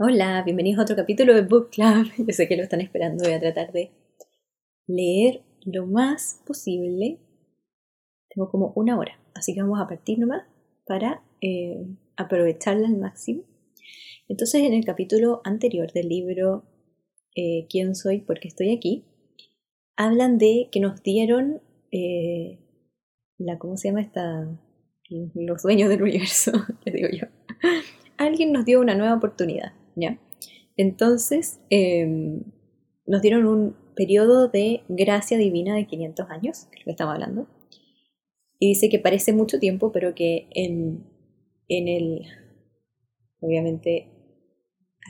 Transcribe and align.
Hola, 0.00 0.44
bienvenidos 0.44 0.78
a 0.78 0.82
otro 0.82 0.94
capítulo 0.94 1.34
de 1.34 1.42
Book 1.42 1.70
Club. 1.70 2.06
Yo 2.18 2.32
sé 2.32 2.46
que 2.46 2.56
lo 2.56 2.62
están 2.62 2.80
esperando, 2.80 3.24
voy 3.24 3.32
a 3.32 3.40
tratar 3.40 3.72
de 3.72 3.90
leer 4.86 5.42
lo 5.64 5.86
más 5.86 6.40
posible. 6.46 7.18
Tengo 8.28 8.48
como 8.48 8.72
una 8.76 8.96
hora, 8.96 9.18
así 9.34 9.54
que 9.54 9.60
vamos 9.60 9.80
a 9.80 9.88
partir 9.88 10.20
nomás 10.20 10.44
para 10.86 11.24
eh, 11.40 11.84
aprovecharla 12.16 12.86
al 12.86 12.96
máximo. 12.96 13.42
Entonces, 14.28 14.62
en 14.62 14.72
el 14.72 14.84
capítulo 14.84 15.40
anterior 15.42 15.92
del 15.92 16.08
libro 16.08 16.62
eh, 17.34 17.66
¿Quién 17.68 17.96
soy? 17.96 18.20
¿Por 18.20 18.38
qué 18.38 18.46
estoy 18.46 18.72
aquí? 18.72 19.04
Hablan 19.96 20.38
de 20.38 20.68
que 20.70 20.78
nos 20.78 21.02
dieron 21.02 21.60
eh, 21.90 22.60
la, 23.36 23.58
¿cómo 23.58 23.76
se 23.76 23.88
llama 23.88 24.02
esta? 24.02 24.48
Los 25.34 25.62
dueños 25.64 25.88
del 25.88 26.02
universo, 26.02 26.52
les 26.84 26.94
digo 26.94 27.08
yo. 27.10 27.26
Alguien 28.16 28.52
nos 28.52 28.64
dio 28.64 28.80
una 28.80 28.94
nueva 28.94 29.14
oportunidad, 29.14 29.72
Entonces, 30.76 31.60
em, 31.70 32.42
nos 33.06 33.22
dieron 33.22 33.46
un 33.46 33.76
periodo 33.96 34.48
de 34.48 34.82
gracia 34.88 35.38
divina 35.38 35.74
de 35.74 35.86
500 35.86 36.30
años, 36.30 36.66
que 36.70 36.78
lo 36.80 36.84
que 36.84 36.90
estamos 36.92 37.14
hablando. 37.14 37.48
Y 38.58 38.68
dice 38.68 38.88
que 38.88 38.98
parece 38.98 39.32
mucho 39.32 39.58
tiempo, 39.58 39.92
pero 39.92 40.14
que 40.14 40.48
en, 40.50 41.04
en 41.68 41.88
el... 41.88 42.22
Obviamente, 43.40 44.08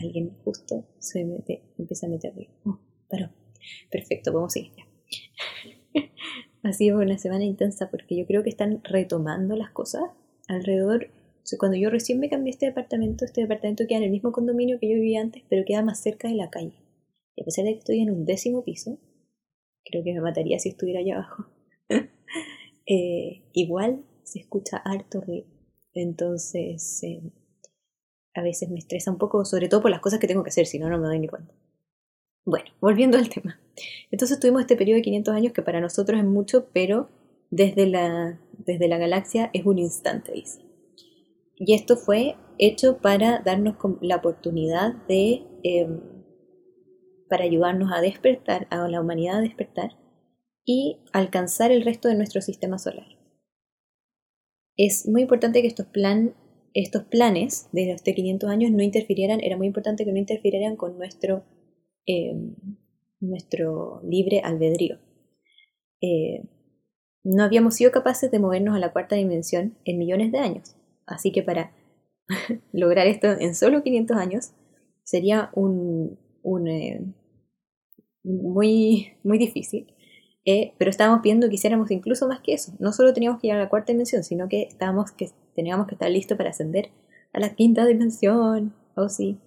alguien 0.03 0.37
justo 0.45 0.87
se 0.99 1.25
mete, 1.25 1.63
empieza 1.79 2.07
a 2.07 2.11
meter 2.11 2.33
Oh, 2.65 2.79
pero 3.09 3.31
Perfecto, 3.91 4.33
vamos 4.33 4.57
a 4.57 4.59
ir 4.61 4.73
ya. 4.77 6.03
ha 6.63 6.73
sido 6.73 6.99
una 6.99 7.19
semana 7.19 7.45
intensa 7.45 7.91
porque 7.91 8.17
yo 8.17 8.27
creo 8.27 8.43
que 8.43 8.51
están 8.51 8.83
retomando 8.85 9.57
las 9.57 9.71
cosas 9.71 10.03
alrededor. 10.49 11.11
Cuando 11.57 11.79
yo 11.79 11.89
recién 11.89 12.19
me 12.19 12.29
cambié 12.29 12.51
este 12.51 12.67
departamento, 12.67 13.25
este 13.25 13.41
departamento 13.41 13.87
queda 13.87 13.99
en 13.99 14.05
el 14.05 14.11
mismo 14.11 14.33
condominio 14.33 14.79
que 14.79 14.89
yo 14.89 14.97
vivía 14.97 15.21
antes, 15.21 15.45
pero 15.49 15.65
queda 15.65 15.83
más 15.83 16.01
cerca 16.01 16.29
de 16.29 16.35
la 16.35 16.51
calle. 16.51 16.83
Y 17.37 17.43
a 17.43 17.45
pesar 17.45 17.65
de 17.65 17.73
que 17.73 17.79
estoy 17.79 18.01
en 18.01 18.11
un 18.11 18.25
décimo 18.25 18.65
piso, 18.65 18.99
creo 19.85 20.05
que 20.05 20.13
me 20.13 20.21
mataría 20.21 20.59
si 20.59 20.71
estuviera 20.71 21.01
allá 21.01 21.17
abajo. 21.17 21.47
Eh, 22.91 23.43
igual 23.53 24.03
se 24.23 24.39
escucha 24.39 24.79
harto 24.79 25.21
ruido. 25.21 25.47
Entonces, 25.93 27.03
eh, 27.03 27.21
a 28.33 28.43
veces 28.43 28.71
me 28.71 28.79
estresa 28.79 29.11
un 29.11 29.19
poco, 29.19 29.45
sobre 29.45 29.69
todo 29.69 29.83
por 29.83 29.91
las 29.91 30.01
cosas 30.01 30.19
que 30.19 30.27
tengo 30.27 30.43
que 30.43 30.49
hacer, 30.49 30.65
si 30.65 30.79
no, 30.79 30.89
no 30.89 30.97
me 30.97 31.07
doy 31.07 31.19
ni 31.19 31.29
cuenta. 31.29 31.53
Bueno, 32.47 32.71
volviendo 32.81 33.19
al 33.19 33.29
tema. 33.29 33.61
Entonces 34.11 34.41
tuvimos 34.41 34.63
este 34.63 34.77
periodo 34.77 34.97
de 34.97 35.03
500 35.03 35.35
años 35.35 35.53
que 35.53 35.61
para 35.61 35.83
nosotros 35.83 36.19
es 36.19 36.25
mucho, 36.25 36.71
pero 36.73 37.11
desde 37.51 37.87
la, 37.87 38.41
desde 38.57 38.89
la 38.89 38.97
galaxia 38.97 39.51
es 39.53 39.67
un 39.67 39.79
instante, 39.79 40.33
dice. 40.33 40.68
Y 41.59 41.75
esto 41.75 41.97
fue 41.97 42.37
hecho 42.59 42.99
para 42.99 43.41
darnos 43.41 43.77
la 44.01 44.17
oportunidad 44.17 44.95
de, 45.09 45.43
em, 45.63 46.01
para 47.29 47.45
ayudarnos 47.45 47.93
a 47.93 48.01
despertar, 48.01 48.67
a 48.71 48.89
la 48.89 49.01
humanidad 49.01 49.39
a 49.39 49.41
despertar 49.41 49.91
y 50.65 50.99
alcanzar 51.13 51.73
el 51.73 51.83
resto 51.83 52.09
de 52.09 52.15
nuestro 52.15 52.41
sistema 52.41 52.79
solar. 52.79 53.07
Es 54.77 55.09
muy 55.09 55.23
importante 55.23 55.61
que 55.61 55.69
estos, 55.69 55.87
plan, 55.87 56.35
estos 56.75 57.05
planes 57.05 57.69
de 57.73 57.93
los 57.93 58.03
500 58.03 58.49
años 58.49 58.71
no 58.71 58.83
interfirieran, 58.83 59.41
era 59.41 59.57
muy 59.57 59.67
importante 59.67 60.05
que 60.05 60.13
no 60.13 60.19
interfirieran 60.19 60.77
con 60.77 60.97
nuestro 60.97 61.45
Em, 62.11 62.55
nuestro 63.21 64.01
libre 64.03 64.41
albedrío. 64.43 64.99
Eh, 66.01 66.43
no 67.23 67.43
habíamos 67.43 67.75
sido 67.75 67.93
capaces 67.93 68.31
de 68.31 68.39
movernos 68.39 68.75
a 68.75 68.79
la 68.79 68.93
cuarta 68.95 69.15
dimensión 69.15 69.77
en 69.85 69.99
millones 69.99 70.33
de 70.33 70.39
años, 70.39 70.75
así 71.09 71.33
que 71.33 71.43
para 71.43 71.73
lograr 72.73 73.07
esto 73.07 73.29
en 73.29 73.55
solo 73.55 73.83
500 73.83 74.17
años 74.17 74.53
sería 75.05 75.51
un, 75.55 76.19
eh, 76.67 77.01
muy, 78.25 79.13
muy 79.23 79.39
difícil. 79.39 79.95
Eh, 80.45 80.73
pero 80.79 80.91
estábamos 80.91 81.23
viendo 81.23 81.49
que 81.49 81.57
hiciéramos 81.57 81.91
incluso 81.91 82.27
más 82.27 82.41
que 82.41 82.55
eso. 82.55 82.73
No 82.79 82.93
solo 82.93 83.13
teníamos 83.13 83.41
que 83.41 83.49
llegar 83.49 83.61
a 83.61 83.65
la 83.65 83.69
cuarta 83.69 83.93
dimensión, 83.93 84.25
sino 84.25 84.49
que, 84.49 84.63
estábamos 84.63 85.11
que 85.13 85.31
teníamos 85.55 85.87
que 85.87 85.95
estar 85.95 86.11
listos 86.11 86.39
para 86.39 86.51
ascender 86.51 86.91
a 87.33 87.41
la 87.41 87.55
quinta 87.55 87.85
dimensión. 87.87 88.75
Oh, 88.97 89.09
sí. 89.09 89.39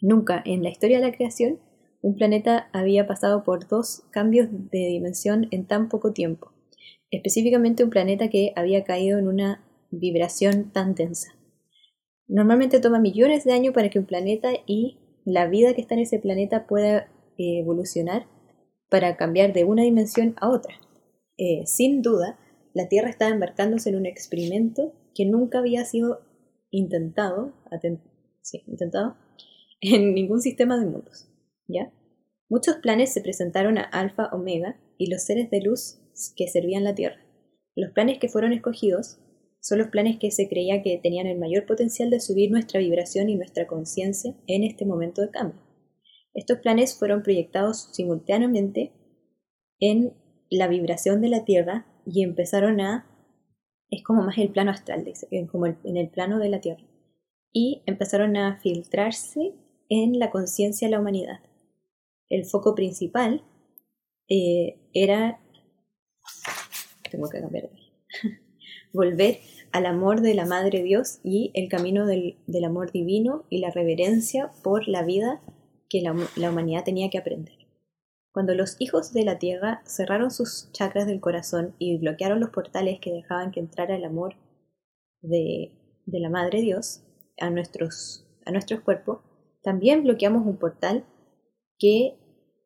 Nunca 0.00 0.42
en 0.44 0.62
la 0.62 0.70
historia 0.70 0.98
de 0.98 1.06
la 1.06 1.16
creación 1.16 1.60
un 2.04 2.16
planeta 2.16 2.68
había 2.74 3.06
pasado 3.06 3.44
por 3.44 3.66
dos 3.66 4.02
cambios 4.10 4.48
de 4.50 4.88
dimensión 4.88 5.48
en 5.50 5.66
tan 5.66 5.88
poco 5.88 6.12
tiempo, 6.12 6.52
específicamente 7.10 7.82
un 7.82 7.88
planeta 7.88 8.28
que 8.28 8.52
había 8.56 8.84
caído 8.84 9.18
en 9.18 9.26
una 9.26 9.63
vibración 9.98 10.70
tan 10.72 10.94
densa. 10.94 11.34
Normalmente 12.26 12.80
toma 12.80 12.98
millones 12.98 13.44
de 13.44 13.52
años 13.52 13.74
para 13.74 13.90
que 13.90 13.98
un 13.98 14.06
planeta 14.06 14.50
y 14.66 14.98
la 15.24 15.46
vida 15.46 15.74
que 15.74 15.80
está 15.80 15.94
en 15.94 16.00
ese 16.00 16.18
planeta 16.18 16.66
pueda 16.66 17.08
eh, 17.36 17.60
evolucionar 17.60 18.26
para 18.90 19.16
cambiar 19.16 19.52
de 19.52 19.64
una 19.64 19.82
dimensión 19.82 20.34
a 20.40 20.50
otra. 20.50 20.74
Eh, 21.36 21.66
sin 21.66 22.02
duda, 22.02 22.38
la 22.74 22.88
Tierra 22.88 23.10
estaba 23.10 23.30
embarcándose 23.30 23.90
en 23.90 23.96
un 23.96 24.06
experimento 24.06 24.92
que 25.14 25.26
nunca 25.26 25.58
había 25.58 25.84
sido 25.84 26.20
intentado, 26.70 27.52
intentado 28.66 29.16
en 29.80 30.14
ningún 30.14 30.40
sistema 30.40 30.78
de 30.78 30.86
mundos. 30.86 31.28
¿ya? 31.68 31.92
Muchos 32.48 32.76
planes 32.76 33.12
se 33.12 33.20
presentaron 33.20 33.78
a 33.78 33.82
Alfa 33.82 34.26
Omega 34.32 34.78
y 34.98 35.10
los 35.10 35.22
seres 35.22 35.50
de 35.50 35.60
luz 35.60 35.98
que 36.36 36.48
servían 36.48 36.84
la 36.84 36.94
Tierra. 36.94 37.20
Los 37.74 37.92
planes 37.92 38.18
que 38.18 38.28
fueron 38.28 38.52
escogidos 38.52 39.18
son 39.64 39.78
los 39.78 39.88
planes 39.88 40.18
que 40.18 40.30
se 40.30 40.48
creía 40.48 40.82
que 40.82 40.98
tenían 41.02 41.26
el 41.26 41.38
mayor 41.38 41.64
potencial 41.64 42.10
de 42.10 42.20
subir 42.20 42.50
nuestra 42.50 42.80
vibración 42.80 43.28
y 43.28 43.36
nuestra 43.36 43.66
conciencia 43.66 44.34
en 44.46 44.62
este 44.62 44.84
momento 44.84 45.22
de 45.22 45.30
cambio. 45.30 45.60
Estos 46.34 46.58
planes 46.58 46.98
fueron 46.98 47.22
proyectados 47.22 47.88
simultáneamente 47.92 48.92
en 49.80 50.12
la 50.50 50.68
vibración 50.68 51.20
de 51.20 51.28
la 51.28 51.44
Tierra 51.44 51.86
y 52.04 52.22
empezaron 52.22 52.80
a... 52.80 53.06
es 53.90 54.02
como 54.02 54.22
más 54.22 54.36
el 54.38 54.50
plano 54.50 54.70
astral, 54.70 55.04
como 55.50 55.66
en 55.66 55.96
el 55.96 56.10
plano 56.10 56.38
de 56.38 56.48
la 56.48 56.60
Tierra. 56.60 56.84
Y 57.52 57.82
empezaron 57.86 58.36
a 58.36 58.58
filtrarse 58.60 59.54
en 59.88 60.18
la 60.18 60.30
conciencia 60.30 60.88
de 60.88 60.92
la 60.92 61.00
humanidad 61.00 61.40
el 62.28 62.44
foco 62.44 62.74
principal 62.74 63.44
eh, 64.28 64.80
era, 64.92 65.40
tengo 67.10 67.28
que 67.28 67.40
cambiar, 67.40 67.70
volver 68.92 69.38
al 69.74 69.86
amor 69.86 70.20
de 70.20 70.34
la 70.34 70.46
Madre 70.46 70.84
Dios 70.84 71.18
y 71.24 71.50
el 71.52 71.68
camino 71.68 72.06
del, 72.06 72.36
amor 72.64 72.92
divino 72.92 73.44
y 73.50 73.58
la 73.58 73.72
reverencia 73.72 74.52
por 74.62 74.86
la 74.86 75.02
vida 75.02 75.42
que 75.90 76.00
la, 76.00 76.12
humanidad 76.48 76.84
tenía 76.84 77.10
que 77.10 77.18
aprender. 77.18 77.58
Cuando 78.32 78.54
los 78.54 78.76
hijos 78.78 79.12
de 79.12 79.24
la 79.24 79.40
tierra 79.40 79.82
cerraron 79.84 80.30
sus 80.30 80.70
chakras 80.70 81.08
del 81.08 81.20
corazón 81.20 81.74
y 81.80 81.98
bloquearon 81.98 82.38
los 82.38 82.50
portales 82.50 83.00
que 83.00 83.12
dejaban 83.12 83.50
que 83.50 83.58
entrara 83.58 83.96
el 83.96 84.04
amor 84.04 84.36
de, 85.22 85.72
de 86.06 86.20
la 86.20 86.30
Madre 86.30 86.60
Dios 86.60 87.02
a 87.40 87.50
nuestros, 87.50 88.28
a 88.46 88.52
nuestros 88.52 88.80
cuerpos, 88.82 89.22
también 89.64 90.04
bloqueamos 90.04 90.46
un 90.46 90.56
portal 90.56 91.04
que 91.80 92.16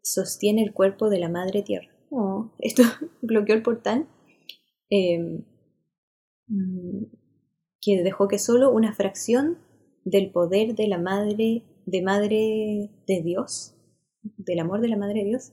sostiene 0.03 0.63
el 0.63 0.75
cuerpo 0.75 1.09
de 1.09 1.21
la 1.21 1.31
madre 1.31 1.63
tierra. 1.63 1.89
Oh, 2.11 2.53
esto 2.59 2.83
bloqueó 3.23 3.55
el 3.55 3.63
portal 3.63 4.07
mm, 4.91 5.58
que 7.81 8.03
dejó 8.03 8.29
que 8.29 8.39
solo 8.39 8.71
una 8.71 8.95
fracción 8.95 9.59
del 10.05 10.31
poder 10.31 10.75
de 10.75 10.89
la 10.89 10.99
madre, 10.99 11.65
de 11.87 12.03
madre 12.03 12.91
de 13.07 13.23
Dios, 13.23 13.75
del 14.23 14.59
amor 14.59 14.81
de 14.81 14.89
la 14.89 14.97
madre 14.97 15.21
de 15.21 15.27
Dios, 15.27 15.53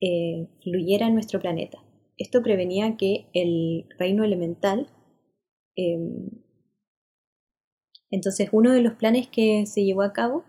eh, 0.00 0.48
fluyera 0.62 1.06
en 1.06 1.14
nuestro 1.14 1.40
planeta. 1.40 1.78
Esto 2.16 2.42
prevenía 2.42 2.96
que 2.96 3.26
el 3.32 3.86
reino 3.98 4.24
elemental 4.24 4.88
em, 5.76 6.28
entonces, 8.14 8.48
uno 8.52 8.72
de 8.72 8.80
los 8.80 8.94
planes 8.94 9.26
que 9.26 9.66
se 9.66 9.84
llevó 9.84 10.02
a 10.02 10.12
cabo 10.12 10.44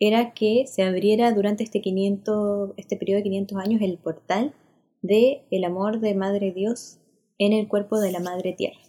era 0.00 0.32
que 0.32 0.64
se 0.66 0.82
abriera 0.82 1.30
durante 1.32 1.62
este, 1.62 1.82
500, 1.82 2.70
este 2.78 2.96
periodo 2.96 3.18
de 3.18 3.24
500 3.24 3.58
años 3.58 3.82
el 3.82 3.98
portal 3.98 4.54
de 5.02 5.42
el 5.50 5.64
amor 5.64 6.00
de 6.00 6.14
Madre 6.14 6.52
Dios 6.52 7.00
en 7.36 7.52
el 7.52 7.68
cuerpo 7.68 8.00
de 8.00 8.12
la 8.12 8.20
Madre 8.20 8.54
Tierra. 8.54 8.80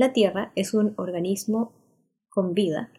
La 0.00 0.14
Tierra 0.14 0.50
es 0.56 0.72
un 0.72 0.94
organismo 0.96 1.74
con 2.30 2.54
vida 2.54 2.90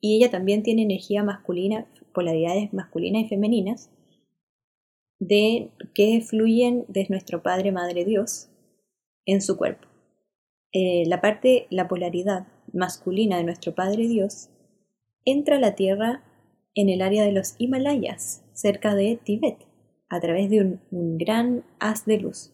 y 0.00 0.16
ella 0.16 0.28
también 0.28 0.64
tiene 0.64 0.82
energía 0.82 1.22
masculina, 1.22 1.86
polaridades 2.12 2.72
masculinas 2.72 3.22
y 3.22 3.28
femeninas 3.28 3.92
de 5.20 5.70
que 5.94 6.20
fluyen 6.20 6.84
de 6.88 7.06
nuestro 7.10 7.44
Padre 7.44 7.70
Madre 7.70 8.04
Dios 8.04 8.50
en 9.24 9.40
su 9.40 9.56
cuerpo. 9.56 9.86
Eh, 10.72 11.04
la 11.06 11.20
parte, 11.20 11.68
la 11.70 11.86
polaridad 11.86 12.48
masculina 12.72 13.36
de 13.36 13.44
nuestro 13.44 13.76
Padre 13.76 14.08
Dios 14.08 14.50
entra 15.24 15.58
a 15.58 15.60
la 15.60 15.76
Tierra 15.76 16.24
en 16.74 16.88
el 16.88 17.02
área 17.02 17.22
de 17.22 17.30
los 17.30 17.54
Himalayas, 17.58 18.44
cerca 18.52 18.96
de 18.96 19.16
Tíbet, 19.22 19.64
a 20.08 20.18
través 20.18 20.50
de 20.50 20.60
un, 20.90 21.18
gran 21.18 21.62
haz 21.78 22.04
de 22.04 22.18
luz. 22.18 22.52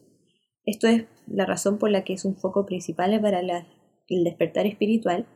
Esto 0.66 0.88
es 0.88 1.06
la 1.26 1.46
razón 1.46 1.78
por 1.78 1.90
la 1.90 2.04
que 2.04 2.12
es 2.12 2.26
un 2.26 2.36
foco 2.36 2.66
principal 2.66 3.18
para 3.22 3.40
el 4.08 4.24
despertar 4.24 4.66
espiritual 4.66 5.26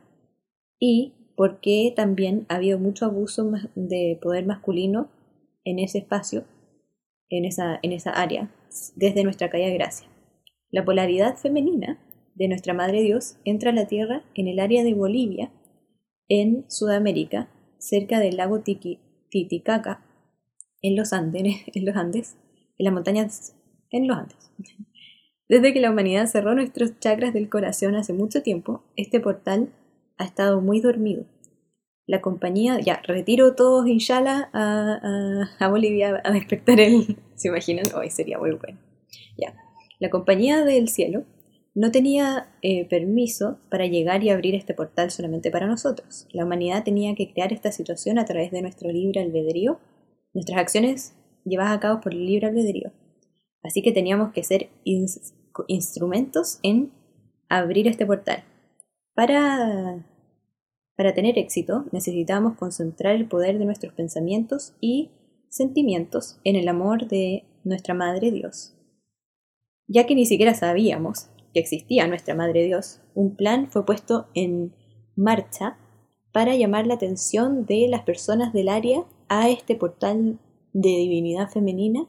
y 0.79 1.13
porque 1.35 1.93
también 1.95 2.45
ha 2.49 2.55
habido 2.55 2.79
mucho 2.79 3.05
abuso 3.05 3.49
de 3.75 4.19
poder 4.21 4.45
masculino 4.45 5.09
en 5.63 5.79
ese 5.79 5.99
espacio, 5.99 6.45
en 7.29 7.45
esa, 7.45 7.79
en 7.81 7.91
esa 7.91 8.11
área, 8.11 8.51
desde 8.95 9.23
nuestra 9.23 9.49
calle 9.49 9.67
de 9.67 9.75
gracia. 9.75 10.07
La 10.71 10.85
polaridad 10.85 11.37
femenina 11.37 11.99
de 12.35 12.47
nuestra 12.47 12.73
Madre 12.73 13.01
Dios 13.01 13.37
entra 13.45 13.71
a 13.71 13.73
la 13.73 13.87
Tierra 13.87 14.23
en 14.35 14.47
el 14.47 14.59
área 14.59 14.83
de 14.83 14.93
Bolivia, 14.93 15.51
en 16.27 16.65
Sudamérica, 16.69 17.49
cerca 17.79 18.19
del 18.19 18.37
lago 18.37 18.61
Titicaca, 18.61 20.05
en 20.81 20.95
los, 20.95 21.13
Andes, 21.13 21.43
en 21.73 21.85
los 21.85 21.95
Andes, 21.95 22.37
en 22.77 22.85
las 22.85 22.93
montañas, 22.93 23.55
en 23.91 24.07
los 24.07 24.17
Andes. 24.17 24.51
Desde 25.49 25.73
que 25.73 25.79
la 25.79 25.89
humanidad 25.89 26.27
cerró 26.27 26.53
nuestros 26.53 26.99
chakras 26.99 27.33
del 27.33 27.49
corazón 27.49 27.95
hace 27.95 28.13
mucho 28.13 28.43
tiempo, 28.43 28.83
este 28.95 29.19
portal 29.19 29.73
ha 30.17 30.25
estado 30.25 30.61
muy 30.61 30.79
dormido. 30.79 31.25
La 32.05 32.21
compañía, 32.21 32.79
ya, 32.79 33.01
retiro 33.03 33.55
todos, 33.55 33.87
inshallah, 33.87 34.49
a, 34.53 35.67
Bolivia 35.67 36.21
a 36.23 36.31
despertar 36.31 36.79
el... 36.79 37.17
¿Se 37.35 37.47
imaginan? 37.47 37.85
Hoy 37.95 38.11
sería 38.11 38.37
muy 38.37 38.51
bueno. 38.51 38.79
Ya. 39.37 39.55
La 39.99 40.11
compañía 40.11 40.63
del 40.63 40.87
cielo 40.87 41.25
no 41.73 41.91
tenía 41.91 42.51
eh, 42.61 42.85
permiso 42.85 43.57
para 43.71 43.87
llegar 43.87 44.23
y 44.23 44.29
abrir 44.29 44.53
este 44.53 44.75
portal 44.75 45.09
solamente 45.09 45.49
para 45.49 45.65
nosotros. 45.65 46.27
La 46.31 46.45
humanidad 46.45 46.83
tenía 46.83 47.15
que 47.15 47.31
crear 47.33 47.53
esta 47.53 47.71
situación 47.71 48.19
a 48.19 48.25
través 48.25 48.51
de 48.51 48.61
nuestro 48.61 48.91
libre 48.91 49.21
albedrío, 49.21 49.79
nuestras 50.33 50.59
acciones 50.59 51.15
llevadas 51.43 51.77
a 51.77 51.79
cabo 51.79 52.01
por 52.01 52.13
el 52.13 52.25
libre 52.25 52.47
albedrío. 52.47 52.91
Así 53.63 53.81
que 53.81 53.91
teníamos 53.91 54.31
que 54.31 54.43
ser 54.43 54.69
instrumentos 55.67 56.59
en 56.63 56.91
abrir 57.49 57.87
este 57.87 58.05
portal. 58.05 58.43
Para, 59.13 60.05
para 60.95 61.13
tener 61.13 61.37
éxito 61.37 61.85
necesitamos 61.91 62.55
concentrar 62.57 63.15
el 63.15 63.27
poder 63.27 63.59
de 63.59 63.65
nuestros 63.65 63.93
pensamientos 63.93 64.73
y 64.79 65.11
sentimientos 65.49 66.39
en 66.43 66.55
el 66.55 66.67
amor 66.67 67.07
de 67.07 67.45
nuestra 67.63 67.93
Madre 67.93 68.31
Dios. 68.31 68.75
Ya 69.87 70.05
que 70.05 70.15
ni 70.15 70.25
siquiera 70.25 70.53
sabíamos 70.53 71.29
que 71.53 71.59
existía 71.59 72.07
nuestra 72.07 72.35
Madre 72.35 72.63
Dios, 72.63 73.01
un 73.15 73.35
plan 73.35 73.69
fue 73.71 73.85
puesto 73.85 74.27
en 74.35 74.75
marcha 75.15 75.77
para 76.31 76.55
llamar 76.55 76.85
la 76.85 76.93
atención 76.93 77.65
de 77.65 77.87
las 77.89 78.03
personas 78.03 78.53
del 78.53 78.69
área 78.69 79.03
a 79.27 79.49
este 79.49 79.75
portal 79.75 80.39
de 80.73 80.89
divinidad 80.89 81.49
femenina 81.49 82.05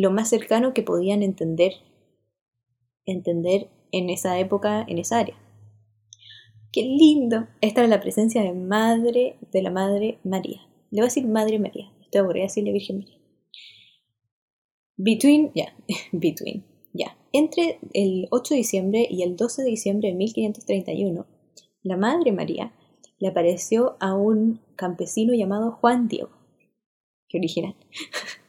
lo 0.00 0.10
más 0.10 0.28
cercano 0.28 0.74
que 0.74 0.82
podían 0.82 1.22
entender 1.22 1.72
entender 3.06 3.68
en 3.90 4.10
esa 4.10 4.38
época, 4.38 4.84
en 4.88 4.98
esa 4.98 5.18
área. 5.18 5.36
¡Qué 6.72 6.82
lindo! 6.82 7.48
Esta 7.60 7.80
era 7.80 7.88
la 7.88 8.00
presencia 8.00 8.42
de 8.42 8.54
madre, 8.54 9.36
de 9.52 9.62
la 9.62 9.70
Madre 9.70 10.18
María. 10.24 10.62
Le 10.90 11.00
voy 11.00 11.02
a 11.02 11.04
decir 11.04 11.26
Madre 11.26 11.58
María, 11.58 11.92
estoy 12.00 12.20
aburrida 12.20 12.42
de 12.42 12.48
decirle 12.48 12.72
Virgen 12.72 12.98
María. 12.98 13.18
Between, 14.96 15.52
ya, 15.54 15.74
between, 16.12 16.64
ya. 16.92 17.16
Entre 17.32 17.78
el 17.92 18.28
8 18.30 18.54
de 18.54 18.58
diciembre 18.58 19.06
y 19.10 19.22
el 19.22 19.36
12 19.36 19.62
de 19.62 19.68
diciembre 19.68 20.08
de 20.08 20.14
1531, 20.14 21.26
la 21.82 21.96
Madre 21.96 22.32
María 22.32 22.72
le 23.18 23.28
apareció 23.28 23.96
a 24.00 24.14
un 24.14 24.60
campesino 24.76 25.34
llamado 25.34 25.72
Juan 25.72 26.08
Diego. 26.08 26.30
Qué 27.28 27.38
original. 27.38 27.74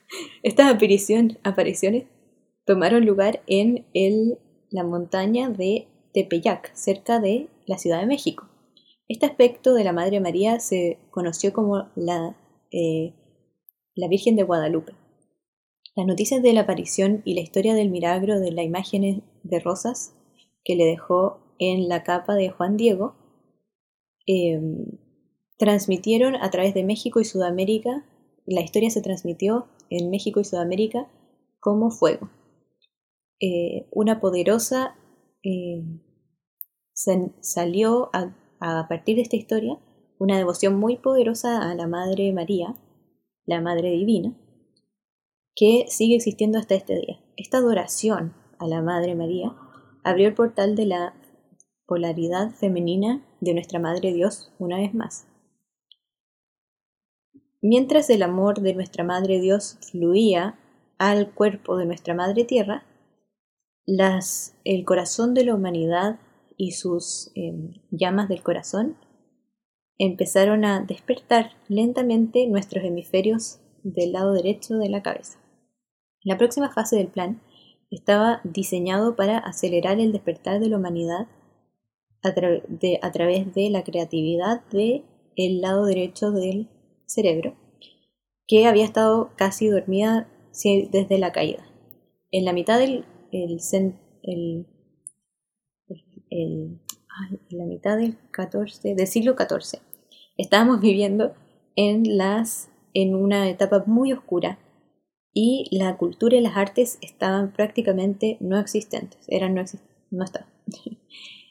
Estas 0.44 0.70
apariciones 0.70 2.04
tomaron 2.66 3.06
lugar 3.06 3.42
en 3.48 3.86
el, 3.94 4.38
la 4.70 4.84
montaña 4.84 5.50
de 5.50 5.88
Tepeyac, 6.14 6.76
cerca 6.76 7.22
de 7.22 7.48
la 7.66 7.78
Ciudad 7.78 8.02
de 8.02 8.08
México. 8.08 8.50
Este 9.08 9.26
aspecto 9.26 9.74
de 9.74 9.86
la 9.86 9.94
Madre 9.94 10.20
María 10.20 10.60
se 10.60 11.00
conoció 11.12 11.54
como 11.54 11.90
la, 11.96 12.36
eh, 12.72 13.14
la 13.96 14.10
Virgen 14.10 14.36
de 14.36 14.44
Guadalupe. 14.44 14.94
Las 15.96 16.08
noticias 16.08 16.42
de 16.42 16.52
la 16.52 16.62
aparición 16.62 17.22
y 17.24 17.36
la 17.36 17.42
historia 17.42 17.74
del 17.74 17.90
milagro 17.90 18.42
de 18.42 18.52
las 18.52 18.66
imágenes 18.66 19.22
de 19.44 19.60
rosas 19.62 20.14
que 20.66 20.76
le 20.76 20.84
dejó 20.86 21.40
en 21.58 21.88
la 21.88 22.04
capa 22.04 22.36
de 22.36 22.50
Juan 22.50 22.76
Diego 22.76 23.16
em, 24.26 24.98
transmitieron 25.58 26.36
a 26.36 26.50
través 26.50 26.74
de 26.74 26.84
México 26.84 27.22
y 27.22 27.26
Sudamérica, 27.26 28.06
la 28.46 28.62
historia 28.62 28.90
se 28.90 29.02
transmitió 29.02 29.68
en 29.98 30.10
México 30.10 30.40
y 30.40 30.44
Sudamérica 30.44 31.08
como 31.60 31.92
fuego. 31.92 32.30
Eh, 33.40 33.88
una 33.92 34.20
poderosa 34.20 34.96
eh, 35.44 35.84
salió 36.94 38.10
a, 38.14 38.36
a 38.60 38.88
partir 38.88 39.18
de 39.18 39.22
esta 39.22 39.36
historia 39.36 39.78
una 40.18 40.38
devoción 40.38 40.76
muy 40.76 40.98
poderosa 40.98 41.70
a 41.70 41.76
la 41.76 41.88
Madre 41.88 42.32
María, 42.34 42.76
la 43.46 43.62
Madre 43.62 43.92
Divina, 43.92 44.36
que 45.56 45.86
sigue 45.90 46.16
existiendo 46.16 46.58
hasta 46.58 46.76
este 46.76 46.96
día. 46.96 47.20
Esta 47.38 47.58
adoración 47.58 48.34
a 48.60 48.68
la 48.68 48.82
Madre 48.82 49.16
María 49.16 49.54
abrió 50.04 50.28
el 50.28 50.34
portal 50.34 50.76
de 50.76 50.86
la 50.86 51.14
polaridad 51.86 52.52
femenina 52.52 53.26
de 53.42 53.54
nuestra 53.54 53.80
Madre 53.80 54.14
Dios 54.14 54.54
una 54.58 54.78
vez 54.78 54.94
más. 54.94 55.28
Mientras 57.66 58.10
el 58.10 58.24
amor 58.24 58.60
de 58.60 58.74
nuestra 58.74 59.06
Madre 59.06 59.40
Dios 59.40 59.78
fluía 59.80 60.60
al 60.98 61.34
cuerpo 61.34 61.78
de 61.78 61.86
nuestra 61.86 62.14
Madre 62.14 62.44
Tierra, 62.44 62.84
las, 63.86 64.58
el 64.66 64.84
corazón 64.84 65.34
de 65.34 65.46
la 65.46 65.56
humanidad 65.56 66.20
y 66.58 66.72
sus 66.72 67.32
em, 67.36 67.72
llamas 67.90 68.28
del 68.28 68.44
corazón 68.44 68.98
empezaron 69.98 70.66
a 70.66 70.82
despertar 70.82 71.52
lentamente 71.70 72.46
nuestros 72.48 72.84
hemisferios 72.84 73.62
del 73.82 74.12
lado 74.12 74.34
derecho 74.34 74.76
de 74.76 74.90
la 74.90 75.02
cabeza. 75.02 75.40
La 76.22 76.38
próxima 76.38 76.70
fase 76.70 76.98
del 76.98 77.08
plan 77.08 77.42
estaba 77.92 78.42
diseñado 78.44 79.16
para 79.16 79.38
acelerar 79.38 80.02
el 80.02 80.12
despertar 80.12 80.60
de 80.60 80.68
la 80.68 80.76
humanidad 80.76 81.28
a, 82.24 82.34
través 82.34 83.54
de 83.54 83.70
la 83.70 83.86
creatividad 83.86 84.66
del 84.66 85.06
el 85.38 85.62
lado 85.62 85.86
derecho 85.86 86.32
del 86.32 86.68
cerebro, 87.06 87.56
que 88.48 88.66
había 88.68 88.86
estado 88.86 89.32
casi 89.36 89.68
dormida 89.68 90.30
desde 90.92 91.18
la 91.18 91.32
caída. 91.32 91.66
En 92.32 92.46
la 92.46 92.54
mitad 92.54 92.80
del 92.80 93.06
el, 93.32 94.66
en 96.30 96.80
la 97.50 97.66
mitad 97.66 97.98
del 97.98 98.18
14, 98.32 98.96
del 98.96 99.08
siglo 99.08 99.36
XIV, 99.38 99.80
estábamos 100.38 100.82
viviendo 100.82 101.34
en, 101.76 102.18
las, 102.18 102.70
en 102.94 103.16
una 103.16 103.50
etapa 103.50 103.84
muy 103.86 104.14
oscura 104.14 104.60
y 105.34 105.68
la 105.72 105.98
cultura 105.98 106.38
y 106.38 106.42
las 106.42 106.58
artes 106.58 107.00
estaban 107.02 107.54
prácticamente 107.54 108.38
no 108.40 108.60
existentes, 108.60 109.20
eran 109.28 109.56
no, 109.56 109.64
no 110.12 110.24
estaban. 110.24 110.50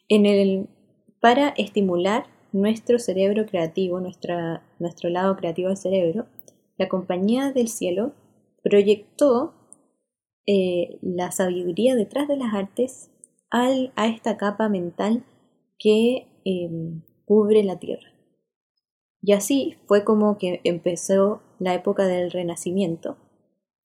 en 0.08 0.26
el, 0.26 0.68
para 1.20 1.48
estimular 1.50 2.26
nuestro 2.52 2.98
cerebro 2.98 3.46
creativo, 3.46 4.00
nuestra, 4.00 4.62
nuestro 4.78 5.10
lado 5.10 5.36
creativo 5.36 5.68
del 5.68 5.76
cerebro, 5.76 6.26
la 6.76 6.88
Compañía 6.88 7.52
del 7.52 7.68
Cielo 7.68 8.12
proyectó 8.62 9.54
eh, 10.46 10.98
la 11.02 11.30
sabiduría 11.30 11.94
detrás 11.94 12.28
de 12.28 12.36
las 12.36 12.54
artes 12.54 13.10
a 13.50 14.06
esta 14.06 14.38
capa 14.38 14.68
mental 14.70 15.24
que 15.78 16.26
em, 16.44 17.02
cubre 17.24 17.62
la 17.62 17.78
tierra. 17.78 18.08
Y 19.20 19.32
así 19.32 19.76
fue 19.86 20.04
como 20.04 20.38
que 20.38 20.60
empezó 20.64 21.42
la 21.58 21.74
época 21.74 22.06
del 22.06 22.30
Renacimiento 22.30 23.18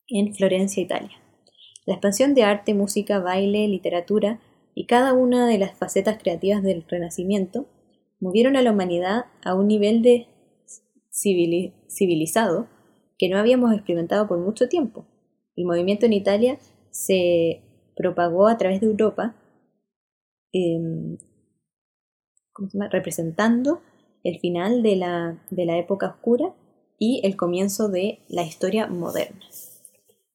en 0.07 0.33
Florencia, 0.33 0.81
Italia. 0.81 1.17
La 1.85 1.93
expansión 1.93 2.33
de 2.33 2.43
arte, 2.43 2.73
música, 2.73 3.19
baile, 3.19 3.67
literatura 3.67 4.39
y 4.73 4.85
cada 4.85 5.13
una 5.13 5.47
de 5.47 5.57
las 5.57 5.77
facetas 5.77 6.17
creativas 6.17 6.63
del 6.63 6.85
Renacimiento 6.87 7.65
movieron 8.19 8.55
a 8.55 8.61
la 8.61 8.71
humanidad 8.71 9.25
a 9.43 9.55
un 9.55 9.67
nivel 9.67 10.01
de 10.01 10.27
civilizado 11.11 12.67
que 13.17 13.29
no 13.29 13.37
habíamos 13.37 13.73
experimentado 13.73 14.27
por 14.27 14.39
mucho 14.39 14.67
tiempo. 14.69 15.05
El 15.55 15.65
movimiento 15.65 16.05
en 16.05 16.13
Italia 16.13 16.59
se 16.91 17.63
propagó 17.95 18.47
a 18.47 18.57
través 18.57 18.79
de 18.79 18.87
Europa, 18.87 19.35
em, 20.53 21.17
representando 22.91 23.81
el 24.23 24.39
final 24.39 24.83
de 24.83 24.95
la, 24.95 25.43
de 25.49 25.65
la 25.65 25.77
época 25.77 26.07
oscura 26.07 26.53
y 26.99 27.21
el 27.23 27.35
comienzo 27.35 27.89
de 27.89 28.19
la 28.27 28.43
historia 28.43 28.87
moderna. 28.87 29.45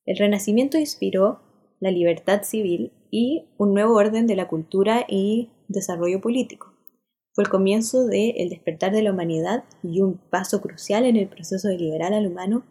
El 0.05 0.17
Renacimiento 0.17 0.79
inspiró 0.79 1.41
la 1.81 1.91
libertad 1.91 2.43
civil 2.43 2.93
y 3.11 3.45
un 3.59 3.75
nuevo 3.75 3.95
orden 3.95 4.27
de 4.27 4.37
la 4.37 4.49
cultura 4.49 5.05
y 5.09 5.51
desarrollo 5.69 6.21
político. 6.21 6.72
Fue 7.35 7.45
el 7.45 7.51
comienzo 7.51 8.07
del 8.07 8.51
despertar 8.51 8.93
de 8.93 9.03
la 9.03 9.13
humanidad 9.13 9.65
y 9.83 10.03
un 10.03 10.19
paso 10.19 10.61
crucial 10.61 11.07
en 11.07 11.17
el 11.17 11.29
proceso 11.29 11.69
de 11.69 11.79
liberar 11.79 12.13
al 12.13 12.27
humano 12.27 12.65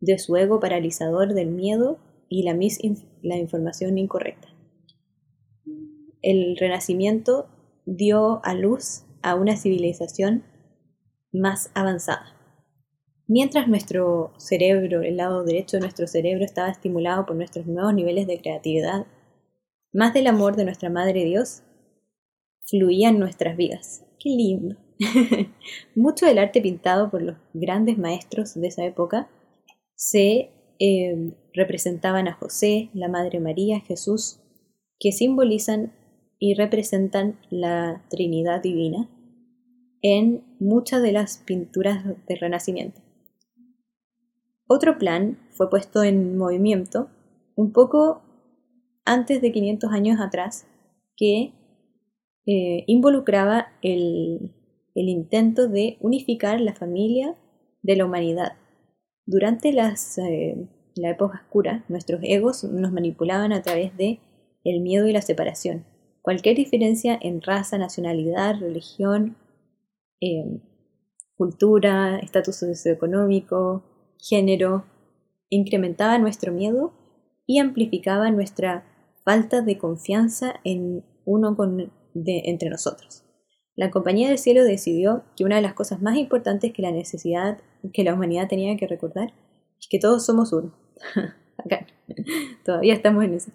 de 0.00 0.18
su 0.18 0.36
ego 0.36 0.60
paralizador 0.60 1.34
del 1.34 1.48
miedo 1.48 1.98
y 2.28 2.44
la, 2.44 2.56
la 3.22 3.36
información 3.36 3.98
incorrecta. 3.98 4.48
El 6.22 6.56
renacimiento 6.56 7.48
dio 7.86 8.40
a 8.44 8.54
luz 8.54 9.04
a 9.22 9.34
una 9.34 9.56
civilización 9.56 10.44
más 11.32 11.70
avanzada. 11.74 12.34
Mientras 13.26 13.68
nuestro 13.68 14.32
cerebro, 14.38 15.02
el 15.02 15.16
lado 15.16 15.44
derecho 15.44 15.78
de 15.78 15.82
nuestro 15.82 16.06
cerebro 16.06 16.44
estaba 16.44 16.68
estimulado 16.68 17.26
por 17.26 17.36
nuestros 17.36 17.66
nuevos 17.66 17.94
niveles 17.94 18.26
de 18.26 18.40
creatividad, 18.40 19.06
más 19.92 20.12
del 20.14 20.26
amor 20.26 20.56
de 20.56 20.64
nuestra 20.64 20.90
Madre 20.90 21.24
Dios 21.24 21.62
fluía 22.66 23.08
en 23.08 23.18
nuestras 23.18 23.56
vidas. 23.56 24.03
¡Qué 24.18 24.30
lindo! 24.30 24.76
Mucho 25.94 26.26
del 26.26 26.38
arte 26.38 26.60
pintado 26.60 27.10
por 27.10 27.22
los 27.22 27.36
grandes 27.52 27.98
maestros 27.98 28.54
de 28.54 28.68
esa 28.68 28.84
época 28.84 29.28
se 29.96 30.50
eh, 30.78 31.32
representaban 31.52 32.28
a 32.28 32.34
José, 32.34 32.90
la 32.94 33.08
Madre 33.08 33.40
María, 33.40 33.80
Jesús, 33.80 34.40
que 34.98 35.12
simbolizan 35.12 35.92
y 36.38 36.54
representan 36.54 37.38
la 37.50 38.04
Trinidad 38.10 38.62
Divina 38.62 39.08
en 40.02 40.44
muchas 40.60 41.02
de 41.02 41.12
las 41.12 41.38
pinturas 41.38 42.04
del 42.26 42.38
Renacimiento. 42.38 43.00
Otro 44.66 44.98
plan 44.98 45.38
fue 45.50 45.70
puesto 45.70 46.02
en 46.02 46.36
movimiento 46.36 47.08
un 47.54 47.72
poco 47.72 48.22
antes 49.04 49.40
de 49.40 49.52
500 49.52 49.92
años 49.92 50.20
atrás 50.20 50.66
que 51.16 51.52
eh, 52.46 52.84
involucraba 52.86 53.68
el, 53.82 54.52
intento 54.94 55.68
de 55.68 55.96
unificar 56.00 56.60
la 56.60 56.74
familia 56.74 57.34
de 57.82 57.96
la 57.96 58.04
humanidad. 58.04 58.52
Durante 59.26 59.72
las, 59.72 60.18
eh, 60.18 60.68
la 60.94 61.10
época 61.10 61.40
oscura, 61.42 61.84
nuestros 61.88 62.20
egos 62.22 62.64
nos 62.64 62.92
manipulaban 62.92 63.52
a 63.52 63.62
través 63.62 63.96
de 63.96 64.20
el 64.62 64.80
miedo 64.80 65.06
y 65.08 65.12
la 65.12 65.22
separación. 65.22 65.84
Cualquier 66.22 66.56
diferencia 66.56 67.18
en 67.20 67.42
raza, 67.42 67.76
nacionalidad, 67.78 68.58
religión, 68.58 69.36
eh, 70.20 70.60
cultura, 71.36 72.18
estatus 72.18 72.56
socioeconómico, 72.56 73.82
género, 74.18 74.84
incrementaba 75.50 76.18
nuestro 76.18 76.52
miedo 76.52 76.92
y 77.46 77.58
amplificaba 77.58 78.30
nuestra 78.30 78.84
falta 79.24 79.62
de 79.62 79.78
confianza 79.78 80.54
en 80.64 81.04
uno 81.24 81.56
con, 81.56 81.90
entre 82.14 82.70
nosotros. 82.70 83.24
La 83.76 83.90
Compañía 83.90 84.28
del 84.28 84.38
Cielo 84.38 84.64
decidió 84.64 85.24
que 85.36 85.44
una 85.44 85.56
de 85.56 85.62
las 85.62 85.74
cosas 85.74 86.00
más 86.00 86.16
importantes 86.16 86.72
que 86.72 86.82
la 86.82 86.92
necesidad 86.92 87.58
que 87.92 88.04
la 88.04 88.14
humanidad 88.14 88.48
tenía 88.48 88.76
que 88.76 88.86
recordar 88.86 89.34
es 89.78 89.88
que 89.88 89.98
todos 89.98 90.24
somos 90.24 90.52
uno. 90.52 90.74
Acá, 91.58 91.86
todavía 92.64 92.94
estamos 92.94 93.24
en 93.24 93.34
eso. 93.34 93.50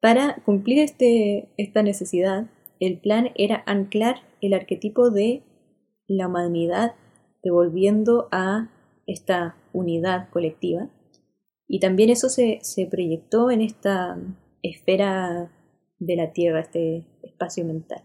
Para 0.00 0.42
cumplir 0.44 0.80
este, 0.80 1.48
esta 1.56 1.82
necesidad, 1.82 2.50
el 2.80 3.00
plan 3.00 3.30
era 3.36 3.62
anclar 3.66 4.16
el 4.40 4.54
arquetipo 4.54 5.10
de 5.10 5.42
la 6.06 6.28
humanidad 6.28 6.94
devolviendo 7.42 8.28
a 8.30 8.70
esta 9.06 9.56
unidad 9.72 10.28
colectiva. 10.30 10.90
Y 11.66 11.80
también 11.80 12.10
eso 12.10 12.28
se, 12.28 12.60
proyectó 12.90 13.50
en 13.50 13.62
esta 13.62 14.18
esfera 14.62 15.50
de 15.98 16.16
la 16.16 16.32
Tierra, 16.32 16.60
este 16.60 17.06
espacio 17.34 17.64
mental, 17.64 18.02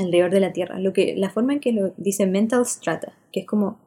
alrededor 0.00 0.30
de 0.30 0.40
la 0.40 0.52
Tierra. 0.52 0.78
Lo 0.78 0.92
que, 0.92 1.14
la 1.16 1.30
forma 1.30 1.52
en 1.52 1.60
que 1.60 1.72
lo 1.72 1.92
dice 1.96 2.26
mental 2.26 2.66
strata, 2.66 3.12
que 3.30 3.40
es 3.40 3.46
como 3.46 3.78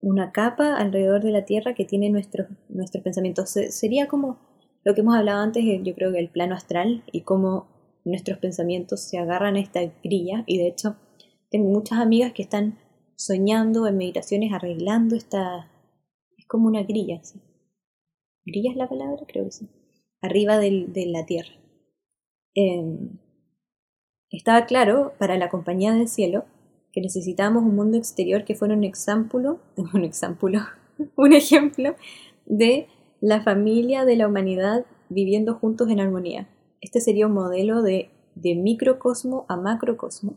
una 0.00 0.32
capa 0.32 0.76
alrededor 0.76 1.22
de 1.22 1.32
la 1.32 1.44
Tierra 1.44 1.74
que 1.74 1.84
tiene 1.84 2.08
nuestros, 2.08 2.48
nuestros 2.68 3.04
pensamientos. 3.04 3.50
sería 3.50 4.08
como 4.08 4.38
lo 4.82 4.94
que 4.94 5.02
hemos 5.02 5.14
hablado 5.14 5.40
antes, 5.40 5.64
yo 5.82 5.94
creo 5.94 6.12
que 6.12 6.18
el 6.18 6.30
plano 6.30 6.54
astral 6.54 7.04
y 7.12 7.22
cómo 7.22 7.68
nuestros 8.04 8.38
pensamientos 8.38 9.02
se 9.02 9.18
agarran 9.18 9.56
a 9.56 9.60
esta 9.60 9.80
grilla. 10.02 10.44
Y 10.46 10.58
de 10.58 10.68
hecho, 10.68 10.96
tengo 11.50 11.68
muchas 11.68 11.98
amigas 11.98 12.32
que 12.32 12.42
están 12.42 12.78
soñando 13.16 13.86
en 13.86 13.96
meditaciones, 13.96 14.52
arreglando 14.52 15.16
esta... 15.16 15.70
Es 16.38 16.46
como 16.46 16.66
una 16.66 16.82
grilla, 16.82 17.22
¿sí? 17.22 17.40
¿Grilla 18.46 18.70
es 18.70 18.76
la 18.76 18.88
palabra? 18.88 19.22
Creo 19.28 19.44
que 19.44 19.50
sí. 19.50 19.68
Arriba 20.22 20.58
del, 20.58 20.92
de 20.94 21.06
la 21.06 21.26
tierra. 21.26 21.52
Em, 22.54 23.18
estaba 24.30 24.66
claro 24.66 25.12
para 25.18 25.38
la 25.38 25.48
compañía 25.48 25.92
del 25.92 26.08
cielo 26.08 26.44
que 26.92 27.00
necesitábamos 27.00 27.62
un 27.62 27.76
mundo 27.76 27.96
exterior 27.96 28.44
que 28.44 28.54
fuera 28.54 28.74
un 28.74 28.84
un 29.94 30.04
un 31.16 31.32
ejemplo 31.32 31.94
de 32.46 32.88
la 33.20 33.42
familia 33.42 34.04
de 34.04 34.16
la 34.16 34.28
humanidad 34.28 34.84
viviendo 35.08 35.54
juntos 35.54 35.88
en 35.88 36.00
armonía. 36.00 36.48
Este 36.80 37.00
sería 37.00 37.26
un 37.26 37.34
modelo 37.34 37.82
de, 37.82 38.10
de 38.34 38.54
microcosmo 38.54 39.44
a 39.48 39.56
macrocosmo, 39.56 40.36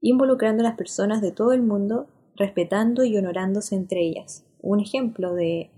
involucrando 0.00 0.62
a 0.62 0.68
las 0.68 0.76
personas 0.76 1.20
de 1.22 1.32
todo 1.32 1.52
el 1.52 1.62
mundo 1.62 2.08
respetando 2.36 3.04
y 3.04 3.16
honorándose 3.16 3.74
entre 3.74 4.00
ellas. 4.00 4.46
Un 4.60 4.80
ejemplo 4.80 5.34
de 5.34 5.70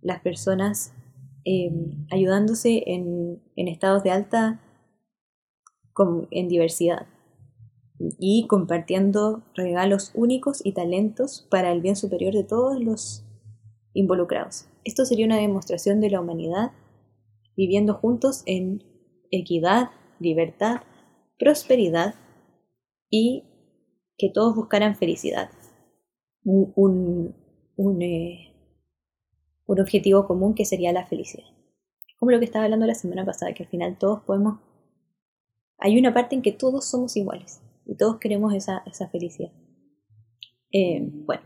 las 0.00 0.20
personas 0.20 0.94
em, 1.44 2.06
ayudándose 2.10 2.82
en, 2.86 3.40
estados 3.56 4.02
de 4.02 4.10
alta 4.10 4.60
en 6.30 6.48
diversidad 6.48 7.06
y 8.18 8.46
compartiendo 8.46 9.42
regalos 9.54 10.12
únicos 10.14 10.64
y 10.64 10.72
talentos 10.72 11.46
para 11.50 11.72
el 11.72 11.80
bien 11.80 11.96
superior 11.96 12.32
de 12.32 12.44
todos 12.44 12.80
los 12.80 13.24
involucrados. 13.92 14.68
Esto 14.84 15.04
sería 15.04 15.26
una 15.26 15.38
demostración 15.38 16.00
de 16.00 16.10
la 16.10 16.20
humanidad 16.20 16.72
viviendo 17.56 17.94
juntos 17.94 18.42
en 18.46 18.84
equidad, 19.30 19.90
libertad, 20.20 20.82
prosperidad 21.38 22.14
y 23.10 23.44
que 24.16 24.30
todos 24.30 24.54
buscaran 24.54 24.96
felicidad 24.96 25.50
un, 26.44 27.34
un, 27.76 28.02
eh, 28.02 28.54
un, 29.66 29.80
objetivo 29.80 30.26
común 30.26 30.54
que 30.54 30.64
sería 30.64 30.92
la 30.92 31.06
felicidad. 31.06 31.46
Como 32.18 32.32
lo 32.32 32.38
que 32.38 32.46
estaba 32.46 32.64
hablando 32.64 32.86
la 32.86 32.94
semana 32.94 33.24
pasada, 33.24 33.52
que 33.52 33.64
al 33.64 33.68
final 33.68 33.98
todos 33.98 34.22
podemos... 34.22 34.60
Hay 35.78 35.98
una 35.98 36.12
parte 36.12 36.34
en 36.34 36.42
que 36.42 36.52
todos 36.52 36.84
somos 36.84 37.16
iguales 37.16 37.60
y 37.86 37.94
todos 37.94 38.18
queremos 38.18 38.52
esa, 38.52 38.82
felicidad. 39.10 39.52
Eh, 40.72 41.00
bueno, 41.02 41.42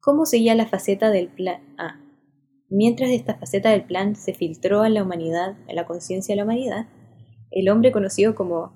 ¿cómo 0.00 0.24
seguía 0.24 0.54
la 0.54 0.66
faceta 0.66 1.10
del 1.10 1.28
plan? 1.28 1.60
Ah, 1.78 2.00
mientras 2.70 3.10
esta 3.10 3.36
faceta 3.36 3.70
del 3.70 3.84
plan 3.84 4.16
se 4.16 4.32
filtró 4.32 4.82
a 4.82 4.88
la 4.88 5.02
humanidad, 5.02 5.56
a 5.68 5.74
la 5.74 5.86
conciencia 5.86 6.32
de 6.32 6.36
la 6.38 6.44
humanidad, 6.44 6.88
el 7.50 7.68
hombre 7.68 7.92
conocido 7.92 8.34
como 8.34 8.72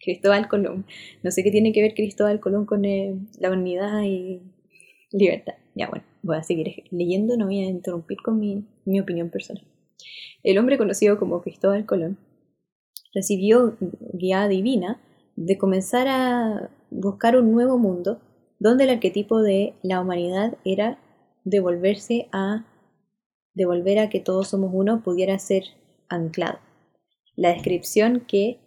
Cristóbal 0.00 0.48
Colón. 0.48 0.86
No 1.22 1.30
sé 1.30 1.44
qué 1.44 1.50
tiene 1.50 1.72
que 1.72 1.82
ver 1.82 1.94
Cristóbal 1.94 2.40
Colón 2.40 2.64
con 2.64 2.86
eh, 2.86 3.14
la 3.38 3.50
unidad 3.50 4.02
y 4.02 4.40
libertad. 5.12 5.54
Ya 5.74 5.88
bueno, 5.88 6.04
voy 6.22 6.36
a 6.36 6.42
seguir 6.42 6.84
leyendo, 6.90 7.36
no 7.36 7.46
voy 7.46 7.60
a 7.60 7.68
interrumpir 7.68 8.18
con 8.22 8.40
mi, 8.40 8.64
mi 8.86 8.98
opinión 8.98 9.28
personal. 9.28 9.64
El 10.42 10.56
hombre 10.56 10.78
conocido 10.78 11.18
como 11.18 11.42
Cristóbal 11.42 11.84
Colón 11.84 12.16
recibió 13.12 13.76
guía 14.14 14.48
divina 14.48 15.00
de 15.36 15.58
comenzar 15.58 16.06
a 16.08 16.70
buscar 16.90 17.36
un 17.36 17.52
nuevo 17.52 17.78
mundo 17.78 18.20
donde 18.58 18.84
el 18.84 18.90
arquetipo 18.90 19.40
de 19.40 19.74
la 19.82 20.00
humanidad 20.00 20.58
era 20.64 20.98
devolverse 21.44 22.28
a 22.32 22.66
devolver 23.54 23.98
a 23.98 24.08
que 24.10 24.20
todos 24.20 24.48
somos 24.48 24.70
uno 24.72 25.02
pudiera 25.02 25.38
ser 25.38 25.64
anclado. 26.08 26.58
La 27.36 27.52
descripción 27.52 28.24
que 28.26 28.58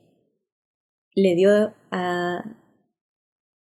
le 1.16 1.36
dio 1.36 1.74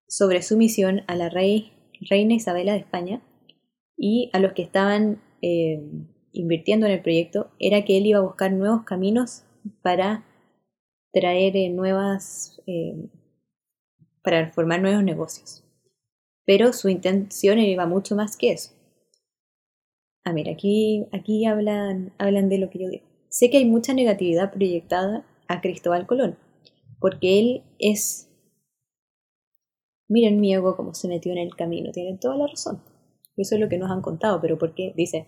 sobre 0.08 0.42
su 0.42 0.58
misión 0.58 1.02
a 1.08 1.16
la 1.16 1.30
reina 1.30 2.34
Isabela 2.34 2.74
de 2.74 2.80
España 2.80 3.22
y 3.96 4.30
a 4.34 4.40
los 4.40 4.54
que 4.54 4.64
estaban 4.64 5.22
eh, 5.42 5.82
invirtiendo 6.32 6.88
en 6.88 6.94
el 6.94 7.02
proyecto 7.02 7.52
era 7.60 7.86
que 7.86 7.98
él 7.98 8.08
iba 8.08 8.20
a 8.20 8.24
buscar 8.24 8.52
nuevos 8.52 8.84
caminos 8.84 9.44
para 9.82 10.26
traer 11.14 11.56
eh, 11.56 11.70
nuevas, 11.70 12.60
eh, 12.66 13.10
para 14.24 14.52
formar 14.52 14.82
nuevos 14.82 15.04
negocios. 15.04 15.64
Pero 16.46 16.74
su 16.74 16.90
intención 16.90 17.60
iba 17.60 17.86
mucho 17.86 18.16
más 18.16 18.36
que 18.36 18.52
eso. 18.52 18.74
Ah, 20.26 20.34
mira, 20.34 20.52
aquí, 20.52 21.06
aquí 21.12 21.46
hablan, 21.46 22.14
hablan 22.18 22.50
de 22.50 22.58
lo 22.58 22.70
que 22.70 22.80
yo 22.80 22.90
digo. 22.90 23.06
Sé 23.30 23.50
que 23.50 23.58
hay 23.58 23.66
mucha 23.66 23.94
negatividad 23.94 24.52
proyectada 24.52 25.26
a 25.48 25.62
Cristóbal 25.62 26.08
Colón, 26.08 26.38
porque 27.00 27.40
él 27.40 27.64
es... 27.80 28.30
Miren 30.08 30.40
mi 30.40 30.54
ego 30.54 30.76
cómo 30.76 30.94
se 30.94 31.08
metió 31.08 31.32
en 31.32 31.38
el 31.38 31.56
camino, 31.56 31.92
tienen 31.92 32.20
toda 32.20 32.38
la 32.38 32.48
razón. 32.48 32.82
Eso 33.36 33.56
es 33.56 33.62
lo 33.62 33.70
que 33.70 33.78
nos 33.78 33.90
han 33.90 34.02
contado, 34.02 34.40
pero 34.42 34.58
¿por 34.58 34.76
qué? 34.76 34.94
Dice, 34.96 35.28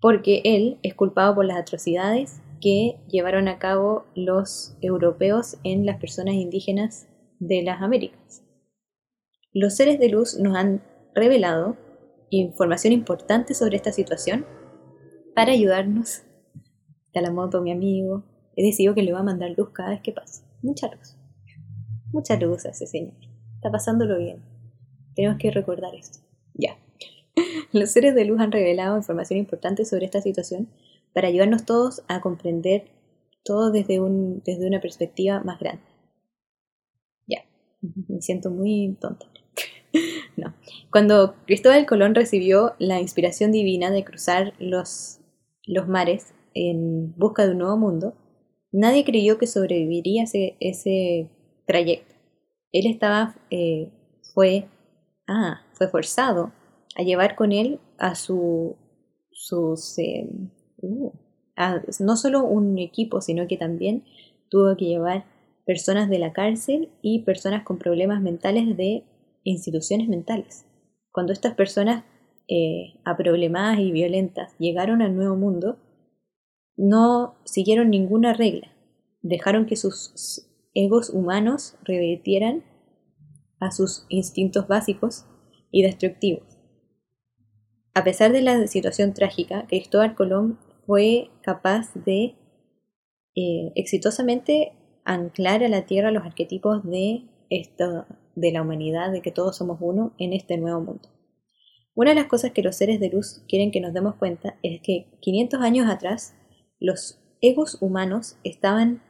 porque 0.00 0.40
él 0.44 0.78
es 0.82 0.94
culpado 0.94 1.34
por 1.34 1.44
las 1.44 1.58
atrocidades 1.58 2.40
que 2.60 3.00
llevaron 3.08 3.48
a 3.48 3.58
cabo 3.58 4.04
los 4.14 4.76
europeos 4.80 5.56
en 5.64 5.86
las 5.86 5.98
personas 5.98 6.34
indígenas 6.34 7.08
de 7.38 7.62
las 7.62 7.82
Américas. 7.82 8.42
Los 9.52 9.76
seres 9.76 9.98
de 9.98 10.08
luz 10.08 10.38
nos 10.38 10.56
han 10.56 10.82
revelado 11.14 11.76
información 12.30 12.92
importante 12.92 13.54
sobre 13.54 13.76
esta 13.76 13.92
situación 13.92 14.46
para 15.34 15.52
ayudarnos. 15.52 16.22
Está 17.06 17.20
la 17.22 17.32
moto, 17.32 17.60
mi 17.62 17.72
amigo. 17.72 18.24
He 18.56 18.64
decidido 18.64 18.94
que 18.94 19.02
le 19.02 19.12
voy 19.12 19.20
a 19.20 19.24
mandar 19.24 19.50
luz 19.56 19.70
cada 19.70 19.90
vez 19.90 20.00
que 20.02 20.12
pase 20.12 20.44
mucha 20.62 20.88
luz. 20.94 21.16
Mucha 22.12 22.36
luz 22.36 22.66
a 22.66 22.70
ese 22.70 22.86
señor. 22.86 23.14
Está 23.56 23.70
pasándolo 23.70 24.18
bien. 24.18 24.42
Tenemos 25.14 25.38
que 25.38 25.50
recordar 25.50 25.94
esto. 25.94 26.20
Ya. 26.54 26.78
Los 27.72 27.90
seres 27.90 28.14
de 28.14 28.24
luz 28.24 28.40
han 28.40 28.52
revelado 28.52 28.96
información 28.96 29.38
importante 29.38 29.84
sobre 29.84 30.04
esta 30.04 30.20
situación 30.20 30.68
para 31.14 31.28
ayudarnos 31.28 31.64
todos 31.64 32.02
a 32.08 32.20
comprender 32.20 32.90
todo 33.44 33.70
desde, 33.70 34.00
un, 34.00 34.42
desde 34.44 34.66
una 34.66 34.80
perspectiva 34.80 35.40
más 35.40 35.58
grande. 35.58 35.82
Ya. 37.26 37.44
Me 38.08 38.20
siento 38.20 38.50
muy 38.50 38.96
tonta. 39.00 39.26
no. 40.36 40.54
Cuando 40.90 41.34
Cristóbal 41.46 41.86
Colón 41.86 42.14
recibió 42.14 42.74
la 42.78 43.00
inspiración 43.00 43.52
divina 43.52 43.90
de 43.90 44.04
cruzar 44.04 44.54
los, 44.58 45.20
los 45.66 45.88
mares 45.88 46.34
en 46.54 47.14
busca 47.16 47.46
de 47.46 47.52
un 47.52 47.58
nuevo 47.58 47.76
mundo, 47.76 48.14
nadie 48.72 49.04
creyó 49.04 49.38
que 49.38 49.46
sobreviviría 49.46 50.24
ese, 50.24 50.56
ese 50.60 51.30
trayecto. 51.66 52.14
Él 52.72 52.86
estaba, 52.86 53.36
eh, 53.50 53.90
fue, 54.34 54.68
ah, 55.26 55.62
fue 55.72 55.88
forzado 55.88 56.52
a 56.96 57.02
llevar 57.02 57.34
con 57.34 57.52
él 57.52 57.80
a 57.98 58.14
su, 58.14 58.76
sus, 59.32 59.98
eh, 59.98 60.28
uh, 60.82 61.12
no 62.00 62.16
solo 62.16 62.44
un 62.44 62.78
equipo, 62.78 63.20
sino 63.20 63.46
que 63.46 63.56
también 63.56 64.04
tuvo 64.48 64.76
que 64.76 64.86
llevar 64.86 65.24
personas 65.64 66.08
de 66.08 66.18
la 66.18 66.32
cárcel 66.32 66.90
y 67.02 67.20
personas 67.20 67.62
con 67.62 67.78
problemas 67.78 68.20
mentales 68.20 68.76
de 68.76 69.04
instituciones 69.44 70.08
mentales. 70.08 70.66
Cuando 71.12 71.32
estas 71.32 71.54
personas 71.54 72.04
eh, 72.48 72.94
aproblemadas 73.04 73.78
y 73.78 73.92
violentas 73.92 74.52
llegaron 74.58 75.02
al 75.02 75.14
nuevo 75.14 75.36
mundo, 75.36 75.78
no 76.76 77.36
siguieron 77.44 77.90
ninguna 77.90 78.32
regla, 78.32 78.72
dejaron 79.22 79.66
que 79.66 79.76
sus 79.76 80.48
egos 80.74 81.10
humanos 81.10 81.76
revirtieran 81.84 82.64
a 83.60 83.70
sus 83.70 84.06
instintos 84.08 84.66
básicos 84.66 85.26
y 85.70 85.82
destructivos. 85.82 86.58
A 87.94 88.04
pesar 88.04 88.32
de 88.32 88.40
la 88.40 88.66
situación 88.66 89.14
trágica, 89.14 89.66
Cristóbal 89.68 90.14
Colón 90.14 90.58
fue 90.90 91.30
capaz 91.42 91.94
de 91.94 92.34
eh, 93.36 93.72
exitosamente 93.76 94.72
anclar 95.04 95.62
a 95.62 95.68
la 95.68 95.86
Tierra 95.86 96.10
los 96.10 96.24
arquetipos 96.24 96.82
de, 96.82 97.28
esto, 97.48 98.06
de 98.34 98.50
la 98.50 98.62
humanidad, 98.62 99.12
de 99.12 99.22
que 99.22 99.30
todos 99.30 99.56
somos 99.56 99.78
uno 99.80 100.16
en 100.18 100.32
este 100.32 100.58
nuevo 100.58 100.80
mundo. 100.80 101.08
Una 101.94 102.10
de 102.10 102.16
las 102.16 102.26
cosas 102.26 102.50
que 102.50 102.64
los 102.64 102.74
seres 102.74 102.98
de 102.98 103.08
luz 103.08 103.44
quieren 103.46 103.70
que 103.70 103.80
nos 103.80 103.94
demos 103.94 104.16
cuenta 104.16 104.58
es 104.64 104.80
que 104.82 105.16
500 105.20 105.60
años 105.60 105.88
atrás 105.88 106.34
los 106.80 107.20
egos 107.40 107.78
humanos 107.80 108.36
estaban 108.42 109.00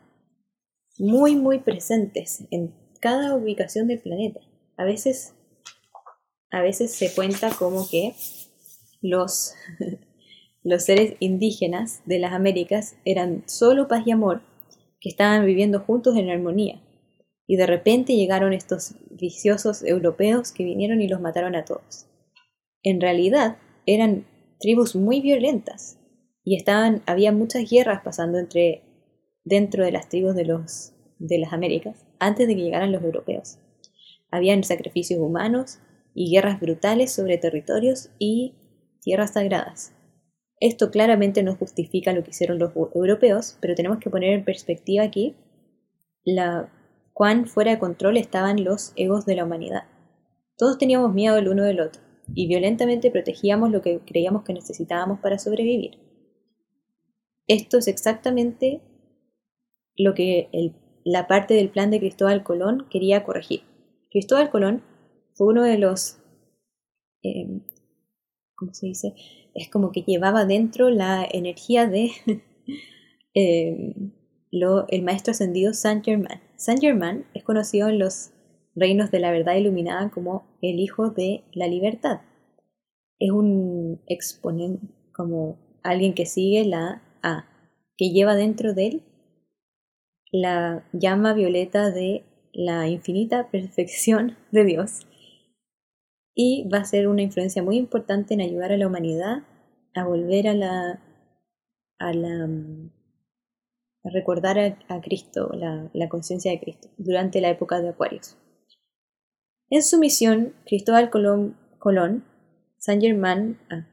muy, 0.98 1.34
muy 1.34 1.60
presentes 1.60 2.44
en 2.50 2.74
cada 3.00 3.34
ubicación 3.34 3.88
del 3.88 4.02
planeta. 4.02 4.40
A 4.76 4.84
veces, 4.84 5.32
a 6.50 6.60
veces 6.60 6.92
se 6.92 7.14
cuenta 7.14 7.48
como 7.58 7.88
que 7.88 8.12
los, 9.00 9.54
los 10.62 10.84
seres 10.84 11.14
indígenas 11.20 12.02
de 12.04 12.18
las 12.18 12.32
Américas 12.32 12.96
eran 13.04 13.44
solo 13.46 13.88
paz 13.88 14.06
y 14.06 14.10
amor, 14.10 14.42
que 15.00 15.08
estaban 15.08 15.46
viviendo 15.46 15.80
juntos 15.80 16.16
en 16.16 16.28
armonía. 16.28 16.82
Y 17.46 17.56
de 17.56 17.66
repente 17.66 18.14
llegaron 18.14 18.52
estos 18.52 18.94
viciosos 19.10 19.82
europeos 19.82 20.52
que 20.52 20.64
vinieron 20.64 21.00
y 21.00 21.08
los 21.08 21.20
mataron 21.20 21.56
a 21.56 21.64
todos. 21.64 22.06
En 22.82 23.00
realidad 23.00 23.56
eran 23.86 24.26
tribus 24.60 24.94
muy 24.94 25.20
violentas 25.20 25.98
y 26.44 26.56
estaban, 26.56 27.02
había 27.06 27.32
muchas 27.32 27.68
guerras 27.68 28.02
pasando 28.04 28.38
entre 28.38 28.82
dentro 29.44 29.84
de 29.84 29.92
las 29.92 30.08
tribus 30.08 30.34
de, 30.34 30.44
los, 30.44 30.92
de 31.18 31.38
las 31.38 31.52
Américas 31.52 32.06
antes 32.18 32.46
de 32.46 32.54
que 32.54 32.62
llegaran 32.62 32.92
los 32.92 33.02
europeos. 33.02 33.58
Habían 34.30 34.62
sacrificios 34.62 35.20
humanos 35.20 35.80
y 36.14 36.30
guerras 36.30 36.60
brutales 36.60 37.12
sobre 37.12 37.38
territorios 37.38 38.10
y 38.18 38.54
tierras 39.00 39.32
sagradas. 39.32 39.92
Esto 40.60 40.90
claramente 40.90 41.42
no 41.42 41.56
justifica 41.56 42.12
lo 42.12 42.22
que 42.22 42.30
hicieron 42.30 42.58
los 42.58 42.72
europeos, 42.94 43.56
pero 43.60 43.74
tenemos 43.74 43.98
que 43.98 44.10
poner 44.10 44.34
en 44.34 44.44
perspectiva 44.44 45.02
aquí 45.02 45.34
cuán 47.14 47.46
fuera 47.46 47.72
de 47.72 47.78
control 47.78 48.18
estaban 48.18 48.62
los 48.62 48.92
egos 48.96 49.24
de 49.24 49.36
la 49.36 49.44
humanidad. 49.44 49.84
Todos 50.58 50.76
teníamos 50.76 51.14
miedo 51.14 51.38
el 51.38 51.48
uno 51.48 51.64
del 51.64 51.80
otro 51.80 52.02
y 52.34 52.46
violentamente 52.46 53.10
protegíamos 53.10 53.70
lo 53.70 53.80
que 53.80 54.00
creíamos 54.00 54.44
que 54.44 54.52
necesitábamos 54.52 55.20
para 55.20 55.38
sobrevivir. 55.38 55.98
Esto 57.46 57.78
es 57.78 57.88
exactamente 57.88 58.82
lo 59.96 60.14
que 60.14 60.50
la 61.04 61.26
parte 61.26 61.54
del 61.54 61.70
plan 61.70 61.90
de 61.90 61.98
Cristóbal 61.98 62.44
Colón 62.44 62.86
quería 62.90 63.24
corregir. 63.24 63.62
Cristóbal 64.10 64.50
Colón 64.50 64.82
fue 65.34 65.48
uno 65.48 65.62
de 65.62 65.78
los, 65.78 66.18
eh, 67.22 67.60
¿cómo 68.54 68.74
se 68.74 68.86
dice? 68.86 69.14
Es 69.54 69.68
como 69.68 69.92
que 69.92 70.02
llevaba 70.02 70.44
dentro 70.44 70.90
la 70.90 71.26
energía 71.30 71.86
de 71.86 72.10
eh, 73.34 73.94
lo, 74.50 74.86
el 74.88 75.02
maestro 75.02 75.32
ascendido 75.32 75.72
Saint 75.72 76.04
Germain. 76.04 76.40
Saint 76.56 76.80
Germain 76.80 77.24
es 77.34 77.44
conocido 77.44 77.88
en 77.88 77.98
los 77.98 78.30
reinos 78.74 79.10
de 79.10 79.20
la 79.20 79.30
verdad 79.30 79.56
iluminada 79.56 80.10
como 80.10 80.44
el 80.62 80.78
hijo 80.78 81.10
de 81.10 81.44
la 81.52 81.66
libertad. 81.66 82.20
Es 83.18 83.30
un 83.30 84.00
exponente, 84.06 84.86
como 85.12 85.58
alguien 85.82 86.14
que 86.14 86.26
sigue 86.26 86.64
la 86.64 87.02
A, 87.22 87.46
que 87.96 88.10
lleva 88.10 88.34
dentro 88.34 88.74
de 88.74 88.86
él 88.86 89.02
la 90.32 90.84
llama 90.92 91.34
violeta 91.34 91.90
de 91.90 92.24
la 92.52 92.88
infinita 92.88 93.50
perfección 93.50 94.36
de 94.52 94.64
Dios 94.64 95.06
y 96.34 96.68
va 96.72 96.78
a 96.78 96.84
ser 96.84 97.08
una 97.08 97.22
influencia 97.22 97.62
muy 97.62 97.76
importante 97.76 98.34
en 98.34 98.40
ayudar 98.40 98.72
a 98.72 98.76
la 98.76 98.86
humanidad 98.86 99.42
a 99.94 100.04
volver 100.04 100.48
a 100.48 100.54
la 100.54 101.02
a 101.98 102.12
la 102.12 102.48
a 104.02 104.08
recordar 104.10 104.58
a, 104.58 105.00
Cristo, 105.02 105.50
la, 105.52 106.08
conciencia 106.08 106.50
de 106.50 106.58
Cristo, 106.58 106.88
durante 106.96 107.42
la 107.42 107.50
época 107.50 107.82
de 107.82 107.90
Acuarios. 107.90 108.38
En 109.68 109.82
su 109.82 109.98
misión, 109.98 110.54
Cristóbal 110.64 111.10
Colón, 111.10 112.24
San 112.78 113.00
Germán, 113.00 113.58
ah, 113.68 113.86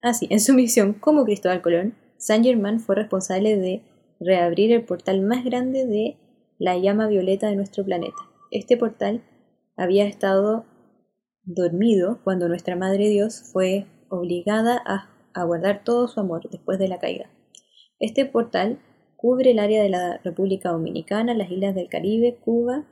ah 0.00 0.14
sí, 0.14 0.26
en 0.30 0.40
su 0.40 0.54
misión 0.54 0.94
como 0.94 1.24
Cristóbal 1.24 1.60
Colón, 1.60 1.94
Saint 2.18 2.44
Germain 2.44 2.80
fue 2.80 2.96
responsable 2.96 3.56
de 3.56 3.82
reabrir 4.20 4.72
el 4.72 4.84
portal 4.84 5.20
más 5.20 5.44
grande 5.44 5.86
de 5.86 6.16
la 6.58 6.78
llama 6.78 7.06
violeta 7.06 7.48
de 7.48 7.56
nuestro 7.56 7.84
planeta. 7.84 8.16
Este 8.50 8.76
portal 8.76 9.22
había 9.76 10.06
estado 10.06 10.64
dormido 11.46 12.20
cuando 12.24 12.48
nuestra 12.48 12.76
Madre 12.76 13.08
Dios 13.08 13.50
fue 13.52 13.86
obligada 14.10 14.82
a, 14.84 15.12
guardar 15.44 15.84
todo 15.84 16.08
su 16.08 16.18
amor 16.18 16.48
después 16.50 16.78
de 16.78 16.88
la 16.88 16.98
caída. 16.98 17.30
Este 18.00 18.24
portal 18.24 18.78
cubre 19.16 19.50
el 19.50 19.58
área 19.58 19.82
de 19.82 19.90
la 19.90 20.18
República 20.24 20.70
Dominicana, 20.70 21.34
las 21.34 21.50
islas 21.50 21.74
del 21.74 21.88
Caribe, 21.88 22.38
Cuba, 22.42 22.86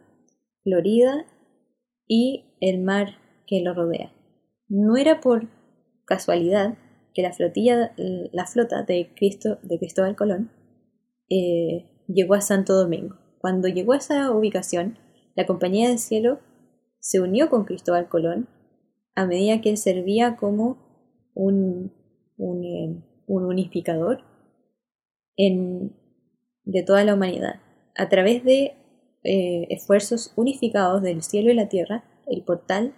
Florida 0.62 1.26
y 2.06 2.44
el 2.60 2.80
mar 2.80 3.16
que 3.46 3.62
lo 3.62 3.72
rodea. 3.72 4.12
No 4.68 4.96
era 4.96 5.20
por 5.20 5.48
casualidad 6.04 6.76
que 7.14 7.22
la 7.22 7.32
flotilla, 7.32 7.94
la 7.96 8.46
flota 8.46 8.82
de, 8.82 9.10
Cristo, 9.16 9.58
de 9.62 9.78
Cristóbal 9.78 10.16
Colón 10.16 10.50
eh, 11.30 11.86
llegó 12.08 12.34
a 12.34 12.42
Santo 12.42 12.74
Domingo. 12.74 13.16
Cuando 13.38 13.68
llegó 13.68 13.94
a 13.94 13.98
esa 13.98 14.30
ubicación, 14.32 14.98
la 15.34 15.46
Compañía 15.46 15.88
del 15.88 15.98
Cielo 15.98 16.40
se 17.04 17.20
unió 17.20 17.50
con 17.50 17.66
Cristóbal 17.66 18.08
Colón 18.08 18.48
a 19.14 19.26
medida 19.26 19.60
que 19.60 19.76
servía 19.76 20.36
como 20.36 20.78
un, 21.34 21.92
un, 22.38 22.64
eh, 22.64 23.02
unificador 23.26 24.24
de 25.36 26.82
toda 26.82 27.04
la 27.04 27.12
humanidad. 27.12 27.60
A 27.94 28.08
través 28.08 28.42
de 28.42 28.74
eh, 29.22 29.66
esfuerzos 29.68 30.32
unificados 30.34 31.02
del 31.02 31.22
cielo 31.22 31.50
y 31.50 31.54
la 31.54 31.68
tierra, 31.68 32.04
el 32.26 32.42
portal 32.42 32.94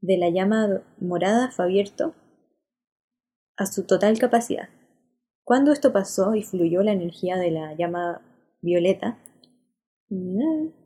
de 0.00 0.16
la 0.16 0.30
llama 0.30 0.82
morada 0.98 1.50
fue 1.50 1.66
abierto 1.66 2.14
a 3.58 3.66
su 3.66 3.84
total 3.84 4.18
capacidad. 4.18 4.70
Cuando 5.44 5.72
esto 5.72 5.92
pasó 5.92 6.34
y 6.34 6.42
fluyó 6.42 6.82
la 6.82 6.92
energía 6.92 7.36
de 7.36 7.50
la 7.50 7.74
llama 7.74 8.22
violeta, 8.62 9.18
mm, 10.08 10.81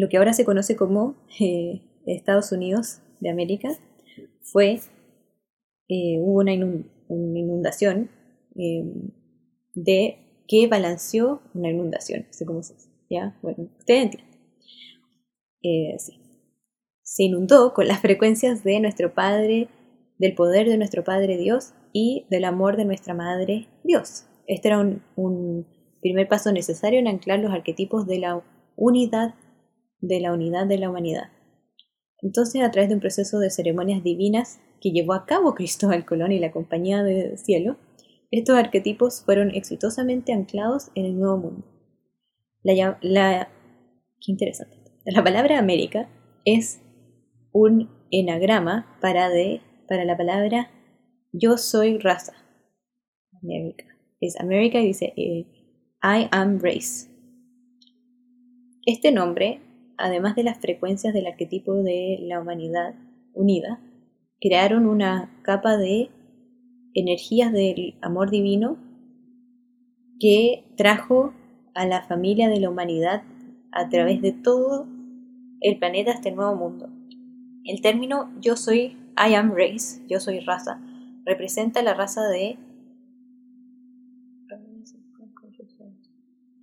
lo 0.00 0.08
que 0.08 0.16
ahora 0.16 0.32
se 0.32 0.44
conoce 0.44 0.76
como 0.76 1.16
eh, 1.40 1.82
Estados 2.06 2.52
Unidos 2.52 3.00
de 3.20 3.30
América, 3.30 3.70
fue, 4.42 4.80
eh, 5.88 6.18
hubo 6.20 6.40
una, 6.40 6.52
inundación 6.52 8.10
em, 8.56 9.10
de 9.74 10.44
que 10.46 10.66
balanceó 10.66 11.42
una 11.54 11.70
inundación, 11.70 12.26
no 12.26 12.32
sé 12.32 12.44
cómo 12.44 12.62
se 12.62 12.74
dice, 12.74 12.90
¿ya? 13.08 13.38
Bueno, 13.42 13.70
ustedes 13.78 14.04
entienden. 14.04 14.34
Eh, 15.62 15.96
sí. 15.98 16.20
Se 17.02 17.24
inundó 17.24 17.72
con 17.72 17.88
las 17.88 18.00
frecuencias 18.00 18.64
de 18.64 18.80
nuestro 18.80 19.14
Padre 19.14 19.68
del 20.18 20.34
poder 20.34 20.68
de 20.68 20.76
nuestro 20.76 21.04
Padre 21.04 21.36
Dios 21.36 21.74
y 21.92 22.26
del 22.30 22.44
amor 22.44 22.76
de 22.76 22.84
nuestra 22.84 23.14
Madre 23.14 23.68
Dios. 23.82 24.26
Este 24.46 24.68
era 24.68 24.78
un, 24.78 25.66
primer 26.00 26.28
paso 26.28 26.52
necesario 26.52 26.98
en 26.98 27.08
anclar 27.08 27.38
los 27.38 27.52
arquetipos 27.52 28.06
de 28.06 28.18
la 28.18 28.42
unidad 28.76 29.34
de 30.00 30.20
la 30.20 30.32
unidad 30.32 30.66
de 30.66 30.78
la 30.78 30.90
humanidad. 30.90 31.30
Entonces, 32.22 32.62
a 32.62 32.70
través 32.70 32.88
de 32.88 32.94
un 32.94 33.00
proceso 33.00 33.38
de 33.38 33.50
ceremonias 33.50 34.02
divinas 34.02 34.60
que 34.80 34.90
llevó 34.90 35.14
a 35.14 35.26
cabo 35.26 35.54
Cristóbal 35.54 36.04
Colón 36.04 36.32
y 36.32 36.38
la 36.38 36.52
Compañía 36.52 37.02
del 37.02 37.38
Cielo, 37.38 37.76
estos 38.30 38.56
arquetipos 38.56 39.22
fueron 39.24 39.50
exitosamente 39.50 40.32
anclados 40.32 40.90
en 40.94 41.06
el 41.06 41.18
Nuevo 41.18 41.38
Mundo. 41.38 41.66
La, 42.62 42.98
la, 43.02 43.48
qué 44.20 44.32
interesante. 44.32 44.76
La 45.04 45.22
palabra 45.22 45.58
América 45.58 46.08
es 46.44 46.80
un 47.52 47.90
enagrama 48.10 48.98
para, 49.00 49.28
de, 49.28 49.60
para 49.86 50.04
la 50.04 50.16
palabra 50.16 50.70
yo 51.32 51.58
soy 51.58 51.98
raza. 51.98 52.32
América. 53.42 53.84
Es 54.20 54.40
América 54.40 54.80
y 54.80 54.86
dice 54.86 55.12
eh, 55.16 55.46
I 56.02 56.28
am 56.30 56.58
race. 56.60 57.08
Este 58.86 59.12
nombre, 59.12 59.60
además 59.98 60.34
de 60.36 60.44
las 60.44 60.58
frecuencias 60.58 61.14
del 61.14 61.26
arquetipo 61.26 61.74
de 61.74 62.18
la 62.22 62.40
humanidad 62.40 62.94
unida, 63.32 63.80
crearon 64.40 64.86
una 64.86 65.30
capa 65.42 65.76
de 65.76 66.10
energías 66.94 67.52
del 67.52 67.96
amor 68.02 68.30
divino 68.30 68.78
que 70.20 70.64
trajo 70.76 71.34
a 71.74 71.86
la 71.86 72.02
familia 72.02 72.48
de 72.48 72.60
la 72.60 72.70
humanidad 72.70 73.22
a 73.72 73.88
través 73.88 74.22
de 74.22 74.32
todo 74.32 74.86
el 75.60 75.78
planeta 75.78 76.12
este 76.12 76.30
nuevo 76.30 76.54
mundo. 76.54 76.88
El 77.64 77.80
término 77.80 78.30
yo 78.40 78.56
soy, 78.56 78.96
I 79.16 79.34
am 79.34 79.52
race, 79.56 80.02
yo 80.08 80.20
soy 80.20 80.40
raza, 80.40 80.80
representa 81.24 81.82
la 81.82 81.94
raza 81.94 82.22
de... 82.28 82.58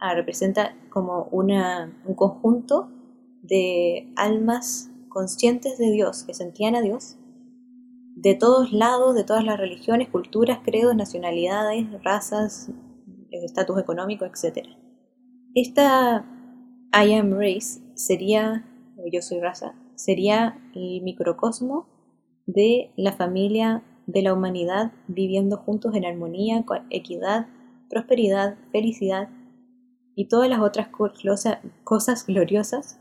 Ah, 0.03 0.15
representa 0.15 0.75
como 0.89 1.25
una, 1.25 1.95
un 2.05 2.15
conjunto 2.15 2.89
de 3.41 4.11
almas 4.15 4.91
conscientes 5.09 5.77
de 5.77 5.91
Dios, 5.91 6.23
que 6.23 6.33
sentían 6.33 6.75
a 6.75 6.81
Dios, 6.81 7.17
de 8.15 8.35
todos 8.35 8.71
lados, 8.71 9.15
de 9.15 9.23
todas 9.23 9.43
las 9.43 9.59
religiones, 9.59 10.09
culturas, 10.09 10.59
credos, 10.63 10.95
nacionalidades, 10.95 11.87
razas, 12.03 12.71
estatus 13.31 13.79
económico, 13.79 14.25
etc. 14.25 14.67
Esta 15.55 16.25
I 16.93 17.13
am 17.13 17.33
race 17.33 17.81
sería, 17.95 18.65
o 18.97 19.03
yo 19.11 19.21
soy 19.21 19.39
raza, 19.39 19.75
sería 19.95 20.59
el 20.75 21.01
microcosmo 21.01 21.87
de 22.45 22.91
la 22.95 23.13
familia 23.13 23.83
de 24.07 24.21
la 24.21 24.33
humanidad 24.33 24.91
viviendo 25.07 25.57
juntos 25.57 25.95
en 25.95 26.05
armonía, 26.05 26.65
equidad, 26.89 27.47
prosperidad, 27.89 28.57
felicidad 28.71 29.29
y 30.15 30.27
todas 30.27 30.49
las 30.49 30.59
otras 30.59 30.89
cosas 31.83 32.25
gloriosas 32.27 33.00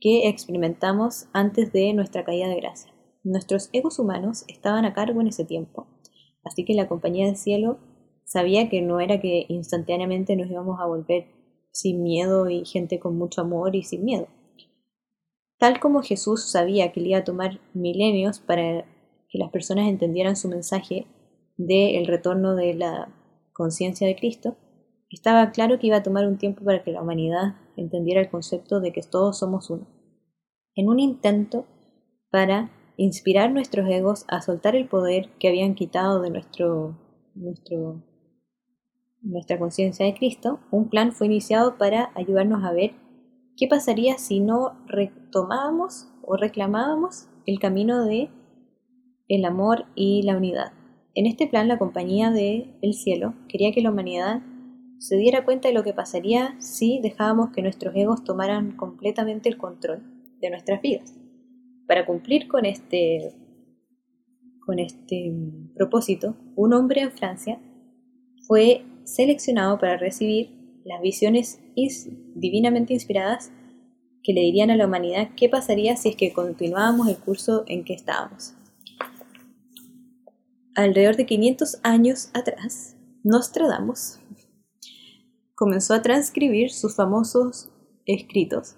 que 0.00 0.28
experimentamos 0.28 1.28
antes 1.32 1.72
de 1.72 1.92
nuestra 1.92 2.24
caída 2.24 2.48
de 2.48 2.56
gracia. 2.56 2.92
Nuestros 3.24 3.68
egos 3.72 3.98
humanos 3.98 4.44
estaban 4.48 4.84
a 4.84 4.94
cargo 4.94 5.20
en 5.20 5.28
ese 5.28 5.44
tiempo, 5.44 5.86
así 6.44 6.64
que 6.64 6.74
la 6.74 6.88
compañía 6.88 7.26
del 7.26 7.36
cielo 7.36 7.78
sabía 8.24 8.68
que 8.68 8.82
no 8.82 9.00
era 9.00 9.20
que 9.20 9.46
instantáneamente 9.48 10.36
nos 10.36 10.50
íbamos 10.50 10.80
a 10.80 10.86
volver 10.86 11.26
sin 11.72 12.02
miedo 12.02 12.48
y 12.48 12.64
gente 12.64 12.98
con 12.98 13.16
mucho 13.16 13.40
amor 13.40 13.74
y 13.74 13.82
sin 13.82 14.04
miedo. 14.04 14.28
Tal 15.58 15.80
como 15.80 16.02
Jesús 16.02 16.50
sabía 16.50 16.92
que 16.92 17.00
le 17.00 17.10
iba 17.10 17.18
a 17.18 17.24
tomar 17.24 17.60
milenios 17.74 18.38
para 18.38 18.84
que 19.28 19.38
las 19.38 19.50
personas 19.50 19.88
entendieran 19.88 20.36
su 20.36 20.48
mensaje 20.48 21.06
del 21.56 22.06
retorno 22.06 22.54
de 22.54 22.74
la 22.74 23.12
conciencia 23.52 24.06
de 24.06 24.14
Cristo, 24.14 24.56
estaba 25.10 25.50
claro 25.52 25.78
que 25.78 25.86
iba 25.86 25.96
a 25.96 26.02
tomar 26.02 26.26
un 26.26 26.38
tiempo 26.38 26.64
para 26.64 26.82
que 26.82 26.92
la 26.92 27.02
humanidad 27.02 27.56
entendiera 27.76 28.20
el 28.20 28.30
concepto 28.30 28.80
de 28.80 28.92
que 28.92 29.02
todos 29.02 29.38
somos 29.38 29.70
uno. 29.70 29.86
En 30.74 30.88
un 30.88 31.00
intento 31.00 31.66
para 32.30 32.70
inspirar 32.96 33.52
nuestros 33.52 33.88
egos 33.88 34.24
a 34.28 34.42
soltar 34.42 34.76
el 34.76 34.88
poder 34.88 35.30
que 35.38 35.48
habían 35.48 35.74
quitado 35.74 36.20
de 36.20 36.30
nuestro, 36.30 36.98
nuestro, 37.34 38.02
nuestra 39.22 39.58
conciencia 39.58 40.04
de 40.04 40.14
Cristo, 40.14 40.60
un 40.70 40.88
plan 40.90 41.12
fue 41.12 41.26
iniciado 41.26 41.78
para 41.78 42.10
ayudarnos 42.14 42.64
a 42.64 42.72
ver 42.72 42.92
qué 43.56 43.66
pasaría 43.66 44.18
si 44.18 44.40
no 44.40 44.84
retomábamos 44.86 46.08
o 46.22 46.36
reclamábamos 46.36 47.28
el 47.46 47.58
camino 47.58 48.04
de 48.04 48.30
el 49.28 49.44
amor 49.44 49.86
y 49.94 50.22
la 50.22 50.36
unidad. 50.36 50.72
En 51.14 51.26
este 51.26 51.46
plan, 51.46 51.68
la 51.68 51.78
compañía 51.78 52.30
de 52.30 52.78
El 52.82 52.94
Cielo 52.94 53.34
quería 53.48 53.72
que 53.72 53.82
la 53.82 53.90
humanidad 53.90 54.42
se 54.98 55.16
diera 55.16 55.44
cuenta 55.44 55.68
de 55.68 55.74
lo 55.74 55.84
que 55.84 55.92
pasaría 55.92 56.56
si 56.60 57.00
dejábamos 57.00 57.50
que 57.50 57.62
nuestros 57.62 57.94
egos 57.94 58.24
tomaran 58.24 58.76
completamente 58.76 59.48
el 59.48 59.56
control 59.56 60.02
de 60.40 60.50
nuestras 60.50 60.82
vidas. 60.82 61.14
Para 61.86 62.04
cumplir 62.04 62.48
con 62.48 62.64
este, 62.64 63.32
con 64.64 64.78
este 64.78 65.32
propósito, 65.74 66.36
un 66.56 66.74
hombre 66.74 67.02
en 67.02 67.12
Francia 67.12 67.60
fue 68.46 68.84
seleccionado 69.04 69.78
para 69.78 69.96
recibir 69.96 70.50
las 70.84 71.00
visiones 71.00 71.60
divinamente 72.34 72.92
inspiradas 72.92 73.52
que 74.22 74.32
le 74.32 74.40
dirían 74.40 74.70
a 74.70 74.76
la 74.76 74.86
humanidad 74.86 75.30
qué 75.36 75.48
pasaría 75.48 75.96
si 75.96 76.10
es 76.10 76.16
que 76.16 76.32
continuábamos 76.32 77.08
el 77.08 77.18
curso 77.18 77.64
en 77.66 77.84
que 77.84 77.94
estábamos 77.94 78.54
alrededor 80.78 81.16
de 81.16 81.26
500 81.26 81.80
años 81.82 82.30
atrás, 82.34 82.96
Nostradamus 83.24 84.20
comenzó 85.58 85.94
a 85.94 86.02
transcribir 86.02 86.70
sus 86.70 86.94
famosos 86.94 87.68
escritos. 88.06 88.76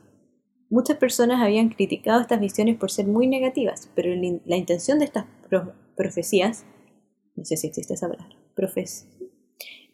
Muchas 0.71 0.97
personas 0.97 1.43
habían 1.43 1.69
criticado 1.69 2.23
estas 2.23 2.41
visiones 2.41 2.79
por 2.79 2.91
ser 2.91 3.07
muy 3.07 3.27
negativas, 3.27 3.91
pero 3.95 4.09
la 4.47 4.57
intención 4.57 4.99
de 4.99 5.05
estas 5.05 5.27
profecías, 5.95 6.65
no 7.37 7.45
sé 7.45 7.59
si 7.59 7.67
existe 7.67 7.93
esa 7.93 8.09
palabra, 8.09 8.35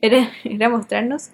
era, 0.01 0.31
era, 0.44 0.68
mostrarnos 0.68 1.31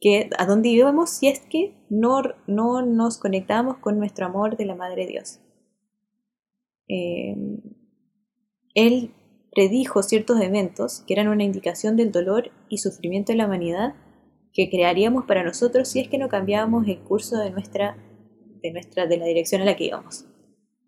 que 0.00 0.28
a 0.38 0.44
dónde 0.44 0.70
íbamos 0.70 1.10
si 1.10 1.28
es 1.28 1.38
que 1.38 1.76
no, 1.88 2.22
no 2.48 2.82
nos 2.82 3.18
conectábamos 3.18 3.78
con 3.78 3.98
nuestro 3.98 4.26
amor 4.26 4.56
de 4.56 4.64
la 4.66 4.74
Madre 4.74 5.06
Dios. 5.06 5.38
Eh, 6.88 7.36
él 8.74 9.14
predijo 9.54 10.02
ciertos 10.02 10.40
eventos 10.40 11.04
que 11.06 11.14
eran 11.14 11.28
una 11.28 11.44
indicación 11.44 11.94
del 11.94 12.10
dolor 12.10 12.50
y 12.68 12.78
sufrimiento 12.78 13.32
de 13.32 13.38
la 13.38 13.46
humanidad 13.46 13.94
que 14.56 14.70
crearíamos 14.70 15.26
para 15.26 15.44
nosotros 15.44 15.86
si 15.86 16.00
es 16.00 16.08
que 16.08 16.16
no 16.16 16.28
cambiábamos 16.28 16.88
el 16.88 17.00
curso 17.00 17.36
de 17.36 17.50
nuestra, 17.50 17.98
de 18.62 18.72
nuestra, 18.72 19.06
de 19.06 19.18
la 19.18 19.26
dirección 19.26 19.60
a 19.60 19.66
la 19.66 19.76
que 19.76 19.84
íbamos. 19.84 20.24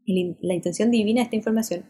la 0.06 0.54
intención 0.54 0.90
divina 0.90 1.20
de 1.20 1.24
esta 1.24 1.36
información 1.36 1.84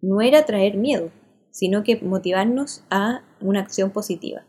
no 0.00 0.20
era 0.20 0.46
traer 0.46 0.76
miedo, 0.76 1.10
sino 1.50 1.82
que 1.82 1.96
motivarnos 1.96 2.84
a 2.90 3.24
una 3.40 3.60
acción 3.60 3.90
positiva. 3.90 4.46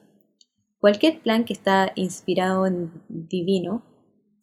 Cualquier 0.77 1.19
plan 1.21 1.45
que 1.45 1.53
está 1.53 1.93
inspirado 1.95 2.67
en 2.67 2.91
divino, 3.09 3.83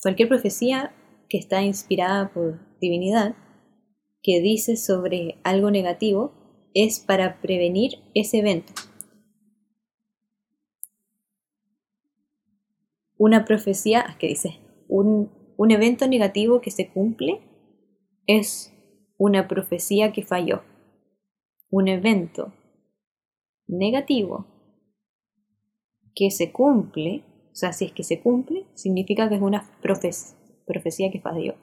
cualquier 0.03 0.29
profecía 0.29 0.93
que 1.29 1.39
está 1.39 1.63
inspirada 1.63 2.33
por 2.33 2.59
divinidad, 2.81 3.37
que 4.25 4.41
dice 4.41 4.77
sobre 4.77 5.37
algo 5.45 5.71
negativo, 5.71 6.33
es 6.75 6.99
para 6.99 7.41
prevenir 7.41 8.01
ese 8.15 8.39
evento. 8.39 8.73
Una 13.25 13.47
profecía, 13.47 14.05
¿qué 14.19 14.27
dice? 14.27 14.59
Un, 14.87 15.31
un 15.57 15.71
evento 15.71 16.07
negativo 16.07 16.61
que 16.61 16.71
se 16.71 16.91
cumple 16.91 17.41
es 18.27 18.71
una 19.17 19.49
profecía 19.49 20.13
que 20.13 20.23
falló. 20.23 20.61
Un 21.71 21.89
evento 21.89 22.53
negativo 23.67 24.45
que 26.15 26.31
se 26.31 26.53
cumple, 26.53 27.25
o 27.51 27.55
sea, 27.55 27.73
si 27.73 27.87
es 27.87 27.93
que 27.93 28.03
se 28.03 28.21
cumple, 28.21 28.67
significa 28.75 29.31
que 29.31 29.37
es 29.37 29.41
una 29.41 29.71
profecía 29.81 31.11
que 31.11 31.23
falló. 31.23 31.55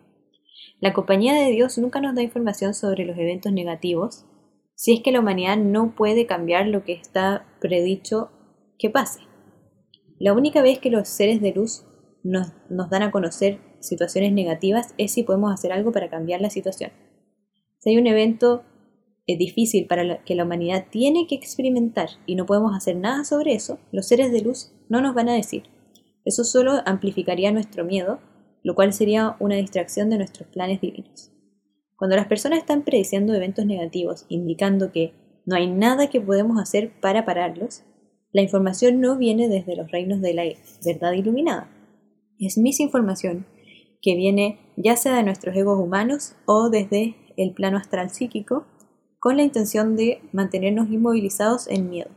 La 0.79 0.93
compañía 0.93 1.35
de 1.35 1.51
Dios 1.51 1.77
nunca 1.77 2.01
nos 2.01 2.15
da 2.15 2.23
información 2.23 2.73
sobre 2.73 3.05
los 3.05 3.19
eventos 3.19 3.53
negativos 3.53 4.25
si 4.73 4.95
es 4.95 5.01
que 5.03 5.11
la 5.11 5.19
humanidad 5.19 5.57
no 5.57 5.93
puede 5.93 6.25
cambiar 6.25 6.65
lo 6.65 6.83
que 6.83 6.93
está 6.93 7.45
predicho 7.61 8.31
que 8.79 8.89
pase. 8.89 9.30
La 10.21 10.33
única 10.33 10.61
vez 10.61 10.77
que 10.77 10.91
los 10.91 11.07
seres 11.07 11.41
de 11.41 11.51
luz 11.51 11.83
nos, 12.21 12.51
dan 12.69 13.01
a 13.01 13.09
conocer 13.09 13.57
situaciones 13.79 14.31
negativas 14.33 14.93
es 14.99 15.13
si 15.13 15.23
podemos 15.23 15.51
hacer 15.51 15.71
algo 15.71 15.91
para 15.91 16.11
cambiar 16.11 16.41
la 16.41 16.51
situación. 16.51 16.91
Si 17.79 17.89
hay 17.89 17.97
un 17.97 18.05
evento 18.05 18.61
eh, 19.25 19.35
difícil 19.35 19.87
para 19.87 20.23
que 20.23 20.35
la 20.35 20.43
humanidad 20.43 20.85
tiene 20.91 21.25
que 21.25 21.33
experimentar 21.33 22.09
y 22.27 22.35
no 22.35 22.45
podemos 22.45 22.77
hacer 22.77 22.97
nada 22.97 23.23
sobre 23.23 23.55
eso, 23.55 23.79
los 23.91 24.07
seres 24.07 24.31
de 24.31 24.41
luz 24.41 24.71
no 24.89 25.01
nos 25.01 25.15
van 25.15 25.27
a 25.27 25.33
decir. 25.33 25.63
Eso 26.23 26.43
solo 26.43 26.83
amplificaría 26.85 27.51
nuestro 27.51 27.83
miedo, 27.83 28.19
lo 28.61 28.75
cual 28.75 28.93
sería 28.93 29.35
una 29.39 29.55
distracción 29.55 30.11
de 30.11 30.19
nuestros 30.19 30.47
planes 30.49 30.81
divinos. 30.81 31.31
Cuando 31.95 32.15
las 32.15 32.27
personas 32.27 32.59
están 32.59 32.83
prediciendo 32.83 33.33
eventos 33.33 33.65
negativos, 33.65 34.27
indicando 34.29 34.91
que 34.91 35.15
no 35.47 35.55
hay 35.55 35.65
nada 35.65 36.11
que 36.11 36.21
podemos 36.21 36.61
hacer 36.61 36.91
para 37.01 37.25
pararlos, 37.25 37.85
la 38.33 38.41
información 38.41 39.01
no 39.01 39.17
viene 39.17 39.49
desde 39.49 39.75
los 39.75 39.91
reinos 39.91 40.21
de 40.21 40.33
la 40.33 40.43
verdad 40.85 41.13
iluminada. 41.13 41.69
Es 42.39 42.57
misinformación 42.57 43.45
que 44.01 44.15
viene 44.15 44.59
ya 44.77 44.95
sea 44.95 45.15
de 45.15 45.23
nuestros 45.23 45.55
egos 45.55 45.79
humanos 45.79 46.35
o 46.45 46.69
desde 46.69 47.15
el 47.37 47.53
plano 47.53 47.77
astral 47.77 48.09
psíquico, 48.09 48.65
con 49.19 49.37
la 49.37 49.43
intención 49.43 49.95
de 49.95 50.21
mantenernos 50.31 50.89
inmovilizados 50.89 51.67
en 51.67 51.89
miedo. 51.89 52.09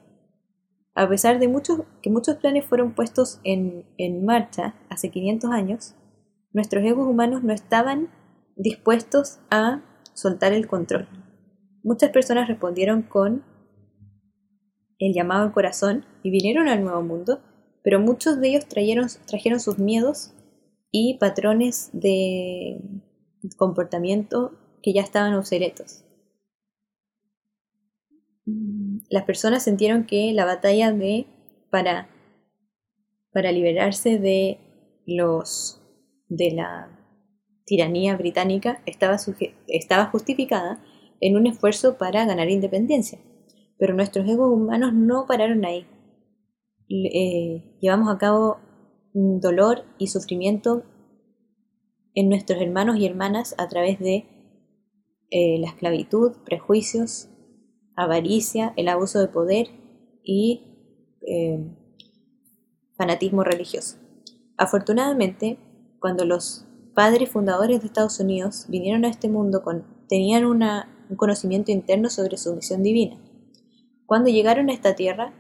A 0.95 1.09
pesar 1.09 1.39
de 1.39 1.49
muchos, 1.49 1.81
que 2.03 2.09
muchos 2.09 2.37
planes 2.37 2.65
fueron 2.65 2.95
puestos 2.95 3.41
en, 3.45 3.85
en 3.99 4.25
marcha 4.25 4.75
hace 4.89 5.11
500 5.11 5.51
años, 5.51 5.95
nuestros 6.53 6.85
egos 6.85 7.07
humanos 7.07 7.43
no 7.43 7.53
estaban 7.53 8.09
dispuestos 8.57 9.41
a 9.51 9.83
soltar 10.15 10.53
el 10.53 10.67
control. 10.67 11.09
Muchas 11.83 12.11
personas 12.11 12.49
respondieron 12.49 13.03
con 13.03 13.43
el 14.99 15.13
llamado 15.13 15.45
al 15.45 15.53
corazón 15.53 16.05
y 16.23 16.31
vinieron 16.31 16.69
al 16.69 16.83
nuevo 16.83 17.03
mundo, 17.03 17.41
pero 17.83 18.01
muchos 18.01 18.41
de 18.41 18.49
ellos 18.49 18.67
trajeron, 18.67 19.61
sus 19.61 19.79
miedos 19.79 20.33
y 20.91 21.19
patrones 21.19 21.91
de 21.93 22.81
comportamiento 23.57 24.53
que 24.83 24.93
ya 24.93 25.03
estaban 25.03 25.35
obsoletos. 25.35 26.05
Las 29.11 29.25
personas 29.25 29.65
sintieron 29.65 30.07
que 30.07 30.33
la 30.33 30.45
batalla 30.45 30.93
de 30.93 31.27
para, 31.71 32.09
para 33.33 33.53
liberarse 33.53 34.19
de 34.19 34.59
los 35.07 35.81
de 36.29 36.53
la 36.53 36.95
tiranía 37.65 38.17
británica 38.17 38.83
estaba 38.87 40.07
justificada 40.07 40.83
en 41.21 41.37
un 41.37 41.47
esfuerzo 41.47 41.97
para 41.97 42.25
ganar 42.27 42.51
independencia. 42.51 43.19
Pero 43.79 43.95
nuestros 43.95 44.29
egos 44.29 44.51
humanos 44.53 44.93
no 44.93 45.27
pararon 45.27 45.65
ahí. 45.65 45.87
Eh, 46.89 47.79
llevamos 47.81 48.15
a 48.15 48.19
cabo 48.19 48.59
dolor 49.15 49.85
y 49.99 50.09
sufrimiento 50.09 50.85
en 52.15 52.29
nuestros 52.29 52.61
hermanos 52.61 52.97
y 52.97 53.07
hermanas 53.07 53.55
a 53.59 53.69
través 53.69 53.99
de 53.99 54.27
eh, 55.31 55.59
la 55.59 55.69
esclavitud, 55.69 56.33
prejuicios, 56.45 57.29
avaricia, 57.97 58.73
el 58.77 58.89
abuso 58.89 59.21
de 59.21 59.29
poder 59.29 59.69
y 60.23 61.19
eh, 61.27 61.59
fanatismo 62.97 63.43
religioso. 63.43 63.97
Afortunadamente, 64.57 65.59
cuando 66.01 66.25
los 66.25 66.67
padres 66.95 67.31
fundadores 67.31 67.81
de 67.81 67.87
Estados 67.87 68.21
Unidos 68.21 68.67
vinieron 68.69 69.05
a 69.05 69.09
este 69.09 69.29
mundo 69.29 69.63
tenían 70.09 70.45
un 70.45 70.63
conocimiento 71.17 71.73
interno 71.73 72.09
sobre 72.09 72.37
su 72.37 72.55
misión 72.55 72.83
divina. 72.83 73.19
Cuando 74.07 74.31
llegaron 74.31 74.69
a 74.69 74.73
esta 74.73 74.95
tierra, 74.95 75.35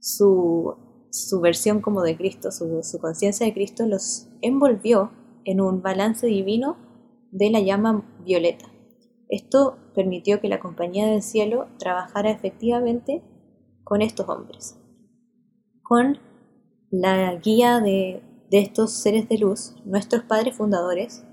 su, 0.00 0.76
versión 1.42 1.80
como 1.80 2.02
de 2.02 2.16
Cristo, 2.16 2.50
su, 2.50 2.82
su 2.82 2.98
conciencia 2.98 3.46
de 3.46 3.54
Cristo, 3.54 3.86
los 3.86 4.28
envolvió 4.42 5.12
en 5.44 5.60
un 5.60 5.82
balance 5.82 6.26
divino 6.26 6.76
de 7.30 7.50
la 7.50 7.60
llama 7.60 8.04
violeta. 8.24 8.66
Esto 9.28 9.78
permitió 9.94 10.40
que 10.40 10.48
la 10.48 10.60
Compañía 10.60 11.06
del 11.06 11.22
Cielo 11.22 11.68
trabajara 11.78 12.30
efectivamente 12.30 13.22
con 13.84 14.02
estos 14.02 14.28
hombres. 14.28 14.76
Con 15.82 16.18
la 16.90 17.36
guía 17.36 17.80
de 17.80 18.22
de 18.50 18.58
estos 18.58 18.92
seres 18.92 19.28
de 19.28 19.38
luz, 19.38 19.76
nuestros 19.84 20.24
padres 20.24 20.56
fundadores 20.56 21.24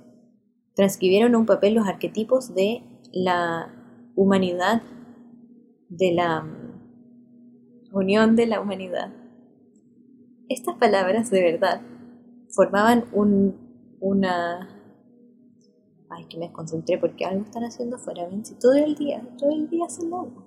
transcribieron 0.75 1.35
un 1.35 1.47
papel 1.47 1.73
los 1.73 1.87
arquetipos 1.87 2.53
de 2.53 2.83
la 3.11 3.73
humanidad, 4.15 4.83
de 5.89 6.13
la 6.13 6.41
mm, 6.41 7.93
unión 7.93 8.35
de 8.35 8.47
la 8.47 8.61
humanidad. 8.61 9.13
Estas 10.49 10.75
palabras 10.77 11.29
de 11.29 11.41
verdad 11.41 11.81
formaban 12.49 13.05
un, 13.13 13.97
una... 13.99 14.73
Ay, 16.09 16.25
que 16.29 16.37
me 16.37 16.51
concentré 16.53 16.97
porque 16.97 17.25
algo 17.25 17.43
están 17.43 17.63
haciendo 17.63 17.97
afuera. 17.97 18.27
Ven, 18.27 18.45
si 18.45 18.55
todo 18.55 18.73
el 18.73 18.95
día, 18.95 19.21
todo 19.37 19.51
el 19.51 19.69
día 19.69 19.85
hacen 19.85 20.05
algo. 20.05 20.45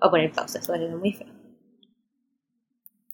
Voy 0.00 0.08
a 0.08 0.10
poner 0.10 0.32
pausa, 0.32 0.58
eso 0.58 0.74
es 0.74 0.96
muy 0.96 1.12
feo. 1.12 1.32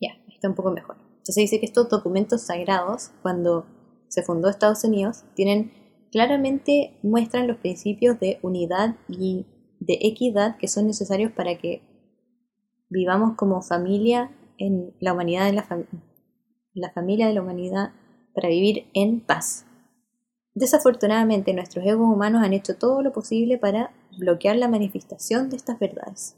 Ya, 0.00 0.10
está 0.32 0.48
un 0.48 0.54
poco 0.54 0.70
mejor. 0.70 0.96
Entonces 1.18 1.36
dice 1.36 1.60
que 1.60 1.66
estos 1.66 1.90
documentos 1.90 2.42
sagrados, 2.42 3.10
cuando 3.20 3.66
se 4.08 4.22
fundó 4.22 4.48
Estados 4.48 4.82
Unidos, 4.84 5.24
tienen 5.34 5.72
claramente 6.10 6.98
muestran 7.02 7.46
los 7.46 7.58
principios 7.58 8.18
de 8.18 8.38
unidad 8.42 8.96
y 9.08 9.46
de 9.80 9.98
equidad 10.02 10.56
que 10.56 10.68
son 10.68 10.86
necesarios 10.86 11.32
para 11.32 11.56
que 11.58 11.82
vivamos 12.88 13.36
como 13.36 13.62
familia 13.62 14.30
en 14.58 14.94
la 15.00 15.12
humanidad, 15.12 15.48
en 15.48 15.56
la, 15.56 15.86
la 16.74 16.92
familia 16.92 17.28
de 17.28 17.34
la 17.34 17.42
humanidad, 17.42 17.92
para 18.34 18.48
vivir 18.48 18.86
en 18.94 19.20
paz. 19.20 19.66
Desafortunadamente, 20.54 21.54
nuestros 21.54 21.84
egos 21.86 22.08
humanos 22.08 22.42
han 22.42 22.52
hecho 22.52 22.76
todo 22.76 23.02
lo 23.02 23.12
posible 23.12 23.58
para 23.58 23.92
bloquear 24.18 24.56
la 24.56 24.68
manifestación 24.68 25.50
de 25.50 25.56
estas 25.56 25.78
verdades. 25.78 26.36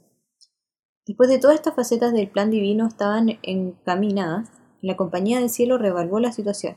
Después 1.07 1.31
de 1.31 1.39
todas 1.39 1.57
estas 1.57 1.75
facetas 1.75 2.13
del 2.13 2.29
plan 2.29 2.51
divino 2.51 2.87
estaban 2.87 3.39
encaminadas, 3.43 4.51
la 4.83 4.97
compañía 4.97 5.41
del 5.41 5.51
cielo 5.51 5.79
revaluó 5.79 6.21
la 6.21 6.33
situación. 6.33 6.77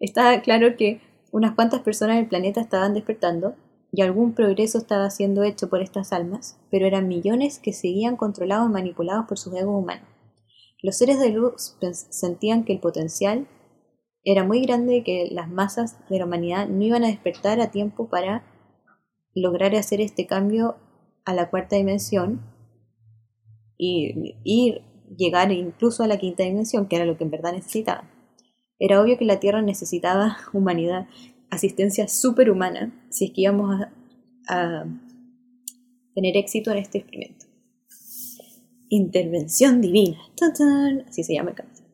Estaba 0.00 0.40
claro 0.42 0.76
que 0.76 1.00
unas 1.32 1.54
cuantas 1.54 1.80
personas 1.80 2.16
del 2.16 2.28
planeta 2.28 2.60
estaban 2.60 2.94
despertando 2.94 3.54
y 3.96 4.02
algún 4.02 4.34
progreso 4.34 4.76
estaba 4.76 5.08
siendo 5.08 5.42
hecho 5.42 5.70
por 5.70 5.80
estas 5.80 6.12
almas, 6.12 6.60
pero 6.70 6.86
eran 6.86 7.08
millones 7.08 7.58
que 7.58 7.72
seguían 7.72 8.18
controlados 8.18 8.68
y 8.68 8.72
manipulados 8.72 9.24
por 9.26 9.38
sus 9.38 9.54
egos 9.54 9.74
humanos. 9.74 10.06
Los 10.82 10.98
seres 10.98 11.18
de 11.18 11.30
luz 11.30 11.78
sentían 12.10 12.64
que 12.64 12.74
el 12.74 12.80
potencial 12.80 13.48
era 14.22 14.44
muy 14.44 14.60
grande 14.60 14.96
y 14.96 15.02
que 15.02 15.28
las 15.30 15.48
masas 15.48 15.96
de 16.10 16.18
la 16.18 16.26
humanidad 16.26 16.68
no 16.68 16.84
iban 16.84 17.04
a 17.04 17.06
despertar 17.06 17.58
a 17.58 17.70
tiempo 17.70 18.10
para 18.10 18.44
lograr 19.34 19.74
hacer 19.74 20.02
este 20.02 20.26
cambio 20.26 20.76
a 21.24 21.32
la 21.32 21.48
cuarta 21.48 21.76
dimensión 21.76 22.42
y 23.78 24.36
ir 24.44 24.82
llegar 25.16 25.52
incluso 25.52 26.02
a 26.02 26.06
la 26.06 26.18
quinta 26.18 26.42
dimensión, 26.42 26.86
que 26.86 26.96
era 26.96 27.06
lo 27.06 27.16
que 27.16 27.24
en 27.24 27.30
verdad 27.30 27.54
necesitaba. 27.54 28.10
Era 28.78 29.00
obvio 29.00 29.16
que 29.16 29.24
la 29.24 29.40
Tierra 29.40 29.62
necesitaba 29.62 30.36
humanidad, 30.52 31.06
asistencia 31.50 32.08
superhumana, 32.08 32.92
si 33.10 33.26
es 33.26 33.30
que 33.32 33.42
íbamos 33.42 33.80
a, 34.48 34.84
tener 36.14 36.36
éxito 36.36 36.70
en 36.70 36.78
este 36.78 36.98
experimento. 36.98 37.46
Intervención 38.88 39.80
divina. 39.80 40.18
Así 41.06 41.24
se 41.24 41.34
llama 41.34 41.50
el 41.50 41.56
capítulo. 41.56 41.88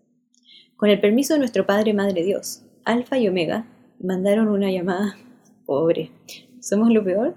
Con 0.76 0.90
el 0.90 1.00
permiso 1.00 1.32
de 1.32 1.40
nuestro 1.40 1.66
Padre 1.66 1.94
Madre 1.94 2.22
Dios, 2.22 2.62
Alfa 2.84 3.18
y 3.18 3.26
Omega 3.26 3.66
mandaron 4.00 4.48
una 4.48 4.70
llamada 4.70 5.16
pobre. 5.64 6.10
¿Somos 6.60 6.90
lo 6.90 7.02
peor? 7.02 7.36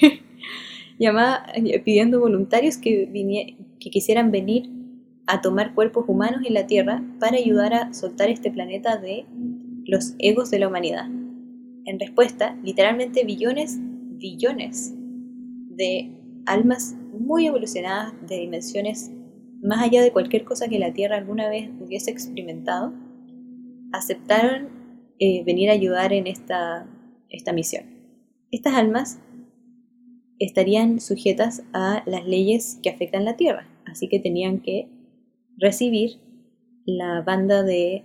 llamada 0.98 1.46
eh, 1.54 1.80
pidiendo 1.80 2.20
voluntarios 2.20 2.76
que, 2.76 3.08
que 3.80 3.90
quisieran 3.90 4.30
venir 4.30 4.70
a 5.26 5.40
tomar 5.40 5.74
cuerpos 5.74 6.04
humanos 6.08 6.42
en 6.44 6.54
la 6.54 6.66
Tierra 6.66 7.02
para 7.20 7.36
ayudar 7.36 7.74
a 7.74 7.94
soltar 7.94 8.30
este 8.30 8.50
planeta 8.50 8.96
de 8.96 9.26
los 9.84 10.14
egos 10.18 10.50
de 10.50 10.58
la 10.58 10.68
humanidad. 10.68 11.06
En 11.86 12.00
respuesta, 12.00 12.58
literalmente 12.62 13.24
billones, 13.24 13.78
billones 14.18 14.92
de 15.76 16.10
almas 16.44 16.94
muy 17.18 17.46
evolucionadas 17.46 18.12
de 18.28 18.40
dimensiones 18.40 19.10
más 19.62 19.82
allá 19.82 20.02
de 20.02 20.12
cualquier 20.12 20.44
cosa 20.44 20.68
que 20.68 20.78
la 20.78 20.92
Tierra 20.92 21.16
alguna 21.16 21.48
vez 21.48 21.70
hubiese 21.80 22.10
experimentado, 22.10 22.92
aceptaron 23.92 24.68
eh, 25.18 25.44
venir 25.44 25.70
a 25.70 25.74
ayudar 25.74 26.12
en 26.12 26.26
esta, 26.26 26.88
esta 27.30 27.52
misión. 27.52 27.84
Estas 28.50 28.74
almas 28.74 29.20
estarían 30.38 31.00
sujetas 31.00 31.62
a 31.72 32.02
las 32.06 32.26
leyes 32.26 32.78
que 32.82 32.90
afectan 32.90 33.24
la 33.24 33.36
Tierra, 33.36 33.68
así 33.86 34.08
que 34.08 34.18
tenían 34.18 34.60
que 34.60 34.88
recibir 35.56 36.20
la 36.84 37.22
banda 37.22 37.62
de, 37.62 38.04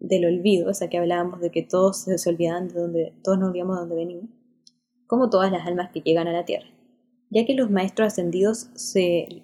del 0.00 0.26
olvido, 0.26 0.70
o 0.70 0.74
sea 0.74 0.88
que 0.88 0.98
hablábamos 0.98 1.40
de 1.40 1.50
que 1.50 1.62
todos 1.62 2.04
se 2.04 2.30
olvidan 2.30 2.68
de 2.68 2.80
donde, 2.80 3.14
todos 3.22 3.38
nos 3.38 3.48
olvidamos 3.50 3.76
de 3.76 3.80
dónde 3.80 3.96
venimos, 3.96 4.30
como 5.06 5.30
todas 5.30 5.50
las 5.50 5.66
almas 5.66 5.90
que 5.92 6.00
llegan 6.00 6.28
a 6.28 6.32
la 6.32 6.44
tierra, 6.44 6.66
ya 7.30 7.44
que 7.44 7.54
los 7.54 7.70
maestros 7.70 8.08
ascendidos 8.08 8.70
se 8.74 9.42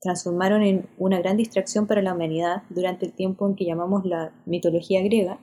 transformaron 0.00 0.62
en 0.62 0.88
una 0.98 1.18
gran 1.20 1.36
distracción 1.36 1.86
para 1.86 2.02
la 2.02 2.14
humanidad 2.14 2.64
durante 2.70 3.06
el 3.06 3.12
tiempo 3.12 3.46
en 3.46 3.54
que 3.54 3.64
llamamos 3.64 4.04
la 4.04 4.34
mitología 4.46 5.00
griega, 5.02 5.40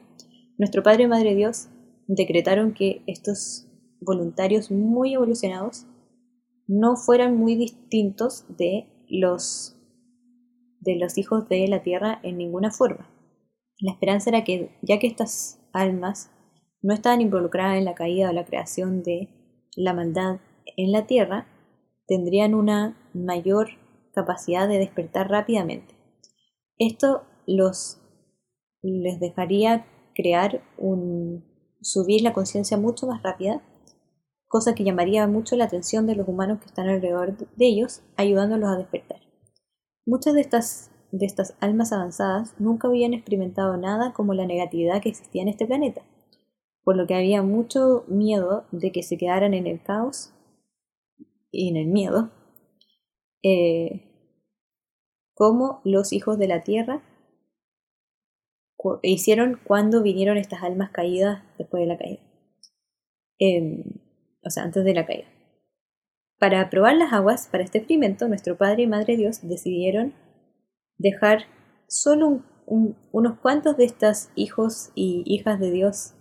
nuestro 0.57 0.83
Padre 0.83 1.03
y 1.03 1.07
Madre 1.07 1.35
Dios 1.35 1.69
decretaron 2.07 2.73
que 2.73 3.01
estos 3.07 3.67
voluntarios 4.01 4.71
muy 4.71 5.13
evolucionados 5.13 5.85
no 6.67 6.97
fueran 6.97 7.37
muy 7.37 7.55
distintos 7.55 8.45
de 8.57 8.87
los 9.09 9.75
de 10.81 10.95
los 10.95 11.17
hijos 11.17 11.47
de 11.49 11.67
la 11.67 11.83
tierra 11.83 12.19
en 12.23 12.37
ninguna 12.37 12.71
forma. 12.71 13.09
La 13.79 13.91
esperanza 13.91 14.29
era 14.29 14.43
que, 14.43 14.71
ya 14.81 14.99
que 14.99 15.07
estas 15.07 15.59
almas 15.73 16.31
no 16.81 16.93
estaban 16.93 17.21
involucradas 17.21 17.77
en 17.77 17.85
la 17.85 17.95
caída 17.95 18.29
o 18.29 18.33
la 18.33 18.45
creación 18.45 19.03
de 19.03 19.29
la 19.75 19.93
maldad 19.93 20.39
en 20.77 20.91
la 20.91 21.07
tierra, 21.07 21.47
tendrían 22.07 22.53
una 22.53 22.97
mayor 23.13 23.69
capacidad 24.13 24.67
de 24.67 24.79
despertar 24.79 25.29
rápidamente. 25.29 25.95
Esto 26.77 27.23
los 27.45 28.01
les 28.81 29.19
dejaría 29.19 29.85
crear 30.15 30.61
subir 31.81 32.21
la 32.21 32.33
conciencia 32.33 32.77
mucho 32.77 33.07
más 33.07 33.21
rápida, 33.23 33.61
cosa 34.47 34.73
que 34.73 34.83
llamaría 34.83 35.27
mucho 35.27 35.55
la 35.55 35.65
atención 35.65 36.07
de 36.07 36.15
los 36.15 36.27
humanos 36.27 36.59
que 36.59 36.67
están 36.67 36.87
alrededor 36.87 37.37
de 37.37 37.65
ellos, 37.65 38.01
ayudándolos 38.15 38.69
a 38.69 38.77
despertar. 38.77 39.19
Muchas 40.05 40.33
de 40.33 40.41
estas, 40.41 40.91
de 41.11 41.25
estas 41.25 41.55
almas 41.59 41.91
avanzadas 41.91 42.53
nunca 42.59 42.87
habían 42.87 43.13
experimentado 43.13 43.77
nada 43.77 44.13
como 44.13 44.33
la 44.33 44.45
negatividad 44.45 45.01
que 45.01 45.09
existía 45.09 45.41
en 45.41 45.49
este 45.49 45.65
planeta, 45.65 46.01
por 46.83 46.95
lo 46.95 47.07
que 47.07 47.15
había 47.15 47.41
mucho 47.41 48.05
miedo 48.07 48.65
de 48.71 48.91
que 48.91 49.03
se 49.03 49.17
quedaran 49.17 49.53
en 49.53 49.67
el 49.67 49.81
caos 49.81 50.33
y 51.51 51.69
en 51.69 51.77
el 51.77 51.87
miedo, 51.87 52.31
eh, 53.43 54.05
como 55.33 55.81
los 55.83 56.13
hijos 56.13 56.37
de 56.37 56.47
la 56.47 56.63
tierra 56.63 57.01
hicieron 59.03 59.59
cuando 59.63 60.01
vinieron 60.01 60.37
estas 60.37 60.63
almas 60.63 60.91
caídas 60.91 61.43
después 61.57 61.81
de 61.81 61.87
la 61.87 61.97
caída. 61.97 62.21
Em, 63.37 63.83
o 64.43 64.49
sea, 64.49 64.63
antes 64.63 64.83
de 64.83 64.93
la 64.93 65.05
caída. 65.05 65.27
Para 66.39 66.69
probar 66.69 66.95
las 66.95 67.11
aguas 67.11 67.47
para 67.51 67.63
este 67.63 67.79
experimento, 67.79 68.27
nuestro 68.27 68.57
Padre 68.57 68.83
y 68.83 68.87
Madre 68.87 69.17
Dios 69.17 69.39
decidieron 69.47 70.13
dejar 70.99 71.45
solo 71.87 72.43
unos 72.67 73.39
cuantos 73.39 73.77
de 73.77 73.85
estos 73.85 74.29
hijos 74.35 74.91
y 74.93 75.23
hijas 75.25 75.59
de 75.59 75.71
Dios 75.71 76.13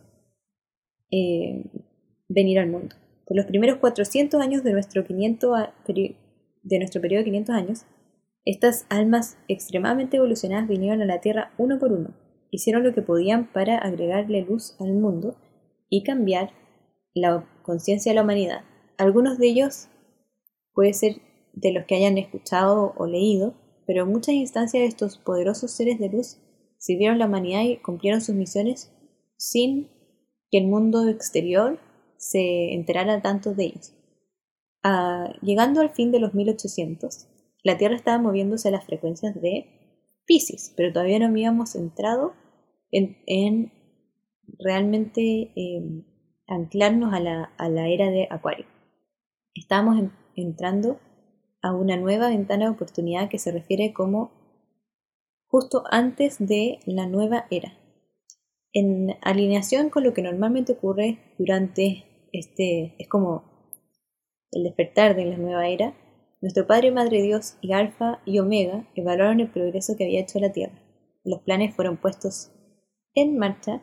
eh, 1.11 1.64
venir 2.29 2.59
al 2.59 2.71
mundo. 2.71 2.97
Por 3.27 3.37
los 3.37 3.45
primeros 3.45 3.77
400 3.79 4.41
años 4.41 4.64
de 4.64 4.73
nuestro, 4.73 5.05
500 5.05 5.59
de 5.87 6.79
nuestro 6.79 7.03
periodo 7.03 7.21
de 7.21 7.31
500 7.31 7.55
años, 7.55 7.87
estas 8.47 8.87
almas 8.88 9.37
extremadamente 9.49 10.17
evolucionadas 10.17 10.69
vinieron 10.69 11.03
a 11.03 11.05
la 11.05 11.21
Tierra 11.21 11.53
uno 11.59 11.79
por 11.79 11.93
uno, 11.93 12.14
hicieron 12.51 12.83
lo 12.83 12.95
que 12.95 13.03
podían 13.03 13.53
para 13.53 13.77
agregarle 13.77 14.41
luz 14.43 14.75
al 14.81 14.95
mundo 14.95 15.37
y 15.91 16.03
cambiar 16.03 16.53
la 17.12 17.47
conciencia 17.62 18.12
de 18.12 18.17
la 18.17 18.23
humanidad. 18.23 18.62
Algunos 18.97 19.38
de 19.38 19.49
ellos 19.49 19.88
puede 20.73 20.95
ser 20.95 21.17
de 21.53 21.73
los 21.73 21.85
que 21.85 21.97
hayan 21.97 22.17
escuchado 22.17 22.95
o 22.97 23.07
leído, 23.07 23.55
pero 23.88 24.03
en 24.03 24.11
muchas 24.11 24.35
instancias 24.35 24.83
estos 24.83 25.16
poderosos 25.16 25.70
seres 25.70 25.98
de 25.98 26.11
luz 26.11 26.37
sirvieron 26.77 27.18
la 27.18 27.24
humanidad 27.24 27.62
y 27.62 27.79
cumplieron 27.79 28.20
sus 28.20 28.35
misiones 28.35 28.92
sin 29.38 29.88
que 30.51 30.59
el 30.59 30.66
mundo 30.66 31.09
exterior 31.09 31.81
se 32.18 32.74
enterara 32.74 33.22
tanto 33.22 33.55
de 33.55 33.64
ellos. 33.64 33.94
Ah, 34.83 35.33
llegando 35.40 35.81
al 35.81 35.88
fin 35.88 36.12
de 36.12 36.20
los 36.20 36.35
1800, 36.35 37.29
la 37.62 37.79
Tierra 37.79 37.96
estaba 37.96 38.18
moviéndose 38.18 38.68
a 38.68 38.72
las 38.72 38.85
frecuencias 38.85 39.35
de 39.40 40.20
Pisces, 40.27 40.74
pero 40.77 40.92
todavía 40.92 41.18
no 41.20 41.29
habíamos 41.29 41.74
entrado 41.74 42.35
en, 42.90 43.72
realmente 44.59 45.51
em, 45.57 46.05
anclarnos 46.46 47.14
a 47.14 47.20
la, 47.20 47.44
a 47.57 47.70
la, 47.70 47.88
era 47.88 48.11
de 48.11 48.29
Acuario. 48.31 48.66
Estábamos 49.55 50.11
entrando 50.37 51.01
a 51.62 51.73
una 51.73 51.97
nueva 51.97 52.29
ventana 52.29 52.66
de 52.66 52.71
oportunidad 52.71 53.29
que 53.29 53.38
se 53.38 53.53
refiere 53.53 53.92
como 53.92 54.31
justo 55.47 55.85
antes 55.90 56.37
de 56.38 56.81
la 56.87 57.07
nueva 57.07 57.47
era. 57.51 57.73
En 58.73 59.16
alineación 59.23 59.90
con 59.90 60.05
lo 60.05 60.12
que 60.12 60.23
normalmente 60.23 60.73
ocurre 60.73 61.18
durante 61.38 62.05
este, 62.33 62.94
es 62.99 63.09
como 63.09 63.44
el 64.53 64.64
despertar 64.64 65.16
de 65.16 65.25
la 65.25 65.37
nueva 65.37 65.68
era, 65.68 65.94
nuestro 66.40 66.66
Padre 66.66 66.92
Madre 66.92 67.23
Dios 67.23 67.57
y 67.61 67.73
Alfa 67.73 68.21
y 68.25 68.38
Omega 68.38 68.87
evaluaron 68.94 69.40
el 69.40 69.51
progreso 69.51 69.97
que 69.97 70.05
había 70.05 70.21
hecho 70.21 70.38
la 70.38 70.53
Tierra. 70.53 70.81
Los 71.25 71.40
planes 71.40 71.75
fueron 71.75 71.97
puestos 71.97 72.53
en 73.14 73.38
marcha 73.38 73.83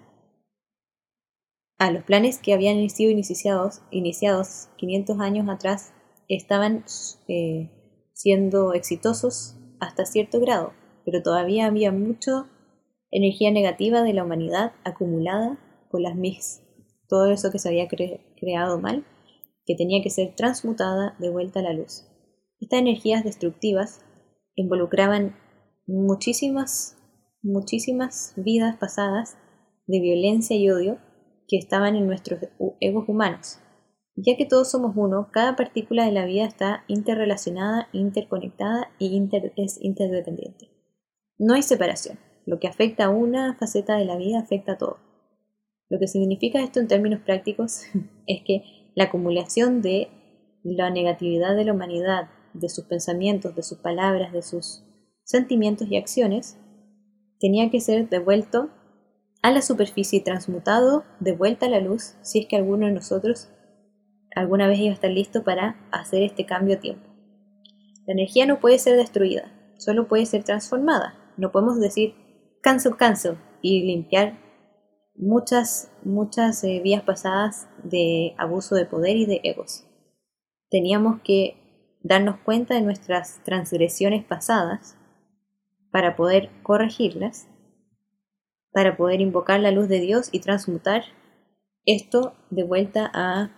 a 1.78 1.92
los 1.92 2.04
planes 2.04 2.40
que 2.40 2.54
habían 2.54 2.90
sido 2.90 3.12
iniciados, 3.12 3.82
iniciados 3.92 4.70
500 4.78 5.20
años 5.20 5.50
atrás 5.50 5.92
estaban 6.28 6.86
eh, 7.28 7.72
siendo 8.14 8.74
exitosos 8.74 9.58
hasta 9.80 10.06
cierto 10.06 10.40
grado, 10.40 10.74
pero 11.06 11.22
todavía 11.22 11.66
había 11.68 11.92
mucha 11.92 12.50
energía 13.12 13.52
negativa 13.52 14.02
de 14.04 14.14
la 14.14 14.24
humanidad 14.24 14.74
acumulada 14.84 15.60
por 15.90 16.02
las 16.02 16.16
mis, 16.16 16.62
todo 17.08 17.32
eso 17.32 17.52
que 17.52 17.60
se 17.60 17.70
había 17.70 17.88
creado 17.88 18.80
mal, 18.80 19.06
que 19.66 19.76
tenía 19.76 20.02
que 20.04 20.10
ser 20.10 20.36
transmutada 20.36 21.16
de 21.20 21.30
vuelta 21.30 21.60
a 21.60 21.64
la 21.64 21.74
luz. 21.74 22.08
Estas 22.60 22.80
energías 22.80 23.24
destructivas 23.24 24.02
involucraban 24.56 25.36
muchísimas, 25.88 26.98
muchísimas 27.42 28.34
vidas 28.38 28.78
pasadas 28.78 29.38
de 29.88 30.00
violencia 30.00 30.56
y 30.56 30.70
odio 30.70 31.00
que 31.48 31.58
estaban 31.58 31.96
en 31.96 32.08
nuestros 32.08 32.40
egos 32.80 33.08
humanos. 33.08 33.60
Ya 34.16 34.38
que 34.38 34.46
todos 34.46 34.72
somos 34.72 34.94
uno, 34.96 35.30
cada 35.32 35.56
partícula 35.56 36.06
de 36.06 36.12
la 36.12 36.26
vida 36.26 36.46
está 36.46 36.86
interrelacionada, 36.88 37.90
interconectada 37.92 38.90
y 38.98 39.22
es 39.58 39.78
interdependiente. 39.82 40.70
No 41.38 41.54
hay 41.54 41.62
separación. 41.62 42.18
Lo 42.46 42.60
que 42.60 42.68
afecta 42.68 43.06
a 43.06 43.10
una 43.10 43.56
faceta 43.56 43.98
de 43.98 44.06
la 44.06 44.16
vida 44.16 44.40
afecta 44.40 44.74
a 44.74 44.78
todo. 44.78 45.00
Lo 45.90 46.00
que 46.00 46.08
significa 46.08 46.64
esto 46.64 46.80
en 46.80 46.88
términos 46.88 47.22
prácticos 47.22 47.82
es 48.28 48.42
que 48.46 48.92
la 48.96 49.06
acumulación 49.06 49.82
de 49.82 50.08
la 50.64 50.90
negatividad 50.90 51.56
de 51.56 51.66
la 51.66 51.74
humanidad 51.74 52.30
de 52.54 52.70
sus 52.70 52.86
pensamientos, 52.86 53.56
de 53.56 53.64
sus 53.64 53.80
palabras, 53.80 54.32
de 54.32 54.42
sus 54.42 54.84
sentimientos 55.24 55.90
y 55.90 55.98
acciones, 55.98 56.58
tenía 57.40 57.70
que 57.70 57.82
ser 57.82 58.10
devuelto 58.10 58.70
a 59.42 59.52
la 59.52 59.62
superficie 59.62 60.20
y 60.20 60.24
transmutado 60.24 61.04
de 61.20 61.34
vuelta 61.34 61.66
a 61.66 61.70
la 61.70 61.82
luz 61.82 62.16
si 62.22 62.40
es 62.40 62.46
que 62.48 62.56
alguno 62.56 62.88
de 62.88 62.94
nosotros 62.94 63.50
alguna 64.36 64.68
vez 64.68 64.80
iba 64.80 64.92
a 64.92 64.94
estar 64.94 65.10
listo 65.10 65.44
para 65.44 65.78
hacer 65.92 66.22
este 66.24 66.46
cambio 66.46 66.76
a 66.76 66.80
tiempo. 66.80 67.10
La 68.06 68.14
energía 68.14 68.46
no 68.46 68.60
puede 68.60 68.78
ser 68.78 68.98
destruida, 68.98 69.52
solo 69.78 70.08
puede 70.08 70.26
ser 70.26 70.44
transformada. 70.44 71.16
No 71.38 71.52
podemos 71.52 71.80
decir 71.80 72.14
cancel, 72.62 72.96
cancel 72.98 73.38
y 73.62 73.84
limpiar 73.84 74.38
muchas, 75.16 75.92
muchas 76.04 76.64
eh, 76.64 76.82
vías 76.84 77.02
pasadas 77.04 77.68
de 77.84 78.36
abuso 78.38 78.76
de 78.76 78.86
poder 78.86 79.18
y 79.18 79.26
de 79.26 79.42
egos. 79.44 79.86
Teníamos 80.70 81.22
que 81.22 81.98
darnos 82.04 82.38
cuenta 82.38 82.76
de 82.76 82.82
nuestras 82.82 83.44
transgresiones 83.44 84.24
pasadas 84.24 84.98
para 85.92 86.16
poder 86.16 86.50
corregirlas, 86.62 87.48
para 88.72 88.98
poder 88.98 89.22
invocar 89.22 89.60
la 89.62 89.72
luz 89.72 89.88
de 89.88 90.02
Dios 90.02 90.30
y 90.32 90.42
transmutar 90.42 91.04
esto 91.86 92.36
de 92.50 92.64
vuelta 92.64 93.10
a 93.14 93.52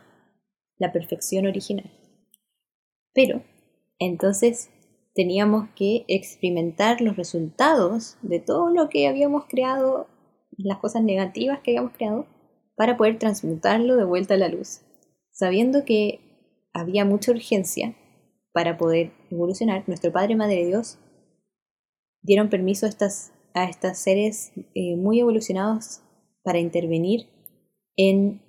la 0.77 0.91
perfección 0.91 1.45
original. 1.45 1.91
Pero 3.13 3.41
entonces 3.99 4.69
teníamos 5.15 5.69
que 5.75 6.05
experimentar 6.07 7.01
los 7.01 7.17
resultados 7.17 8.17
de 8.21 8.39
todo 8.39 8.69
lo 8.69 8.89
que 8.89 9.07
habíamos 9.07 9.45
creado, 9.45 10.07
las 10.57 10.77
cosas 10.77 11.03
negativas 11.03 11.59
que 11.61 11.71
habíamos 11.71 11.93
creado, 11.93 12.27
para 12.75 12.97
poder 12.97 13.17
transmutarlo 13.17 13.95
de 13.95 14.03
vuelta 14.03 14.35
a 14.35 14.37
la 14.37 14.49
luz, 14.49 14.81
sabiendo 15.31 15.83
que 15.85 16.19
había 16.73 17.05
mucha 17.05 17.31
urgencia 17.31 17.95
para 18.53 18.77
poder 18.77 19.11
evolucionar, 19.31 19.83
nuestro 19.87 20.11
Padre 20.11 20.33
y 20.33 20.35
Madre 20.35 20.65
Dios 20.65 20.99
dieron 22.21 22.49
permiso 22.49 22.85
a 22.85 22.89
estas, 22.89 23.33
a 23.55 23.93
seres 23.95 24.51
eh, 24.75 24.95
muy 24.95 25.19
evolucionados 25.19 26.01
para 26.43 26.59
intervenir 26.59 27.25
en 27.95 28.41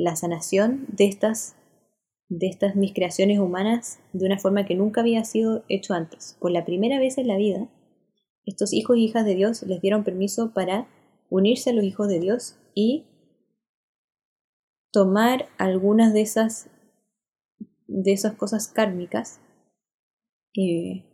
la 0.00 0.16
sanación 0.16 0.86
de 0.88 1.06
estas, 1.06 1.56
de 2.28 2.46
estas 2.48 2.74
mis 2.74 2.92
creaciones 2.92 3.38
humanas 3.38 4.00
de 4.12 4.26
una 4.26 4.38
forma 4.38 4.64
que 4.64 4.74
nunca 4.74 5.02
había 5.02 5.24
sido 5.24 5.64
hecho 5.68 5.94
antes. 5.94 6.36
Por 6.40 6.50
la 6.50 6.64
primera 6.64 6.98
vez 6.98 7.18
en 7.18 7.28
la 7.28 7.36
vida, 7.36 7.68
estos 8.46 8.72
hijos 8.72 8.96
y 8.96 9.04
hijas 9.04 9.24
de 9.24 9.34
Dios 9.34 9.62
les 9.62 9.80
dieron 9.80 10.04
permiso 10.04 10.52
para 10.54 10.88
unirse 11.28 11.70
a 11.70 11.72
los 11.72 11.84
hijos 11.84 12.08
de 12.08 12.18
Dios 12.18 12.56
y 12.74 13.04
tomar 14.92 15.48
algunas 15.58 16.12
de 16.12 16.22
esas 16.22 16.70
de 17.86 18.12
esas 18.12 18.34
cosas 18.34 18.68
kármicas 18.68 19.40
eh, 20.56 21.04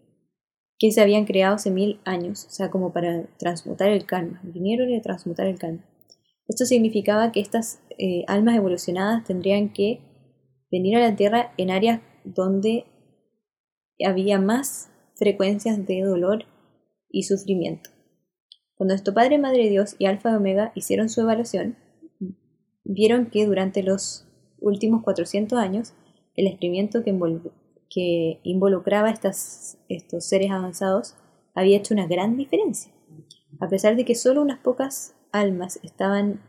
que 0.79 0.93
se 0.93 1.01
habían 1.01 1.25
creado 1.25 1.55
hace 1.55 1.71
mil 1.71 2.01
años, 2.05 2.45
o 2.45 2.51
sea, 2.51 2.71
como 2.71 2.93
para 2.93 3.27
transmutar 3.39 3.89
el 3.89 4.05
karma. 4.05 4.41
Vinieron 4.45 4.95
a 4.95 5.01
transmutar 5.01 5.47
el 5.47 5.59
karma. 5.59 5.85
Esto 6.49 6.65
significaba 6.65 7.33
que 7.33 7.41
estas 7.41 7.81
eh, 7.99 8.25
almas 8.27 8.57
evolucionadas 8.57 9.25
tendrían 9.25 9.73
que 9.73 10.01
venir 10.71 10.97
a 10.97 11.01
la 11.01 11.17
Tierra 11.17 11.53
en 11.57 11.71
áreas 11.71 12.01
donde 12.25 12.85
había 14.05 14.39
más 14.39 14.91
frecuencias 15.15 15.87
de 15.87 16.03
dolor 16.03 16.45
y 17.11 17.23
sufrimiento. 17.23 17.91
Cuando 18.75 18.93
nuestro 18.93 19.15
Padre, 19.15 19.39
Madre 19.39 19.71
Dios 19.71 19.97
y 19.99 20.07
Alfa 20.07 20.31
y 20.31 20.35
Omega 20.35 20.73
hicieron 20.75 21.09
su 21.09 21.23
evaluación, 21.23 21.77
vieron 22.85 23.31
que 23.31 23.47
durante 23.47 23.83
los 23.83 24.27
últimos 24.59 25.03
400 25.03 25.59
años 25.59 25.95
el 26.35 26.47
experimento 26.47 27.03
que, 27.03 28.41
involucraba 28.43 29.11
estos 29.11 29.79
seres 30.19 30.51
avanzados 30.51 31.15
había 31.55 31.79
hecho 31.79 31.95
una 31.95 32.07
gran 32.07 32.37
diferencia. 32.37 32.93
A 33.61 33.69
pesar 33.69 33.97
de 33.97 34.05
que 34.05 34.15
solo 34.15 34.43
unas 34.43 34.59
pocas 34.59 35.15
almas 35.33 35.81
estaban 35.83 36.43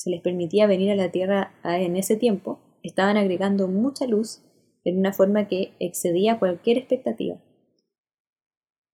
se 0.00 0.08
les 0.08 0.22
permitía 0.22 0.66
venir 0.66 0.90
a 0.90 0.96
la 0.96 1.10
Tierra 1.10 1.52
en 1.62 1.94
ese 1.94 2.16
tiempo, 2.16 2.58
estaban 2.82 3.18
agregando 3.18 3.68
mucha 3.68 4.06
luz 4.06 4.40
en 4.82 4.98
una 4.98 5.12
forma 5.12 5.46
que 5.46 5.74
excedía 5.78 6.38
cualquier 6.38 6.78
expectativa. 6.78 7.38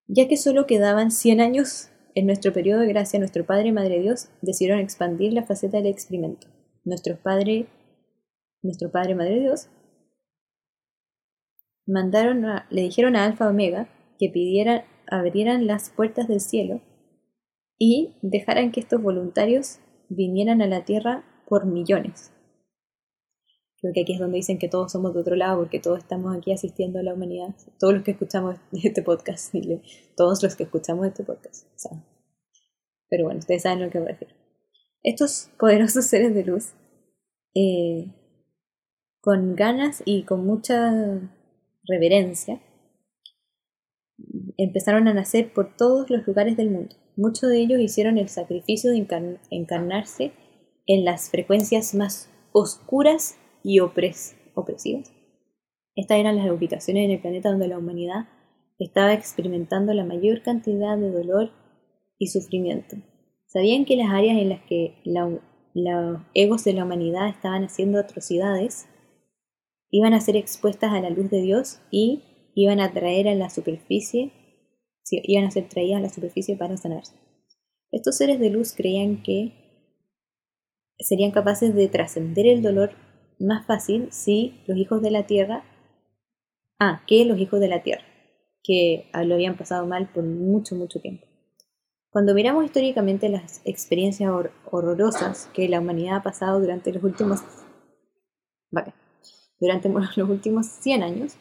Ya 0.08 0.26
que 0.26 0.36
solo 0.36 0.66
quedaban 0.66 1.12
100 1.12 1.40
años 1.40 1.90
en 2.16 2.26
nuestro 2.26 2.52
periodo 2.52 2.80
de 2.80 2.88
gracia, 2.88 3.20
nuestro 3.20 3.46
Padre 3.46 3.68
y 3.68 3.72
Madre 3.72 4.00
Dios 4.00 4.30
decidieron 4.42 4.80
expandir 4.80 5.32
la 5.32 5.44
faceta 5.44 5.76
del 5.76 5.86
experimento. 5.86 6.48
Nuestro 6.82 7.22
Padre, 7.22 7.68
nuestro 8.62 8.90
Padre 8.90 9.14
Madre 9.14 9.38
Dios 9.38 9.68
mandaron 11.86 12.44
le 12.68 12.82
dijeron 12.82 13.14
a 13.14 13.26
Alfa 13.26 13.48
Omega 13.48 13.88
que 14.18 14.28
pidieran, 14.28 14.82
abrieran 15.06 15.68
las 15.68 15.88
puertas 15.90 16.26
del 16.26 16.40
cielo 16.40 16.80
y 17.78 18.16
dejaran 18.22 18.72
que 18.72 18.80
estos 18.80 19.00
voluntarios 19.00 19.78
vinieran 20.08 20.62
a 20.62 20.66
la 20.66 20.84
Tierra 20.84 21.24
por 21.48 21.66
millones. 21.66 22.32
Creo 23.80 23.92
que 23.92 24.02
aquí 24.02 24.14
es 24.14 24.18
donde 24.18 24.36
dicen 24.36 24.58
que 24.58 24.68
todos 24.68 24.90
somos 24.90 25.14
de 25.14 25.20
otro 25.20 25.36
lado 25.36 25.58
porque 25.58 25.80
todos 25.80 25.98
estamos 25.98 26.34
aquí 26.34 26.52
asistiendo 26.52 26.98
a 26.98 27.02
la 27.02 27.14
humanidad. 27.14 27.54
Todos 27.78 27.94
los 27.94 28.02
que 28.02 28.12
escuchamos 28.12 28.56
este 28.72 29.02
podcast, 29.02 29.54
todos 30.16 30.42
los 30.42 30.56
que 30.56 30.64
escuchamos 30.64 31.06
este 31.06 31.24
podcast. 31.24 31.66
Pero 33.08 33.24
bueno, 33.24 33.38
ustedes 33.38 33.62
saben 33.62 33.82
lo 33.82 33.90
que 33.90 34.00
me 34.00 34.08
refiero. 34.08 34.34
Estos 35.02 35.50
poderosos 35.58 36.04
seres 36.08 36.34
de 36.34 36.44
luz, 36.44 36.72
eh, 37.54 38.12
con 39.20 39.54
ganas 39.54 40.02
y 40.04 40.24
con 40.24 40.44
mucha 40.46 41.20
reverencia, 41.84 42.60
empezaron 44.56 45.06
a 45.08 45.14
nacer 45.14 45.52
por 45.52 45.76
todos 45.76 46.10
los 46.10 46.26
lugares 46.26 46.56
del 46.56 46.70
mundo. 46.70 46.96
Muchos 47.16 47.48
de 47.48 47.60
ellos 47.60 47.80
hicieron 47.80 48.18
el 48.18 48.28
sacrificio 48.28 48.90
de 48.90 49.06
encarnarse 49.50 50.32
en 50.86 51.04
las 51.06 51.30
frecuencias 51.30 51.94
más 51.94 52.30
oscuras 52.52 53.38
y 53.64 53.80
opresivas. 53.80 55.12
Estas 55.94 56.18
eran 56.18 56.36
las 56.36 56.50
ubicaciones 56.50 57.06
en 57.06 57.12
el 57.12 57.20
planeta 57.20 57.48
donde 57.48 57.68
la 57.68 57.78
humanidad 57.78 58.28
estaba 58.78 59.14
experimentando 59.14 59.94
la 59.94 60.04
mayor 60.04 60.42
cantidad 60.42 60.98
de 60.98 61.10
dolor 61.10 61.52
y 62.18 62.26
sufrimiento. 62.26 62.96
Sabían 63.46 63.86
que 63.86 63.96
las 63.96 64.10
áreas 64.10 64.36
en 64.36 64.50
las 64.50 64.60
que 64.62 65.00
los 65.04 66.20
egos 66.34 66.64
de 66.64 66.74
la 66.74 66.84
humanidad 66.84 67.28
estaban 67.28 67.64
haciendo 67.64 67.98
atrocidades 67.98 68.88
iban 69.90 70.12
a 70.12 70.20
ser 70.20 70.36
expuestas 70.36 70.92
a 70.92 71.00
la 71.00 71.08
luz 71.08 71.30
de 71.30 71.40
Dios 71.40 71.80
y 71.90 72.50
iban 72.54 72.80
a 72.80 72.92
traer 72.92 73.28
a 73.28 73.34
la 73.34 73.48
superficie 73.48 74.32
iban 75.10 75.44
a 75.44 75.50
ser 75.50 75.68
traídas 75.68 75.98
a 75.98 76.02
la 76.02 76.10
superficie 76.10 76.56
para 76.56 76.76
sanarse. 76.76 77.14
Estos 77.92 78.16
seres 78.16 78.40
de 78.40 78.50
luz 78.50 78.72
creían 78.76 79.22
que 79.22 79.52
serían 80.98 81.30
capaces 81.30 81.74
de 81.74 81.88
trascender 81.88 82.46
el 82.46 82.62
dolor 82.62 82.90
más 83.38 83.66
fácil 83.66 84.08
si 84.10 84.62
los 84.66 84.76
hijos 84.78 85.02
de 85.02 85.10
la 85.10 85.26
tierra, 85.26 85.64
ah, 86.78 87.02
que 87.06 87.24
los 87.24 87.38
hijos 87.38 87.60
de 87.60 87.68
la 87.68 87.82
tierra, 87.82 88.04
que 88.62 89.10
lo 89.24 89.34
habían 89.34 89.56
pasado 89.56 89.86
mal 89.86 90.10
por 90.12 90.24
mucho, 90.24 90.74
mucho 90.74 91.00
tiempo. 91.00 91.26
Cuando 92.10 92.34
miramos 92.34 92.64
históricamente 92.64 93.28
las 93.28 93.60
experiencias 93.66 94.32
horrorosas 94.70 95.50
que 95.52 95.68
la 95.68 95.80
humanidad 95.80 96.16
ha 96.16 96.22
pasado 96.22 96.60
durante 96.60 96.92
los 96.92 97.04
últimos, 97.04 97.40
durante 99.60 99.88
los 100.16 100.30
últimos 100.30 100.66
100 100.66 101.02
años, 101.02 101.36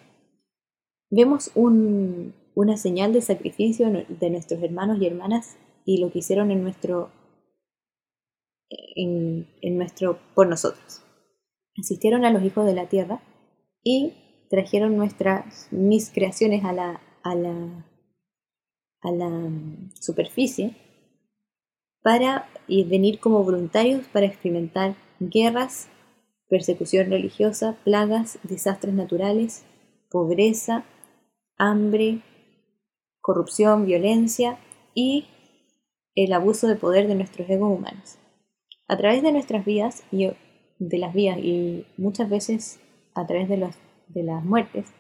vemos 1.09 1.51
un, 1.55 2.33
una 2.55 2.77
señal 2.77 3.13
de 3.13 3.21
sacrificio 3.21 3.91
de 4.07 4.29
nuestros 4.29 4.63
hermanos 4.63 4.97
y 4.99 5.05
hermanas 5.05 5.57
y 5.85 5.99
lo 5.99 6.11
que 6.11 6.19
hicieron 6.19 6.51
en 6.51 6.63
nuestro, 6.63 7.11
en, 8.69 9.77
nuestro 9.77 10.17
por 10.33 10.47
nosotros. 10.47 11.03
Asistieron 11.77 12.23
a 12.25 12.31
los 12.31 12.43
hijos 12.43 12.65
de 12.65 12.73
la 12.73 12.87
tierra 12.87 13.21
y 13.83 14.13
trajeron 14.49 14.95
nuestras 14.95 15.67
mis 15.71 16.09
creaciones 16.09 16.63
a 16.63 16.71
la, 16.71 17.01
a 17.23 17.35
la, 17.35 17.85
a 19.01 19.11
la 19.11 19.29
mm, 19.29 19.91
superficie 19.99 20.75
para 22.01 22.47
venir 22.67 23.19
como 23.19 23.43
voluntarios 23.43 24.07
para 24.07 24.27
experimentar 24.27 24.95
guerras, 25.19 25.89
persecución 26.47 27.09
religiosa, 27.09 27.75
plagas, 27.83 28.39
desastres 28.43 28.93
naturales, 28.93 29.65
pobreza, 30.09 30.85
hambre, 31.57 32.21
corrupción, 33.25 33.87
violencia 33.87 34.59
y 34.93 35.25
el 36.13 36.31
abuso 36.31 36.67
de 36.67 36.75
poder 36.75 37.07
de 37.07 37.15
nuestros 37.15 37.49
egos 37.49 37.75
humanos. 37.75 38.19
A 38.87 38.97
través 38.97 39.23
de 39.23 39.31
nuestras 39.31 39.65
vidas 39.65 40.03
y 40.11 40.29
de 40.77 40.97
las 40.99 41.11
vidas 41.11 41.39
y 41.39 41.87
muchas 41.97 42.29
veces 42.29 42.79
a 43.15 43.25
través 43.25 43.49
de, 43.49 43.57
los, 43.57 43.75
de 44.09 44.21
las 44.21 44.45
muertes, 44.45 44.93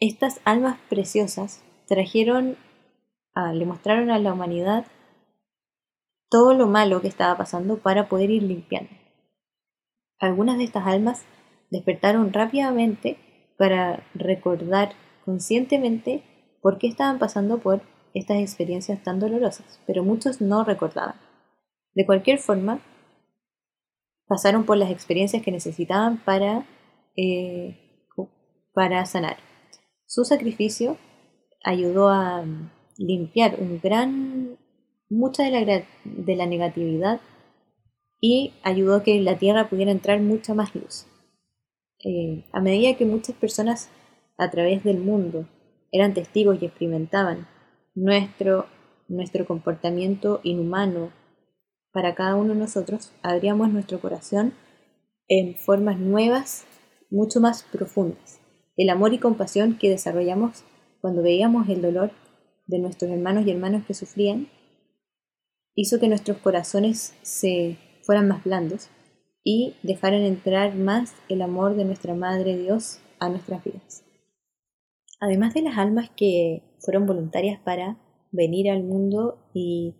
estas 0.00 0.40
almas 0.46 0.78
preciosas 0.88 1.62
trajeron, 1.86 2.56
le 3.52 3.66
mostraron 3.66 4.10
a 4.10 4.18
la 4.18 4.32
humanidad 4.32 4.86
todo 6.30 6.54
lo 6.54 6.66
malo 6.66 7.02
que 7.02 7.08
estaba 7.08 7.36
pasando 7.36 7.76
para 7.76 8.08
poder 8.08 8.30
ir 8.30 8.42
limpiando. 8.42 8.90
Algunas 10.18 10.56
de 10.56 10.64
estas 10.64 10.86
almas 10.86 11.26
despertaron 11.70 12.32
rápidamente 12.32 13.18
para 13.58 14.02
recordar 14.14 14.94
conscientemente 15.26 16.22
por 16.64 16.78
qué 16.78 16.86
estaban 16.86 17.18
pasando 17.18 17.58
por 17.58 17.82
estas 18.14 18.38
experiencias 18.38 19.02
tan 19.02 19.20
dolorosas, 19.20 19.78
pero 19.86 20.02
muchos 20.02 20.40
no 20.40 20.64
recordaban. 20.64 21.16
De 21.94 22.06
cualquier 22.06 22.38
forma, 22.38 22.80
pasaron 24.26 24.64
por 24.64 24.78
las 24.78 24.90
experiencias 24.90 25.42
que 25.42 25.52
necesitaban 25.52 26.24
para, 26.24 26.64
eh, 27.18 27.76
para 28.72 29.04
sanar. 29.04 29.36
Su 30.06 30.24
sacrificio 30.24 30.96
ayudó 31.62 32.08
a 32.08 32.46
limpiar 32.96 33.56
un 33.60 33.78
gran, 33.82 34.56
mucha 35.10 35.42
de 35.42 35.50
la, 35.50 35.82
de 36.04 36.34
la 36.36 36.46
negatividad 36.46 37.20
y 38.22 38.54
ayudó 38.62 38.96
a 38.96 39.02
que 39.02 39.20
la 39.20 39.36
tierra 39.36 39.68
pudiera 39.68 39.90
entrar 39.90 40.18
mucha 40.18 40.54
más 40.54 40.74
luz. 40.74 41.06
Eh, 42.02 42.46
a 42.52 42.62
medida 42.62 42.96
que 42.96 43.04
muchas 43.04 43.36
personas 43.36 43.90
a 44.38 44.50
través 44.50 44.82
del 44.82 44.96
mundo 44.96 45.46
eran 45.94 46.12
testigos 46.12 46.60
y 46.60 46.66
experimentaban 46.66 47.46
nuestro, 47.94 48.66
nuestro 49.06 49.46
comportamiento 49.46 50.40
inhumano 50.42 51.12
para 51.92 52.16
cada 52.16 52.34
uno 52.34 52.52
de 52.52 52.58
nosotros, 52.58 53.12
abríamos 53.22 53.70
nuestro 53.70 54.00
corazón 54.00 54.54
en 55.28 55.54
formas 55.54 56.00
nuevas, 56.00 56.66
mucho 57.10 57.40
más 57.40 57.62
profundas. 57.62 58.40
El 58.76 58.90
amor 58.90 59.14
y 59.14 59.18
compasión 59.18 59.78
que 59.78 59.88
desarrollamos 59.88 60.64
cuando 61.00 61.22
veíamos 61.22 61.68
el 61.68 61.80
dolor 61.80 62.10
de 62.66 62.80
nuestros 62.80 63.12
hermanos 63.12 63.46
y 63.46 63.52
hermanas 63.52 63.86
que 63.86 63.94
sufrían, 63.94 64.48
hizo 65.76 66.00
que 66.00 66.08
nuestros 66.08 66.38
corazones 66.38 67.14
se 67.22 67.78
fueran 68.02 68.26
más 68.26 68.42
blandos 68.42 68.88
y 69.44 69.76
dejaran 69.84 70.22
entrar 70.22 70.74
más 70.74 71.14
el 71.28 71.40
amor 71.40 71.76
de 71.76 71.84
nuestra 71.84 72.14
Madre 72.14 72.56
Dios 72.56 72.98
a 73.20 73.28
nuestras 73.28 73.62
vidas. 73.62 74.04
Además 75.20 75.54
de 75.54 75.62
las 75.62 75.78
almas 75.78 76.10
que 76.16 76.62
fueron 76.80 77.06
voluntarias 77.06 77.60
para 77.60 77.98
venir 78.32 78.70
al 78.70 78.82
mundo 78.82 79.38
y 79.54 79.94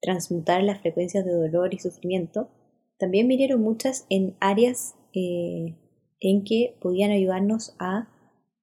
transmutar 0.00 0.62
las 0.62 0.80
frecuencias 0.80 1.24
de 1.24 1.32
dolor 1.32 1.74
y 1.74 1.78
sufrimiento, 1.78 2.50
también 2.98 3.28
vinieron 3.28 3.62
muchas 3.62 4.06
en 4.10 4.36
áreas 4.40 4.94
eh, 5.14 5.76
en 6.20 6.44
que 6.44 6.76
podían 6.80 7.10
ayudarnos 7.10 7.74
a 7.78 8.08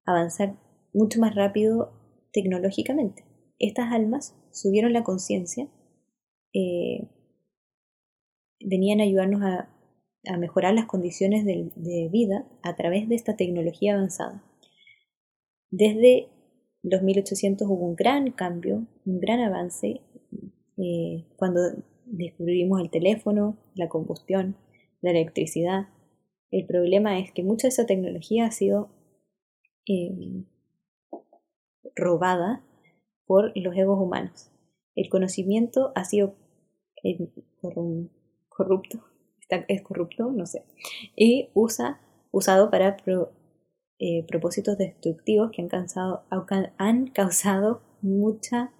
avanzar 0.06 0.56
mucho 0.94 1.20
más 1.20 1.34
rápido 1.34 1.92
tecnológicamente. 2.32 3.24
Estas 3.58 3.92
almas 3.92 4.34
subieron 4.52 4.92
la 4.92 5.02
conciencia, 5.02 5.68
eh, 6.54 7.08
venían 8.60 9.00
a 9.00 9.04
ayudarnos 9.04 9.42
a, 9.42 9.74
mejorar 10.38 10.74
las 10.74 10.84
condiciones 10.84 11.46
de 11.46 12.08
vida 12.12 12.46
a 12.62 12.76
través 12.76 13.08
de 13.08 13.14
esta 13.14 13.36
tecnología 13.36 13.94
avanzada. 13.94 14.47
Desde 15.70 16.28
los 16.82 17.02
1800 17.02 17.68
hubo 17.68 17.86
un 17.86 17.96
gran 17.96 18.30
cambio, 18.30 18.86
un 19.04 19.20
gran 19.20 19.40
avance 19.40 20.00
eh, 20.76 21.26
cuando 21.36 21.60
descubrimos 22.06 22.80
el 22.80 22.90
teléfono, 22.90 23.58
la 23.74 23.88
combustión, 23.88 24.56
la 25.00 25.10
electricidad. 25.10 25.88
El 26.50 26.66
problema 26.66 27.18
es 27.18 27.32
que 27.32 27.42
mucha 27.42 27.66
de 27.66 27.70
esa 27.70 27.86
tecnología 27.86 28.46
ha 28.46 28.50
sido 28.50 28.90
eh, 29.86 30.44
robada 31.94 32.64
por 33.26 33.52
los 33.56 33.76
egos 33.76 33.98
humanos. 34.00 34.50
El 34.94 35.08
conocimiento 35.10 35.92
ha 35.94 36.04
sido 36.04 36.34
eh, 37.04 37.18
corrupto, 38.48 39.04
es 39.68 39.82
corrupto, 39.82 40.32
no 40.32 40.46
sé, 40.46 40.64
y 41.14 41.50
usa, 41.54 42.00
usado 42.30 42.70
para 42.70 42.96
eh, 44.00 44.24
propósitos 44.28 44.78
destructivos 44.78 45.50
que 45.50 45.62
han 45.62 45.68
causado, 45.68 46.24
han 46.76 47.08
causado 47.08 47.82
mucha, 48.00 48.72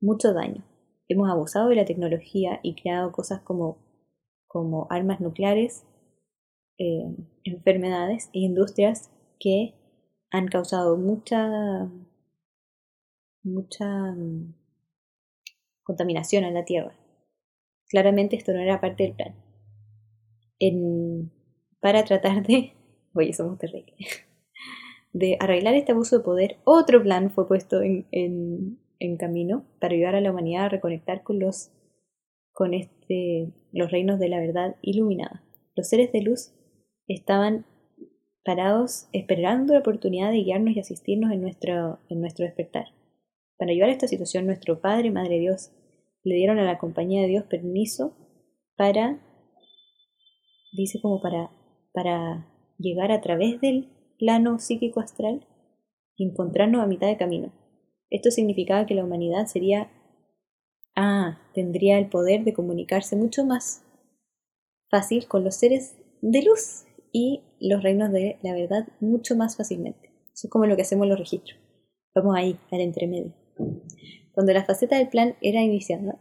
mucho 0.00 0.32
daño. 0.32 0.64
hemos 1.08 1.28
abusado 1.28 1.68
de 1.68 1.74
la 1.76 1.84
tecnología 1.84 2.60
y 2.62 2.74
creado 2.74 3.12
cosas 3.12 3.42
como, 3.42 3.78
como 4.46 4.86
armas 4.90 5.20
nucleares, 5.20 5.84
eh, 6.78 7.14
enfermedades 7.44 8.30
e 8.32 8.38
industrias 8.40 9.10
que 9.38 9.74
han 10.30 10.48
causado 10.48 10.96
mucha, 10.96 11.90
mucha 13.42 14.12
mm, 14.12 14.54
contaminación 15.82 16.44
en 16.44 16.54
la 16.54 16.64
Tierra. 16.64 16.96
Claramente 17.88 18.36
esto 18.36 18.52
no 18.52 18.60
era 18.60 18.80
parte 18.80 19.02
del 19.02 19.16
plan. 19.16 19.34
Para 21.80 22.04
tratar 22.04 22.46
de... 22.46 22.72
Oye, 23.14 23.32
somos 23.32 23.58
terribles. 23.58 24.29
De 25.12 25.36
arreglar 25.40 25.74
este 25.74 25.92
abuso 25.92 26.18
de 26.18 26.24
poder, 26.24 26.56
otro 26.64 27.02
plan 27.02 27.30
fue 27.30 27.48
puesto 27.48 27.82
en, 27.82 28.06
en, 28.12 29.16
camino 29.16 29.64
para 29.80 29.94
ayudar 29.94 30.14
a 30.14 30.20
la 30.20 30.30
humanidad 30.30 30.66
a 30.66 30.68
reconectar 30.68 31.22
con 31.22 31.38
los, 31.40 31.72
con 32.52 32.74
este, 32.74 33.52
los 33.72 33.90
reinos 33.90 34.20
de 34.20 34.28
la 34.28 34.38
verdad 34.38 34.76
iluminada. 34.82 35.42
Los 35.74 35.88
seres 35.88 36.12
de 36.12 36.22
luz 36.22 36.52
estaban 37.08 37.66
parados 38.44 39.08
esperando 39.12 39.74
la 39.74 39.80
oportunidad 39.80 40.30
de 40.30 40.42
guiarnos 40.42 40.76
y 40.76 40.80
asistirnos 40.80 41.32
en 41.32 41.42
nuestro, 41.42 41.98
en 42.08 42.20
nuestro 42.20 42.44
despertar. 42.44 42.86
Para 43.58 43.72
ayudar 43.72 43.90
a 43.90 43.92
esta 43.92 44.08
situación, 44.08 44.46
nuestro 44.46 44.80
Padre, 44.80 45.10
Madre 45.10 45.38
Dios, 45.38 45.72
le 46.22 46.36
dieron 46.36 46.58
a 46.58 46.64
la 46.64 46.78
compañía 46.78 47.22
de 47.22 47.28
Dios 47.28 47.44
permiso 47.44 48.14
para, 48.76 49.20
dice 50.72 51.00
como 51.00 51.20
para, 51.20 51.50
para 51.92 52.46
llegar 52.78 53.12
a 53.12 53.20
través 53.20 53.60
del 53.60 53.88
plano 54.20 54.58
psíquico 54.58 55.00
astral 55.00 55.46
y 56.16 56.28
encontrarnos 56.28 56.82
a 56.82 56.86
mitad 56.86 57.08
de 57.08 57.16
camino. 57.16 57.52
Esto 58.10 58.30
significaba 58.30 58.86
que 58.86 58.94
la 58.94 59.04
humanidad 59.04 59.46
sería, 59.46 59.90
ah, 60.94 61.40
tendría 61.54 61.98
el 61.98 62.08
poder 62.08 62.44
de 62.44 62.52
comunicarse 62.52 63.16
mucho 63.16 63.44
más 63.44 63.82
fácil 64.90 65.26
con 65.26 65.42
los 65.42 65.56
seres 65.56 65.96
de 66.20 66.42
luz 66.42 66.84
y 67.12 67.42
los 67.60 67.82
reinos 67.82 68.12
de 68.12 68.38
la 68.42 68.52
verdad 68.52 68.86
mucho 69.00 69.34
más 69.36 69.56
fácilmente. 69.56 70.10
Eso 70.32 70.46
es 70.46 70.50
como 70.50 70.66
lo 70.66 70.76
que 70.76 70.82
hacemos 70.82 71.08
los 71.08 71.18
registros. 71.18 71.58
Vamos 72.14 72.36
ahí, 72.36 72.58
al 72.70 72.80
entremedio. 72.80 73.32
Cuando 74.32 74.52
la 74.52 74.64
faceta 74.64 74.98
del 74.98 75.08
plan 75.08 75.36
era 75.40 75.62
iniciada, 75.62 76.20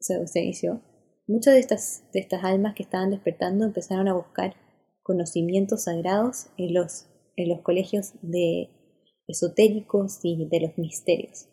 se 0.00 0.40
inició, 0.40 0.80
muchas 1.26 1.54
de 1.54 1.60
estas, 1.60 2.04
de 2.12 2.20
estas 2.20 2.42
almas 2.42 2.74
que 2.74 2.82
estaban 2.82 3.10
despertando 3.10 3.64
empezaron 3.64 4.08
a 4.08 4.14
buscar 4.14 4.54
conocimientos 5.02 5.84
sagrados 5.84 6.48
en 6.56 6.74
los, 6.74 7.06
en 7.38 7.48
los 7.48 7.60
colegios 7.60 8.14
de 8.20 8.70
esotéricos 9.28 10.20
y 10.22 10.48
de 10.48 10.60
los 10.60 10.76
misterios, 10.76 11.48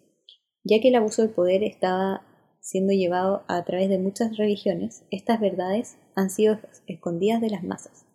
ya 0.64 0.80
que 0.82 0.88
el 0.88 0.96
abuso 0.96 1.22
del 1.22 1.32
poder 1.32 1.64
estaba 1.64 2.26
siendo 2.60 2.94
llevado 2.94 3.44
a 3.48 3.64
través 3.66 3.90
de 3.90 4.00
muchas 4.00 4.36
religiones, 4.38 5.06
estas 5.12 5.40
verdades 5.40 5.98
han 6.16 6.32
sido 6.32 6.58
escondidas 6.88 7.40
de 7.40 7.52
las 7.52 7.64
masas. 7.64 8.08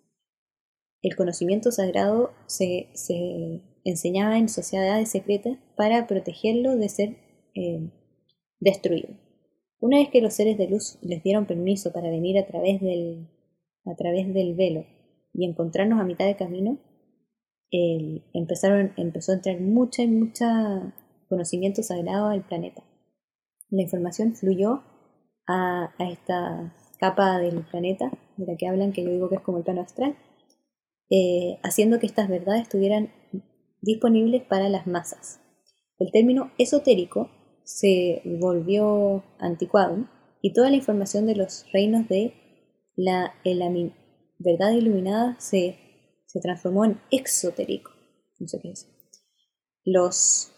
El 1.03 1.15
conocimiento 1.15 1.71
sagrado 1.71 2.33
se, 2.47 2.91
se 2.95 3.63
enseñaba 3.85 4.39
en 4.39 4.49
sociedades 4.49 5.11
secretas 5.11 5.57
para 5.77 6.07
protegerlo 6.09 6.77
de 6.77 6.89
ser 6.89 7.17
eh, 7.55 7.91
destruido. 8.59 9.11
Una 9.79 9.99
vez 9.99 10.11
que 10.11 10.21
los 10.21 10.35
seres 10.35 10.59
de 10.59 10.69
luz 10.69 10.99
les 11.03 11.23
dieron 11.23 11.47
permiso 11.47 11.93
para 11.93 12.11
venir 12.11 12.37
a 12.37 12.47
través 12.47 12.81
del, 12.81 13.29
a 13.87 13.95
través 13.95 14.35
del 14.35 14.55
velo 14.55 14.85
y 15.33 15.47
encontrarnos 15.47 16.01
a 16.01 16.05
mitad 16.05 16.27
de 16.27 16.37
camino, 16.37 16.79
empezaron, 17.71 18.93
empezó 18.97 19.33
a 19.33 19.37
entrar 19.37 19.61
mucha, 19.61 20.07
mucha 20.07 20.95
conocimiento 21.29 21.83
sagrado 21.83 22.27
al 22.27 22.45
planeta. 22.47 22.83
La 23.71 23.83
información 23.83 24.35
fluyó 24.35 24.83
a, 25.47 25.95
a 25.99 26.11
esta 26.11 26.75
capa 26.99 27.39
del 27.39 27.65
planeta, 27.65 28.11
de 28.37 28.47
la 28.47 28.57
que 28.57 28.69
hablan, 28.69 28.93
que 28.93 29.05
yo 29.05 29.11
digo 29.11 29.29
que 29.29 29.37
es 29.37 29.41
como 29.41 29.59
el 29.59 29.65
plano 29.65 29.81
astral, 29.81 30.17
eh, 31.09 31.59
haciendo 31.65 31.99
que 31.99 32.07
estas 32.07 32.29
verdades 32.29 32.63
estuvieran 32.63 33.11
disponibles 33.83 34.43
para 34.43 34.69
las 34.69 34.87
masas. 34.87 35.41
El 35.99 36.13
término 36.13 36.53
esotérico 36.57 37.29
se 37.65 38.23
volvió 38.25 39.25
anticuado 39.39 40.09
y 40.41 40.53
toda 40.53 40.71
la 40.71 40.77
información 40.77 41.27
de 41.27 41.35
los 41.35 41.67
reinos 41.73 42.09
de 42.09 42.35
la, 42.97 43.35
verdad 44.39 44.73
iluminada 44.73 45.37
se, 45.41 45.79
se, 46.33 46.41
transformó 46.41 46.85
en 46.85 47.01
exotérico. 47.11 47.93
No 48.39 48.49
sé 48.49 48.61
qué 48.61 48.71
es. 48.71 48.89
Los, 49.85 50.53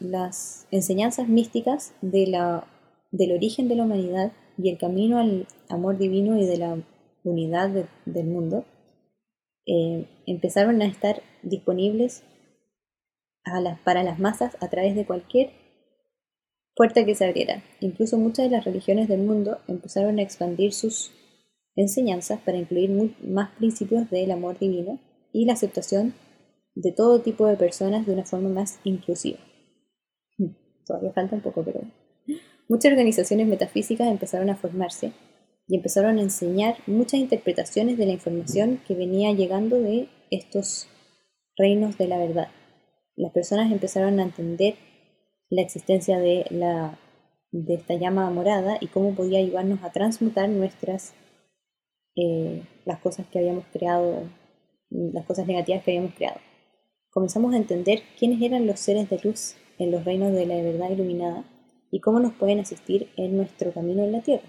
las 0.00 0.66
enseñanzas 0.70 1.28
místicas 1.28 1.94
de 2.00 2.26
la, 2.26 2.66
del 3.10 3.32
origen 3.32 3.68
de 3.68 3.76
la 3.76 3.84
humanidad 3.84 4.32
y 4.56 4.70
el 4.70 4.78
camino 4.78 5.18
al 5.18 5.46
amor 5.68 5.98
divino 5.98 6.38
y 6.38 6.46
de 6.46 6.56
la 6.58 6.82
unidad 7.24 7.70
del 8.06 8.26
mundo 8.26 8.64
eh, 9.66 10.06
empezaron 10.26 10.80
a 10.82 10.86
estar 10.86 11.22
disponibles 11.42 12.24
para 13.84 14.02
las 14.02 14.18
masas 14.18 14.56
a 14.60 14.68
través 14.68 14.94
de 14.94 15.06
cualquier 15.06 15.50
puerta 16.74 17.04
que 17.04 17.14
se 17.14 17.24
abriera. 17.24 17.62
Incluso 17.80 18.16
muchas 18.18 18.46
de 18.46 18.56
las 18.56 18.64
religiones 18.64 19.08
del 19.08 19.20
mundo 19.20 19.58
empezaron 19.66 20.18
a 20.18 20.22
expandir 20.22 20.72
sus 20.72 21.12
enseñanzas 21.78 22.40
para 22.40 22.58
incluir 22.58 22.90
más 23.22 23.50
principios 23.56 24.10
del 24.10 24.30
amor 24.32 24.58
divino 24.58 24.98
y 25.32 25.44
la 25.44 25.52
aceptación 25.52 26.12
de 26.74 26.92
todo 26.92 27.20
tipo 27.20 27.46
de 27.46 27.56
personas 27.56 28.04
de 28.04 28.12
una 28.12 28.24
forma 28.24 28.48
más 28.48 28.80
inclusiva. 28.84 29.38
Hmm, 30.36 30.54
todavía 30.84 31.12
falta 31.12 31.36
un 31.36 31.40
poco, 31.40 31.64
pero 31.64 31.80
muchas 32.68 32.90
organizaciones 32.90 33.46
metafísicas 33.46 34.08
empezaron 34.08 34.50
a 34.50 34.56
formarse 34.56 35.12
y 35.68 35.76
empezaron 35.76 36.18
a 36.18 36.22
enseñar 36.22 36.76
muchas 36.86 37.20
interpretaciones 37.20 37.96
de 37.96 38.06
la 38.06 38.12
información 38.12 38.80
que 38.86 38.94
venía 38.94 39.32
llegando 39.32 39.80
de 39.80 40.08
estos 40.30 40.88
reinos 41.56 41.96
de 41.96 42.08
la 42.08 42.18
verdad. 42.18 42.48
Las 43.14 43.32
personas 43.32 43.70
empezaron 43.70 44.18
a 44.18 44.24
entender 44.24 44.74
la 45.48 45.62
existencia 45.62 46.18
de, 46.18 46.44
la, 46.50 46.98
de 47.52 47.74
esta 47.74 47.94
llama 47.94 48.28
morada 48.30 48.78
y 48.80 48.88
cómo 48.88 49.14
podía 49.14 49.38
ayudarnos 49.38 49.82
a 49.82 49.92
transmutar 49.92 50.48
nuestras 50.48 51.14
eh, 52.18 52.62
las 52.84 52.98
cosas 53.00 53.26
que 53.28 53.38
habíamos 53.38 53.64
creado, 53.72 54.24
las 54.90 55.24
cosas 55.24 55.46
negativas 55.46 55.84
que 55.84 55.92
habíamos 55.92 56.14
creado. 56.14 56.40
Comenzamos 57.10 57.54
a 57.54 57.56
entender 57.56 58.02
quiénes 58.18 58.42
eran 58.42 58.66
los 58.66 58.80
seres 58.80 59.08
de 59.08 59.18
luz 59.22 59.54
en 59.78 59.90
los 59.90 60.04
reinos 60.04 60.32
de 60.32 60.46
la 60.46 60.56
verdad 60.56 60.90
iluminada 60.90 61.44
y 61.90 62.00
cómo 62.00 62.20
nos 62.20 62.34
pueden 62.34 62.60
asistir 62.60 63.08
en 63.16 63.36
nuestro 63.36 63.72
camino 63.72 64.04
en 64.04 64.12
la 64.12 64.20
tierra 64.20 64.44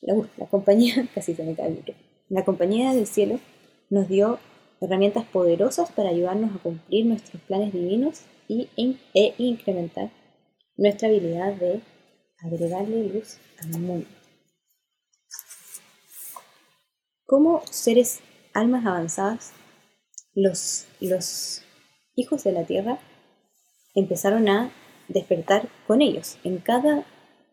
la, 0.00 0.46
compañía, 0.46 1.08
casi 1.14 1.34
se 1.34 1.44
me 1.44 1.54
cae 1.54 1.82
la 2.28 2.44
compañía 2.44 2.92
del 2.94 3.06
cielo 3.06 3.40
nos 3.90 4.08
dio 4.08 4.38
herramientas 4.80 5.24
poderosas 5.26 5.90
para 5.90 6.10
ayudarnos 6.10 6.54
a 6.54 6.62
cumplir 6.62 7.06
nuestros 7.06 7.42
planes 7.42 7.72
divinos 7.72 8.22
y, 8.48 8.68
e 9.14 9.34
incrementar 9.38 10.10
nuestra 10.76 11.08
habilidad 11.08 11.54
de 11.54 11.80
agregarle 12.38 13.08
luz 13.08 13.38
al 13.60 13.80
mundo. 13.80 14.06
Como 17.30 17.62
seres, 17.70 18.18
almas 18.54 18.84
avanzadas, 18.84 19.52
los, 20.34 20.88
los 20.98 21.62
hijos 22.16 22.42
de 22.42 22.50
la 22.50 22.64
tierra 22.64 22.98
empezaron 23.94 24.48
a 24.48 24.72
despertar 25.06 25.68
con 25.86 26.02
ellos. 26.02 26.38
En 26.42 26.58
cada, 26.58 27.04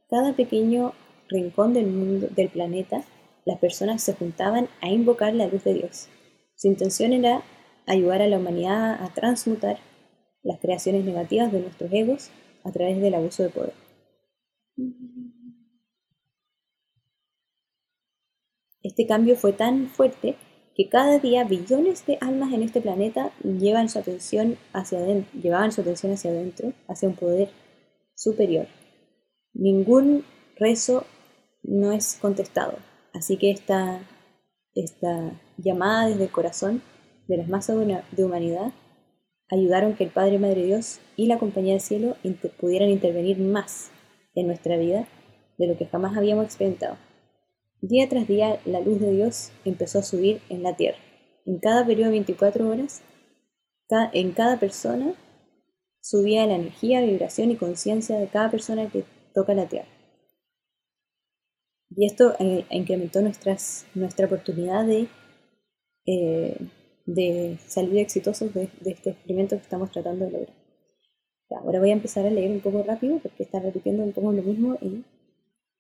cada 0.10 0.34
pequeño 0.34 0.94
rincón 1.30 1.76
del 1.76 1.86
mundo 1.86 2.28
del 2.32 2.50
planeta, 2.50 3.04
las 3.46 3.60
personas 3.60 4.02
se 4.02 4.16
juntaban 4.16 4.68
a 4.82 4.90
invocar 4.90 5.36
la 5.36 5.46
luz 5.46 5.64
de 5.64 5.76
Dios. 5.76 6.08
Su 6.56 6.70
intención 6.70 7.14
era 7.14 7.44
ayudar 7.86 8.24
a 8.24 8.28
la 8.28 8.40
humanidad 8.40 8.94
a 9.00 9.14
transmutar 9.14 9.78
las 10.42 10.60
creaciones 10.60 11.06
negativas 11.06 11.52
de 11.52 11.60
nuestros 11.60 11.94
egos 11.94 12.32
a 12.64 12.72
través 12.72 13.00
del 13.00 13.14
abuso 13.14 13.44
de 13.44 13.50
poder. 13.50 13.74
Este 18.88 19.06
cambio 19.06 19.36
fue 19.36 19.52
tan 19.52 19.88
fuerte 19.88 20.38
que 20.74 20.88
cada 20.88 21.20
día 21.20 21.44
billones 21.44 22.06
de 22.06 22.18
almas 22.22 22.54
en 22.54 22.64
este 22.64 22.80
planeta 22.80 23.34
llevan 23.44 23.90
su 23.90 24.00
atención 24.00 24.56
hacia 24.72 25.00
adentro, 25.00 25.42
llevaban 25.42 25.74
su 25.74 25.82
atención 25.82 26.14
hacia 26.14 26.32
adentro, 26.32 26.72
hacia 26.88 27.10
un 27.10 27.16
poder 27.16 27.50
superior. 28.16 28.66
Ningún 29.54 30.24
rezo 30.56 31.04
no 31.64 31.92
es 31.92 32.18
contestado. 32.22 32.78
Así 33.14 33.36
que 33.36 33.52
esta, 33.52 34.00
llamada 35.58 36.08
desde 36.08 36.24
el 36.24 36.32
corazón 36.32 36.82
de 37.28 37.36
las 37.36 37.50
masas 37.50 37.76
de 38.12 38.24
humanidad 38.24 38.72
ayudaron 39.50 39.96
que 39.96 40.06
el 40.06 40.12
Padre, 40.12 40.40
Madre 40.40 40.64
Dios 40.64 41.02
y 41.18 41.28
la 41.28 41.40
Compañía 41.40 41.74
del 41.74 41.82
Cielo 41.82 42.16
pudieran 42.58 42.90
intervenir 42.90 43.38
más 43.38 43.92
en 44.34 44.48
nuestra 44.48 44.78
vida 44.78 45.10
de 45.58 45.68
lo 45.68 45.78
que 45.78 45.88
jamás 45.88 46.16
habíamos 46.16 46.46
experimentado. 46.46 47.07
Día 47.82 48.10
tras 48.10 48.28
día 48.28 48.60
la 48.66 48.80
luz 48.80 49.00
de 49.00 49.12
Dios 49.12 49.52
empezó 49.64 50.00
a 50.00 50.04
subir 50.04 50.42
en 50.50 50.64
la 50.64 50.76
tierra. 50.76 50.98
En 51.46 51.60
cada 51.60 51.86
periodo 51.86 52.06
de 52.06 52.18
24 52.18 52.68
horas, 52.68 53.04
en 54.14 54.32
cada 54.32 54.60
persona 54.60 55.14
subía 56.02 56.48
la 56.48 56.56
energía, 56.56 57.02
vibración 57.02 57.52
y 57.52 57.56
conciencia 57.56 58.18
de 58.18 58.28
cada 58.28 58.50
persona 58.50 58.90
que 58.90 59.04
toca 59.34 59.54
la 59.54 59.68
tierra. 59.68 59.88
Y 61.96 62.06
esto 62.06 62.34
eh, 62.40 62.66
incrementó 62.72 63.22
nuestras, 63.22 63.86
nuestra 63.94 64.26
oportunidad 64.26 64.86
de, 64.86 65.08
eh, 66.06 66.58
de 67.06 67.58
salir 67.68 68.00
exitosos 68.00 68.54
de, 68.54 68.70
este 68.86 69.12
experimento 69.12 69.56
que 69.56 69.62
estamos 69.62 69.92
tratando 69.92 70.26
de 70.26 70.32
lograr. 70.32 70.56
ahora 71.52 71.80
voy 71.80 71.92
a 71.92 71.94
empezar 71.94 72.26
a 72.26 72.32
leer 72.32 72.52
un 72.52 72.60
poco 72.60 72.84
rápido 72.84 73.20
porque 73.20 73.44
está 73.44 73.60
repitiendo 73.60 74.04
un 74.04 74.12
poco 74.12 74.32
lo 74.32 74.42
mismo 74.42 74.78
y 74.82 75.06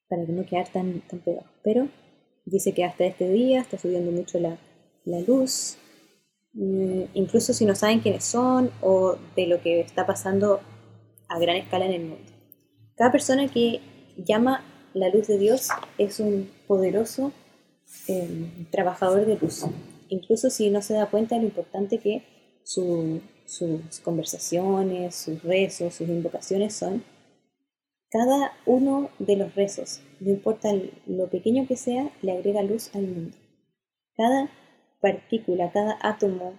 para 0.09 0.23
no 0.23 0.45
quedar 0.45 0.71
tan, 0.71 1.01
tan 1.07 1.19
pegado. 1.19 1.47
Pero 1.63 1.87
dice 2.45 2.73
que 2.73 2.83
hasta 2.83 3.05
este 3.05 3.29
día 3.29 3.61
está 3.61 3.77
subiendo 3.77 4.11
mucho 4.11 4.39
la, 4.39 4.57
la 5.05 5.19
luz, 5.21 5.77
mm, 6.53 7.03
incluso 7.13 7.53
si 7.53 7.65
no 7.65 7.75
saben 7.75 7.99
quiénes 7.99 8.23
son 8.23 8.71
o 8.81 9.17
de 9.35 9.47
lo 9.47 9.61
que 9.61 9.81
está 9.81 10.05
pasando 10.05 10.59
a 11.29 11.39
gran 11.39 11.57
escala 11.57 11.85
en 11.85 11.93
el 11.93 12.05
mundo. 12.05 12.31
Cada 12.95 13.11
persona 13.11 13.47
que 13.47 13.81
llama 14.17 14.63
la 14.93 15.09
luz 15.09 15.27
de 15.27 15.37
Dios 15.37 15.69
es 15.97 16.19
un 16.19 16.49
poderoso 16.67 17.31
em, 18.07 18.65
trabajador 18.71 19.25
de 19.25 19.37
luz, 19.37 19.65
incluso 20.09 20.49
si 20.49 20.69
no 20.69 20.81
se 20.81 20.93
da 20.95 21.09
cuenta 21.09 21.35
de 21.35 21.41
lo 21.41 21.47
importante 21.47 21.99
que 21.99 22.23
sus 22.63 23.21
conversaciones, 24.03 25.15
sus 25.15 25.41
rezos, 25.43 25.93
sus 25.93 26.09
invocaciones 26.09 26.73
son. 26.73 27.03
Cada 28.09 28.53
uno 28.65 29.09
de 29.19 29.35
los 29.35 29.53
rezos, 29.55 30.01
no 30.19 30.29
importa 30.31 30.69
lo 31.05 31.29
pequeño 31.29 31.67
que 31.67 31.75
sea, 31.75 32.09
le 32.21 32.31
agrega 32.31 32.63
luz 32.63 32.95
al 32.95 33.07
mundo. 33.07 33.37
Cada 34.15 34.49
partícula, 35.01 35.71
cada 35.71 35.97
átomo 36.01 36.57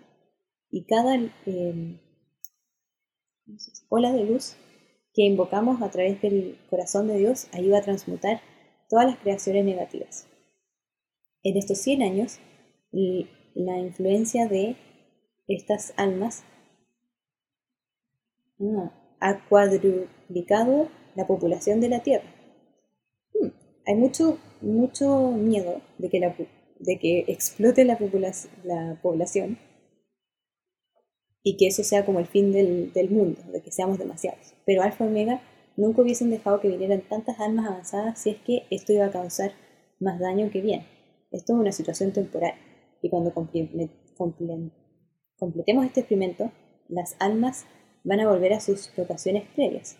y 0.71 0.85
cada 0.85 1.15
em, 1.15 1.99
ola 3.89 4.13
de 4.13 4.25
luz 4.25 4.57
que 5.15 5.23
invocamos 5.23 5.81
a 5.83 5.91
través 5.91 6.21
del 6.21 6.59
corazón 6.69 7.09
de 7.09 7.17
Dios 7.17 7.49
ayuda 7.53 7.79
a 7.79 7.83
transmutar 7.83 8.41
todas 8.89 9.07
las 9.07 9.19
creaciones 9.19 9.65
negativas. 9.65 10.29
En 11.43 11.57
estos 11.57 11.79
100 11.79 12.03
años, 12.03 12.39
la 13.55 13.79
influencia 13.79 14.49
de 14.49 14.77
estas 15.47 15.95
almas 15.97 16.45
ha 19.21 19.49
cuadruplicado 19.49 20.89
la 21.19 21.27
población 21.27 21.81
de 21.81 21.89
la 21.89 22.01
Tierra. 22.01 22.33
Hmm, 23.35 23.49
hay 23.87 23.95
mucho, 23.97 24.39
mucho 24.61 25.33
miedo 25.33 25.81
de 25.99 26.09
que, 26.09 26.21
de 26.79 26.99
que 26.99 27.25
explote 27.27 27.85
la, 27.85 27.99
la 28.63 28.99
población 29.03 29.59
y 31.43 31.57
que 31.57 31.67
eso 31.67 31.83
sea 31.83 32.07
como 32.07 32.21
el 32.21 32.27
fin 32.27 32.53
del, 32.53 33.11
mundo, 33.11 33.41
de 33.53 33.61
que 33.61 33.73
seamos 33.73 33.99
demasiados. 33.99 34.55
Pero 34.65 34.83
Alfa 34.83 35.05
Omega 35.05 35.43
nunca 35.77 36.03
hubiesen 36.03 36.31
dejado 36.31 36.61
que 36.61 36.69
vinieran 36.69 37.03
tantas 37.09 37.41
almas 37.41 37.67
avanzadas 37.67 38.21
si 38.21 38.31
es 38.31 38.37
que 38.37 38.63
esto 38.71 38.93
iba 38.93 39.07
a 39.07 39.11
causar 39.11 39.51
más 39.99 40.21
daño 40.21 40.51
que 40.53 40.61
bien. 40.61 40.87
Esto 41.33 41.55
es 41.55 41.59
una 41.59 41.73
situación 41.73 42.13
temporal 42.13 42.55
y 43.03 43.11
cuando 43.11 43.35
completemos 43.35 44.67
este 45.85 46.01
experimento, 46.01 46.53
las 46.89 47.17
almas 47.19 47.67
van 48.05 48.21
a 48.21 48.31
volver 48.31 48.53
a 48.53 48.61
sus 48.61 48.97
locaciones 48.97 49.49
previas. 49.57 49.97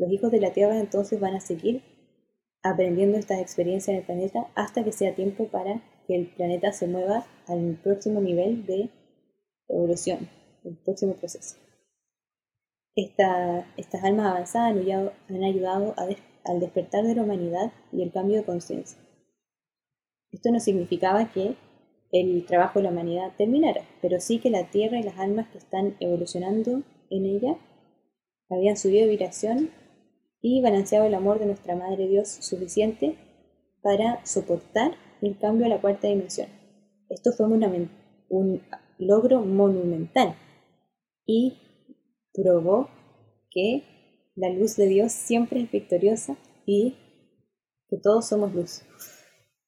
Los 0.00 0.10
hijos 0.10 0.32
de 0.32 0.40
la 0.40 0.50
Tierra 0.50 0.80
entonces 0.80 1.20
van 1.20 1.34
a 1.34 1.40
seguir 1.40 1.82
aprendiendo 2.62 3.18
estas 3.18 3.38
experiencias 3.38 3.92
en 3.92 4.00
el 4.00 4.06
planeta 4.06 4.46
hasta 4.54 4.82
que 4.82 4.92
sea 4.92 5.14
tiempo 5.14 5.48
para 5.48 5.82
que 6.06 6.16
el 6.16 6.26
planeta 6.28 6.72
se 6.72 6.86
mueva 6.86 7.26
al 7.46 7.78
próximo 7.82 8.18
nivel 8.20 8.64
de 8.64 8.88
evolución 9.68 10.26
el 10.64 10.76
próximo 10.78 11.14
proceso. 11.14 11.56
estas 12.94 14.04
almas 14.04 14.26
avanzadas 14.26 14.74
han 15.28 15.44
ayudado, 15.44 15.94
al 16.44 16.60
despertar 16.60 17.04
de 17.04 17.14
la 17.14 17.22
humanidad 17.22 17.70
y 17.92 18.02
el 18.02 18.10
cambio 18.10 18.38
de 18.38 18.44
conciencia. 18.44 18.98
Esto 20.32 20.50
no 20.50 20.60
significaba 20.60 21.30
que 21.30 21.56
el 22.12 22.46
trabajo 22.46 22.78
de 22.78 22.84
la 22.84 22.90
humanidad 22.90 23.32
terminara, 23.36 23.82
pero 24.00 24.18
sí 24.18 24.38
que 24.38 24.48
la 24.48 24.70
Tierra 24.70 24.98
y 24.98 25.02
las 25.02 25.18
almas 25.18 25.48
que 25.48 25.58
están 25.58 25.96
evolucionando 26.00 26.82
en 27.10 27.26
ella 27.26 27.58
habían 28.48 28.78
subido 28.78 29.04
de 29.04 29.10
vibración 29.10 29.70
y 30.42 30.62
balanceado 30.62 31.06
el 31.06 31.14
amor 31.14 31.38
de 31.38 31.46
nuestra 31.46 31.76
Madre 31.76 32.08
Dios 32.08 32.28
suficiente 32.28 33.16
para 33.82 34.24
soportar 34.24 34.92
el 35.22 35.38
cambio 35.38 35.66
a 35.66 35.68
la 35.68 35.80
cuarta 35.80 36.08
dimensión. 36.08 36.48
Esto 37.08 37.32
fue 37.32 37.46
un 37.46 38.62
logro 38.98 39.40
monumental 39.40 40.34
y 41.26 41.58
probó 42.32 42.88
que 43.50 43.82
la 44.36 44.50
luz 44.50 44.76
de 44.76 44.86
Dios 44.86 45.12
siempre 45.12 45.62
es 45.62 45.70
victoriosa 45.70 46.36
y 46.66 46.96
que 47.88 47.98
todos 47.98 48.28
somos 48.28 48.54
luz. 48.54 48.82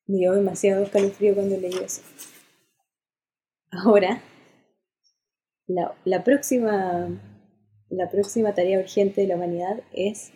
Me 0.06 0.18
dio 0.18 0.32
demasiado 0.32 0.82
escalofrío 0.82 1.34
cuando 1.34 1.56
leí 1.56 1.74
eso. 1.84 2.02
Ahora, 3.70 4.22
la, 5.66 6.24
próxima, 6.24 7.08
la 7.88 8.10
próxima 8.10 8.54
tarea 8.54 8.78
urgente 8.78 9.22
de 9.22 9.28
la 9.28 9.36
humanidad 9.36 9.82
es 9.92 10.32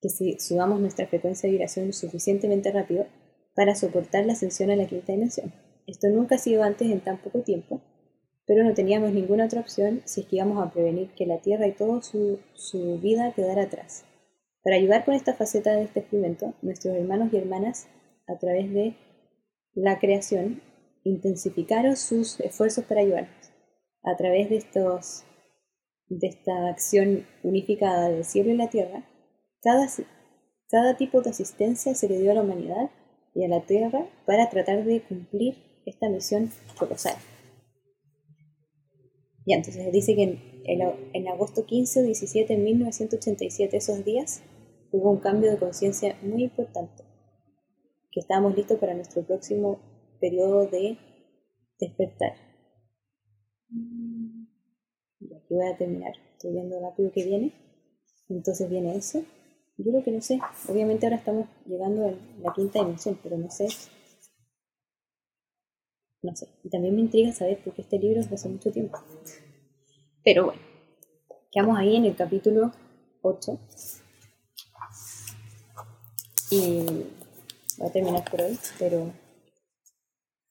que 0.00 0.08
si 0.08 0.38
subamos 0.38 0.80
nuestra 0.80 1.06
frecuencia 1.06 1.46
de 1.46 1.52
vibración 1.52 1.92
suficientemente 1.92 2.72
rápido 2.72 3.06
para 3.54 3.74
soportar 3.74 4.26
la 4.26 4.34
ascensión 4.34 4.70
a 4.70 4.76
la 4.76 4.86
quinta 4.86 5.12
dimensión. 5.12 5.52
Esto 5.86 6.08
nunca 6.08 6.34
ha 6.34 6.38
sido 6.38 6.62
antes 6.62 6.90
en 6.90 7.00
tan 7.00 7.18
poco 7.18 7.40
tiempo 7.40 7.80
pero 8.46 8.62
no 8.62 8.74
teníamos 8.74 9.12
ninguna 9.12 9.46
otra 9.46 9.60
opción 9.60 10.02
si 10.04 10.20
es 10.20 10.26
que 10.26 10.36
íbamos 10.36 10.64
a 10.64 10.70
prevenir 10.70 11.10
que 11.10 11.26
la 11.26 11.38
Tierra 11.38 11.66
y 11.66 11.72
toda 11.72 12.00
su, 12.02 12.38
vida 13.02 13.32
quedara 13.34 13.64
atrás. 13.64 14.04
Para 14.62 14.76
ayudar 14.76 15.04
con 15.04 15.14
esta 15.14 15.34
faceta 15.34 15.72
de 15.72 15.82
este 15.82 16.00
experimento, 16.00 16.54
nuestros 16.62 16.94
hermanos 16.94 17.32
y 17.32 17.38
hermanas, 17.38 17.88
a 18.28 18.38
través 18.38 18.72
de 18.72 18.96
la 19.74 19.98
creación, 19.98 20.62
intensificaron 21.04 21.96
sus 21.96 22.40
esfuerzos 22.40 22.84
para 22.84 23.00
ayudarnos. 23.00 23.52
A 24.02 24.16
través 24.16 24.48
de, 24.48 24.56
estos, 24.56 25.24
de 26.08 26.28
esta 26.28 26.68
acción 26.68 27.26
unificada 27.42 28.08
del 28.08 28.24
cielo 28.24 28.50
y 28.50 28.56
la 28.56 28.70
tierra, 28.70 29.04
cada, 29.66 29.88
cada 30.70 30.96
tipo 30.96 31.22
de 31.22 31.30
asistencia 31.30 31.92
se 31.96 32.08
le 32.08 32.20
dio 32.20 32.30
a 32.30 32.34
la 32.34 32.42
humanidad 32.42 32.88
y 33.34 33.44
a 33.44 33.48
la 33.48 33.66
tierra 33.66 34.06
para 34.24 34.48
tratar 34.48 34.84
de 34.84 35.02
cumplir 35.02 35.56
esta 35.84 36.08
misión 36.08 36.52
colosal. 36.78 37.16
Ya, 39.44 39.56
entonces 39.56 39.92
dice 39.92 40.14
que 40.14 40.62
en, 40.66 41.28
agosto 41.28 41.66
15 41.66 42.00
o 42.00 42.02
17 42.04 42.56
de 42.56 42.62
1987, 42.62 43.76
esos 43.76 44.04
días, 44.04 44.42
hubo 44.92 45.10
un 45.10 45.18
cambio 45.18 45.50
de 45.50 45.58
conciencia 45.58 46.16
muy 46.22 46.44
importante, 46.44 47.02
que 48.12 48.20
estábamos 48.20 48.56
listos 48.56 48.78
para 48.78 48.94
nuestro 48.94 49.24
próximo 49.24 49.80
periodo 50.20 50.68
de 50.68 50.96
despertar. 51.80 52.34
Y 53.68 55.34
aquí 55.34 55.54
voy 55.54 55.66
a 55.66 55.76
terminar, 55.76 56.12
estoy 56.34 56.52
viendo 56.52 56.78
rápido 56.80 57.10
que 57.10 57.24
viene. 57.24 57.52
Entonces 58.28 58.70
viene 58.70 58.96
eso. 58.96 59.24
Yo 59.78 59.90
creo 59.90 60.02
que 60.02 60.10
no 60.10 60.22
sé, 60.22 60.40
obviamente 60.68 61.06
ahora 61.06 61.16
estamos 61.16 61.46
llegando 61.66 62.06
a 62.06 62.12
la 62.40 62.52
quinta 62.54 62.78
dimensión, 62.78 63.18
pero 63.22 63.36
no 63.36 63.50
sé. 63.50 63.68
No 66.22 66.34
sé. 66.34 66.48
Y 66.64 66.70
también 66.70 66.94
me 66.94 67.02
intriga 67.02 67.32
saber 67.32 67.62
por 67.62 67.74
qué 67.74 67.82
este 67.82 67.98
libro 67.98 68.20
es 68.20 68.28
de 68.30 68.36
hace 68.36 68.48
mucho 68.48 68.72
tiempo. 68.72 68.98
Pero 70.24 70.46
bueno, 70.46 70.60
quedamos 71.52 71.78
ahí 71.78 71.96
en 71.96 72.06
el 72.06 72.16
capítulo 72.16 72.72
8. 73.22 73.58
Y 76.50 76.84
voy 77.78 77.88
a 77.88 77.92
terminar 77.92 78.30
por 78.30 78.40
hoy, 78.40 78.58
pero 78.78 79.12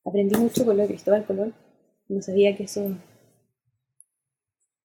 aprendí 0.05 0.38
mucho 0.38 0.65
con 0.65 0.78
lo 0.78 0.84
de 0.84 0.89
Cristóbal 0.89 1.26
Colón. 1.26 1.53
No 2.07 2.21
sabía 2.21 2.55
que 2.55 2.63
eso. 2.63 2.95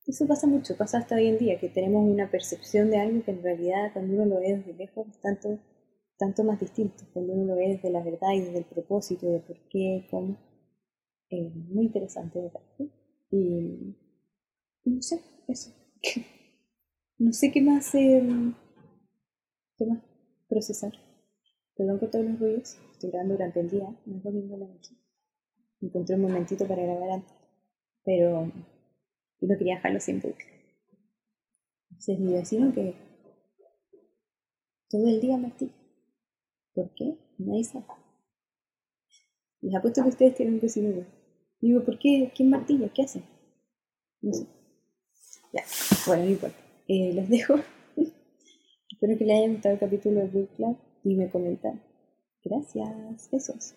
Eso 0.07 0.27
pasa 0.27 0.47
mucho, 0.47 0.77
pasa 0.77 0.99
hasta 0.99 1.15
hoy 1.15 1.27
en 1.27 1.39
día, 1.39 1.59
que 1.59 1.69
tenemos 1.69 2.09
una 2.09 2.31
percepción 2.31 2.91
de 2.91 2.99
algo 2.99 3.23
que 3.23 3.31
en 3.31 3.43
realidad 3.43 3.93
cuando 3.93 4.15
uno 4.15 4.25
lo 4.25 4.41
ve 4.41 4.57
desde 4.57 4.75
lejos 4.75 5.07
es 5.09 5.21
tanto, 5.21 5.59
tanto 6.19 6.43
más 6.43 6.59
distinto, 6.59 7.05
cuando 7.13 7.33
uno 7.35 7.45
lo 7.45 7.57
ve 7.57 7.69
desde 7.69 7.91
la 7.91 8.03
verdad 8.03 8.33
y 8.35 8.41
desde 8.41 8.59
el 8.59 8.65
propósito, 8.65 9.31
de 9.31 9.41
por 9.41 9.57
qué, 9.69 10.07
cómo. 10.11 10.37
Eh, 11.31 11.51
muy 11.55 11.87
interesante. 11.87 12.41
Y 13.31 13.97
no 14.85 15.03
sé, 15.03 15.21
eso. 15.47 15.71
no 17.19 17.33
sé 17.33 17.53
qué 17.53 17.61
más, 17.61 17.95
eh, 17.95 18.23
qué 19.77 19.87
más 19.87 20.03
procesar. 20.49 20.93
Perdón 21.77 21.99
por 21.99 22.11
todos 22.11 22.25
los 22.25 22.41
ruidos. 22.41 22.77
Estoy 22.93 23.11
grabando 23.11 23.35
durante 23.35 23.61
el 23.61 23.71
día, 23.71 23.89
no 24.07 24.17
es 24.17 24.23
domingo 24.23 24.57
la 24.57 24.67
noche. 24.67 24.95
Encontré 25.81 26.17
un 26.17 26.23
momentito 26.23 26.67
para 26.67 26.83
grabar 26.83 27.11
antes, 27.11 27.35
pero 28.05 28.53
y 29.41 29.47
no 29.47 29.59
quería 29.59 29.77
dejarlo 29.77 30.01
sin 30.01 30.21
bucle. 30.21 30.47
Entonces 31.91 32.19
mi 32.19 32.33
vecino 32.33 32.73
que 32.73 32.95
todo 34.89 35.09
el 35.09 35.21
día 35.21 35.37
martilla. 35.37 35.73
¿Por 36.75 36.95
qué? 36.95 37.17
Nadie 37.39 37.65
sabe. 37.65 37.85
Les 39.61 39.75
apuesto 39.75 40.03
que 40.03 40.09
ustedes 40.09 40.35
tienen 40.35 40.55
un 40.55 40.61
vecino 40.61 41.07
Digo, 41.61 41.85
¿por 41.85 41.99
qué? 41.99 42.33
¿Quién 42.35 42.51
martilla? 42.51 42.89
¿Qué 42.89 43.03
hacen? 43.03 43.23
No 44.23 44.33
sé. 44.33 44.47
Ya, 45.53 45.63
bueno, 46.07 46.25
no 46.25 46.31
importa. 46.31 46.57
Eh, 46.89 47.13
los 47.15 47.29
dejo. 47.29 47.55
Espero 48.91 49.19
que 49.19 49.25
les 49.25 49.39
haya 49.39 49.53
gustado 49.53 49.75
el 49.75 49.81
capítulo 49.81 50.21
de 50.21 50.27
Book 50.27 50.49
Club 50.57 50.79
y 51.05 51.15
me 51.15 51.31
comentan 51.31 51.83
Gracias. 52.43 53.29
Besos. 53.31 53.75